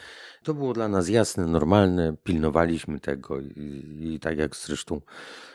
to 0.44 0.54
było 0.54 0.74
dla 0.74 0.88
nas 0.88 1.10
jasne, 1.10 1.48
normalne, 1.48 2.16
pilnowaliśmy 2.24 3.00
tego 3.00 3.40
i, 3.40 3.86
i 4.00 4.20
tak 4.20 4.38
jak 4.38 4.56
zresztą 4.56 5.02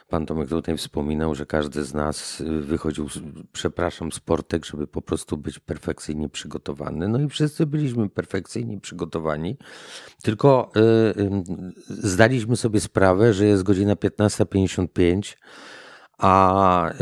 Pan 0.08 0.26
Tomek 0.26 0.48
tutaj 0.48 0.76
wspominał, 0.76 1.34
że 1.34 1.46
każdy 1.46 1.84
z 1.84 1.94
nas 1.94 2.42
wychodził, 2.60 3.08
przepraszam, 3.52 4.12
z 4.12 4.20
portek, 4.20 4.64
żeby 4.64 4.86
po 4.86 5.02
prostu 5.02 5.36
być 5.36 5.58
perfekcyjnie 5.58 6.28
przygotowany. 6.28 7.08
No 7.08 7.20
i 7.20 7.28
wszyscy 7.28 7.66
byliśmy 7.66 8.08
perfekcyjnie 8.08 8.80
przygotowani, 8.80 9.56
tylko 10.22 10.70
yy, 11.16 11.42
zdaliśmy 11.88 12.56
sobie 12.56 12.80
sprawę, 12.80 13.34
że 13.34 13.46
jest 13.46 13.62
godzina 13.62 13.94
15.55, 13.94 15.36
a 16.18 16.92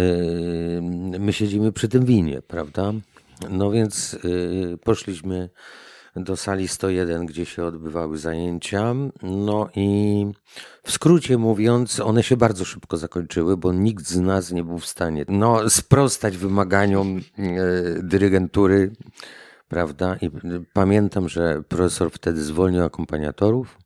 my 1.18 1.32
siedzimy 1.32 1.72
przy 1.72 1.88
tym 1.88 2.05
winie, 2.05 2.42
prawda? 2.42 2.92
No 3.50 3.70
więc 3.70 4.18
poszliśmy 4.84 5.50
do 6.16 6.36
sali 6.36 6.68
101, 6.68 7.26
gdzie 7.26 7.46
się 7.46 7.64
odbywały 7.64 8.18
zajęcia. 8.18 8.94
No 9.22 9.68
i 9.76 10.26
w 10.82 10.92
skrócie 10.92 11.38
mówiąc, 11.38 12.00
one 12.00 12.22
się 12.22 12.36
bardzo 12.36 12.64
szybko 12.64 12.96
zakończyły, 12.96 13.56
bo 13.56 13.72
nikt 13.72 14.06
z 14.06 14.20
nas 14.20 14.50
nie 14.50 14.64
był 14.64 14.78
w 14.78 14.86
stanie 14.86 15.24
no, 15.28 15.70
sprostać 15.70 16.36
wymaganiom 16.36 17.18
e, 17.18 17.42
dyrygentury, 18.02 18.92
prawda? 19.68 20.16
I 20.16 20.30
pamiętam, 20.72 21.28
że 21.28 21.62
profesor 21.68 22.10
wtedy 22.10 22.42
zwolnił 22.42 22.84
akompaniatorów. 22.84 23.78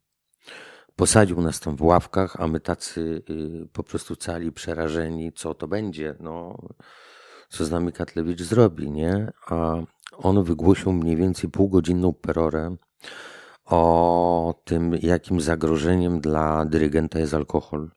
Posadził 0.96 1.40
nas 1.40 1.60
tam 1.60 1.76
w 1.76 1.82
ławkach, 1.82 2.36
a 2.40 2.48
my 2.48 2.60
tacy 2.60 3.22
y, 3.30 3.68
po 3.72 3.82
prostu 3.82 4.16
cali 4.16 4.52
przerażeni, 4.52 5.32
co 5.32 5.54
to 5.54 5.68
będzie, 5.68 6.14
no, 6.20 6.58
co 7.49 7.64
z 7.64 7.70
nami 7.70 7.92
Katlewicz 7.92 8.42
zrobi, 8.42 8.90
nie? 8.90 9.32
A 9.46 9.74
on 10.12 10.44
wygłosił 10.44 10.92
mniej 10.92 11.16
więcej 11.16 11.51
półgodzinną 11.51 12.12
perorę 12.12 12.76
o 13.64 14.55
tym, 14.64 14.99
jakim 15.03 15.40
zagrożeniem 15.40 16.20
dla 16.20 16.64
dyrygenta 16.64 17.18
jest 17.18 17.34
alkohol. 17.34 17.90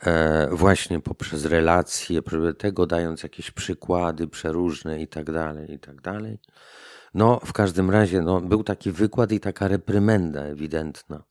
E, 0.00 0.48
właśnie 0.52 1.00
poprzez 1.00 1.44
relacje, 1.44 2.20
tego 2.58 2.86
dając 2.86 3.22
jakieś 3.22 3.50
przykłady 3.50 4.28
przeróżne 4.28 5.02
i 5.02 5.08
tak 5.08 5.32
dalej, 5.32 5.72
i 5.72 5.78
tak 5.78 6.00
dalej. 6.00 6.38
No, 7.14 7.40
w 7.44 7.52
każdym 7.52 7.90
razie, 7.90 8.22
no, 8.22 8.40
był 8.40 8.64
taki 8.64 8.92
wykład 8.92 9.32
i 9.32 9.40
taka 9.40 9.68
reprymenda 9.68 10.40
ewidentna. 10.42 11.22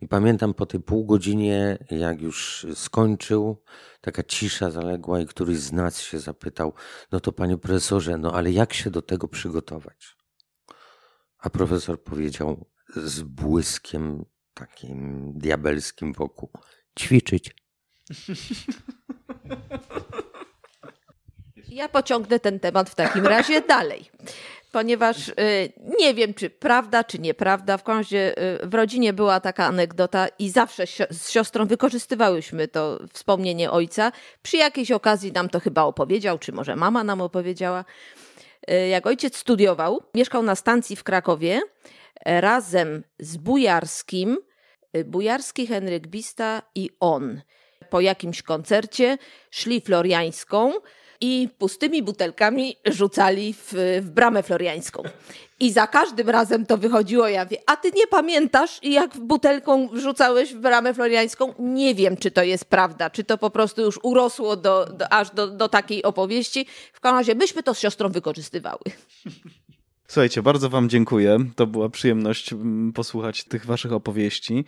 I 0.00 0.08
pamiętam 0.08 0.54
po 0.54 0.66
tej 0.66 0.80
pół 0.80 1.04
godzinie, 1.04 1.78
jak 1.90 2.20
już 2.20 2.66
skończył, 2.74 3.62
taka 4.00 4.22
cisza 4.22 4.70
zaległa 4.70 5.20
i 5.20 5.26
któryś 5.26 5.58
z 5.58 5.72
nas 5.72 6.00
się 6.00 6.20
zapytał, 6.20 6.74
no 7.12 7.20
to 7.20 7.32
panie 7.32 7.58
profesorze, 7.58 8.18
no 8.18 8.32
ale 8.32 8.52
jak 8.52 8.74
się 8.74 8.90
do 8.90 9.02
tego 9.02 9.28
przygotować? 9.28 10.16
A 11.38 11.50
profesor 11.50 12.02
powiedział 12.02 12.66
z 12.96 13.22
błyskiem 13.22 14.24
takim 14.54 15.32
diabelskim 15.38 16.12
wokół, 16.12 16.50
ćwiczyć. 16.98 17.54
Ja 21.68 21.88
pociągnę 21.88 22.40
ten 22.40 22.60
temat 22.60 22.90
w 22.90 22.94
takim 22.94 23.26
razie 23.26 23.60
dalej 23.60 24.10
ponieważ 24.74 25.28
y, 25.28 25.32
nie 25.98 26.14
wiem, 26.14 26.34
czy 26.34 26.50
prawda, 26.50 27.04
czy 27.04 27.18
nieprawda. 27.18 27.76
W 27.76 27.82
końcu 27.82 28.14
y, 28.16 28.32
w 28.62 28.74
rodzinie 28.74 29.12
była 29.12 29.40
taka 29.40 29.66
anegdota 29.66 30.28
i 30.38 30.50
zawsze 30.50 30.86
z 31.10 31.30
siostrą 31.30 31.66
wykorzystywałyśmy 31.66 32.68
to 32.68 32.98
wspomnienie 33.12 33.70
ojca. 33.70 34.12
Przy 34.42 34.56
jakiejś 34.56 34.90
okazji 34.90 35.32
nam 35.32 35.48
to 35.48 35.60
chyba 35.60 35.82
opowiedział, 35.82 36.38
czy 36.38 36.52
może 36.52 36.76
mama 36.76 37.04
nam 37.04 37.20
opowiedziała. 37.20 37.84
Y, 38.70 38.88
jak 38.88 39.06
ojciec 39.06 39.36
studiował, 39.36 40.02
mieszkał 40.14 40.42
na 40.42 40.54
stacji 40.54 40.96
w 40.96 41.04
Krakowie 41.04 41.60
razem 42.26 43.04
z 43.18 43.36
Bujarskim, 43.36 44.38
Bujarski, 45.04 45.66
Henryk 45.66 46.06
Bista 46.06 46.62
i 46.74 46.90
on. 47.00 47.42
Po 47.90 48.00
jakimś 48.00 48.42
koncercie 48.42 49.18
szli 49.50 49.80
Floriańską, 49.80 50.72
i 51.24 51.48
pustymi 51.58 52.02
butelkami 52.02 52.76
rzucali 52.86 53.54
w, 53.54 53.74
w 54.02 54.10
bramę 54.10 54.42
floriańską. 54.42 55.02
I 55.60 55.72
za 55.72 55.86
każdym 55.86 56.30
razem 56.30 56.66
to 56.66 56.78
wychodziło, 56.78 57.28
ja 57.28 57.46
wie, 57.46 57.56
a 57.66 57.76
ty 57.76 57.90
nie 57.90 58.06
pamiętasz, 58.06 58.78
jak 58.82 59.16
butelką 59.16 59.88
wrzucałeś 59.88 60.54
w 60.54 60.58
bramę 60.58 60.94
floriańską? 60.94 61.54
Nie 61.58 61.94
wiem, 61.94 62.16
czy 62.16 62.30
to 62.30 62.42
jest 62.42 62.64
prawda, 62.64 63.10
czy 63.10 63.24
to 63.24 63.38
po 63.38 63.50
prostu 63.50 63.82
już 63.82 64.00
urosło 64.02 64.56
do, 64.56 64.86
do 64.86 65.12
aż 65.12 65.30
do, 65.30 65.46
do 65.46 65.68
takiej 65.68 66.02
opowieści. 66.02 66.66
W 66.92 67.00
każdym 67.00 67.18
razie 67.18 67.34
myśmy 67.34 67.62
to 67.62 67.74
z 67.74 67.78
siostrą 67.78 68.08
wykorzystywały. 68.08 68.80
Słuchajcie, 70.08 70.42
bardzo 70.42 70.70
Wam 70.70 70.88
dziękuję. 70.88 71.38
To 71.56 71.66
była 71.66 71.88
przyjemność 71.88 72.52
mm, 72.52 72.92
posłuchać 72.92 73.44
tych 73.44 73.66
Waszych 73.66 73.92
opowieści. 73.92 74.64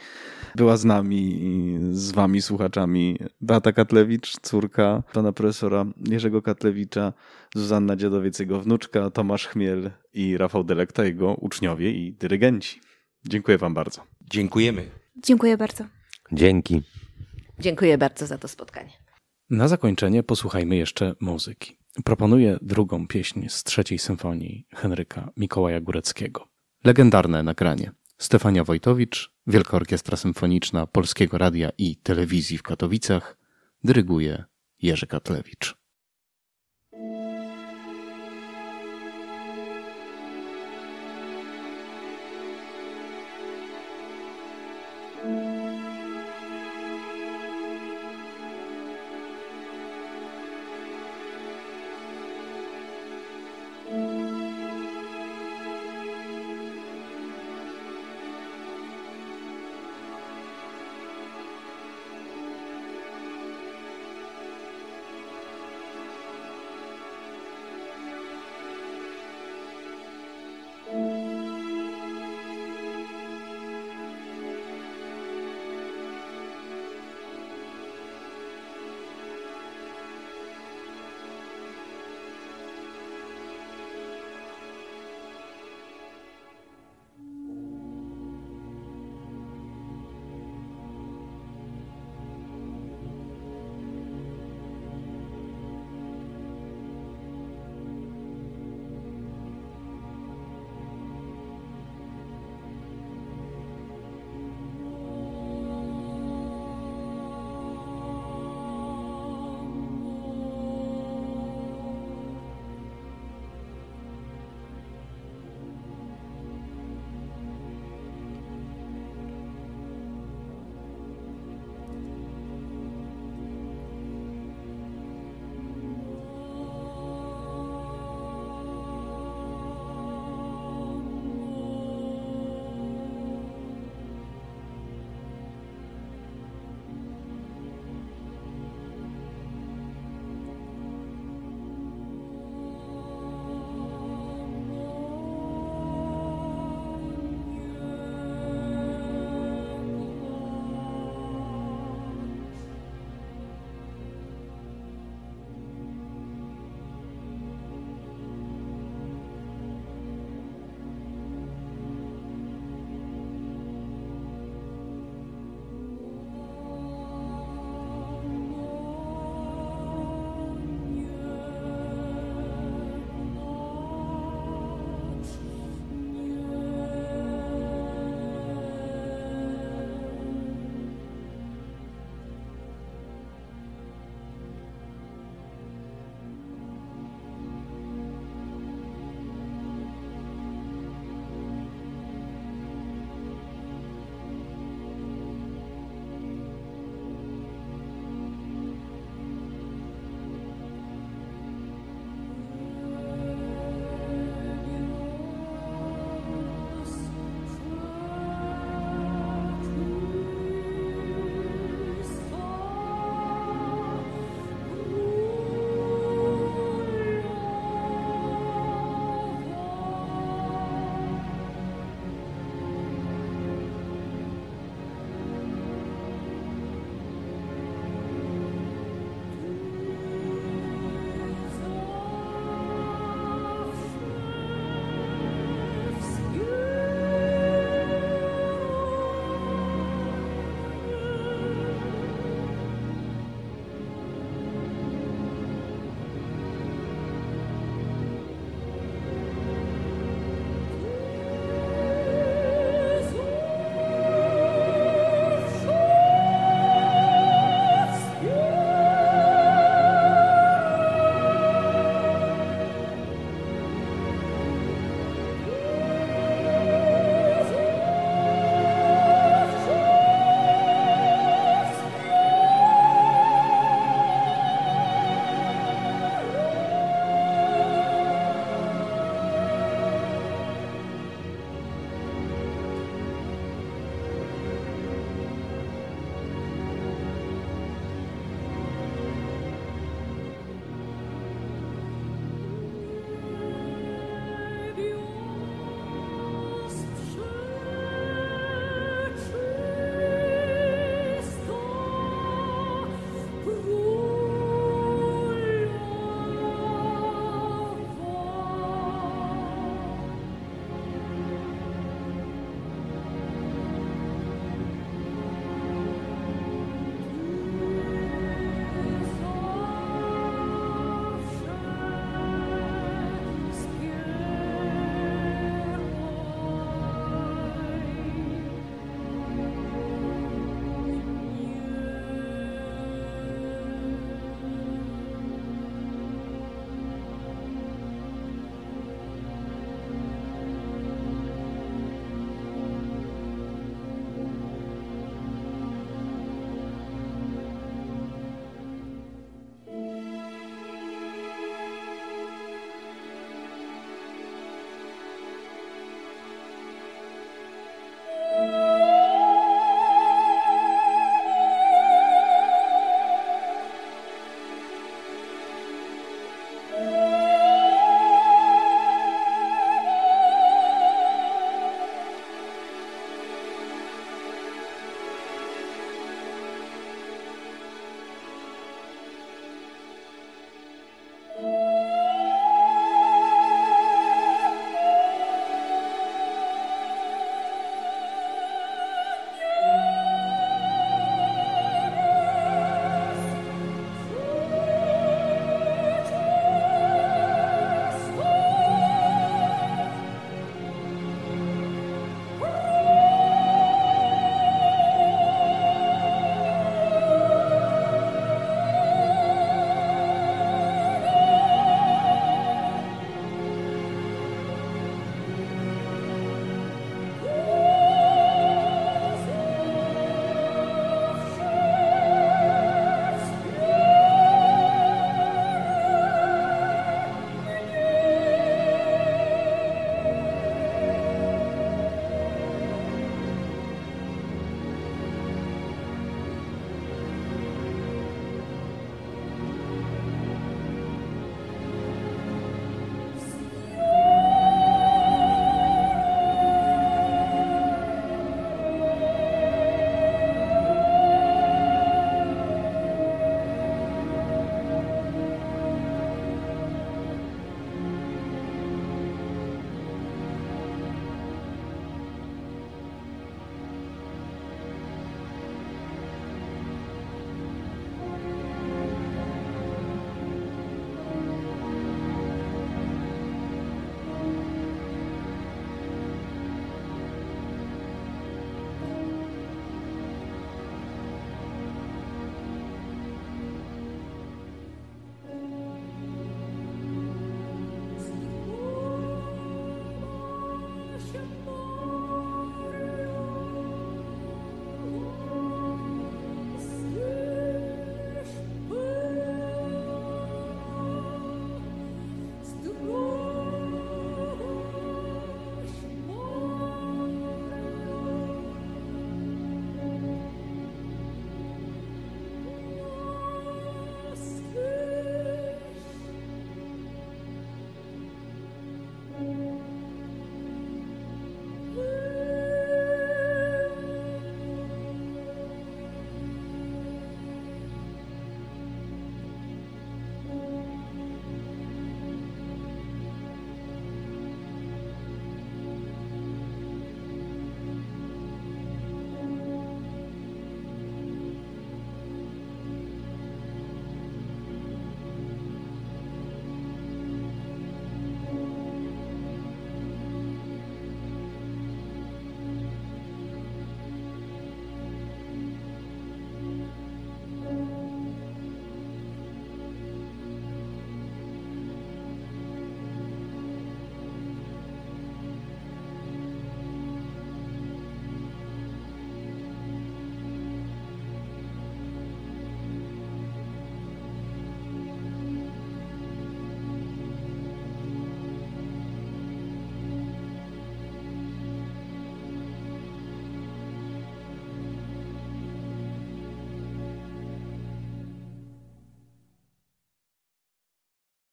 Była 0.54 0.76
z 0.76 0.84
nami 0.84 1.38
i 1.42 1.78
z 1.90 2.12
Wami 2.12 2.42
słuchaczami 2.42 3.18
Beata 3.40 3.72
Katlewicz, 3.72 4.40
córka 4.42 5.02
pana 5.12 5.32
profesora 5.32 5.84
Jerzego 6.10 6.42
Katlewicza, 6.42 7.12
Zuzanna 7.54 7.96
Dziadowiec, 7.96 8.38
jego 8.38 8.60
wnuczka, 8.60 9.10
Tomasz 9.10 9.46
Chmiel 9.46 9.90
i 10.12 10.36
Rafał 10.36 10.64
Delekta, 10.64 11.04
jego 11.04 11.34
uczniowie 11.34 11.90
i 11.90 12.12
dyrygenci. 12.12 12.80
Dziękuję 13.28 13.58
Wam 13.58 13.74
bardzo. 13.74 14.00
Dziękujemy. 14.20 14.90
Dziękuję 15.24 15.56
bardzo. 15.56 15.84
Dzięki. 16.32 16.82
Dziękuję 17.58 17.98
bardzo 17.98 18.26
za 18.26 18.38
to 18.38 18.48
spotkanie. 18.48 18.92
Na 19.50 19.68
zakończenie 19.68 20.22
posłuchajmy 20.22 20.76
jeszcze 20.76 21.14
muzyki. 21.20 21.76
Proponuję 22.04 22.58
drugą 22.62 23.06
pieśń 23.06 23.48
z 23.48 23.64
trzeciej 23.64 23.98
symfonii 23.98 24.66
Henryka 24.74 25.30
Mikołaja 25.36 25.80
Góreckiego. 25.80 26.48
Legendarne 26.84 27.42
nagranie. 27.42 27.92
Stefania 28.18 28.64
Wojtowicz, 28.64 29.32
Wielka 29.46 29.76
Orkiestra 29.76 30.16
Symfoniczna 30.16 30.86
Polskiego 30.86 31.38
Radia 31.38 31.70
i 31.78 31.96
Telewizji 31.96 32.58
w 32.58 32.62
Katowicach, 32.62 33.36
dyryguje 33.84 34.44
Jerzy 34.82 35.06
Katlewicz. 35.06 35.75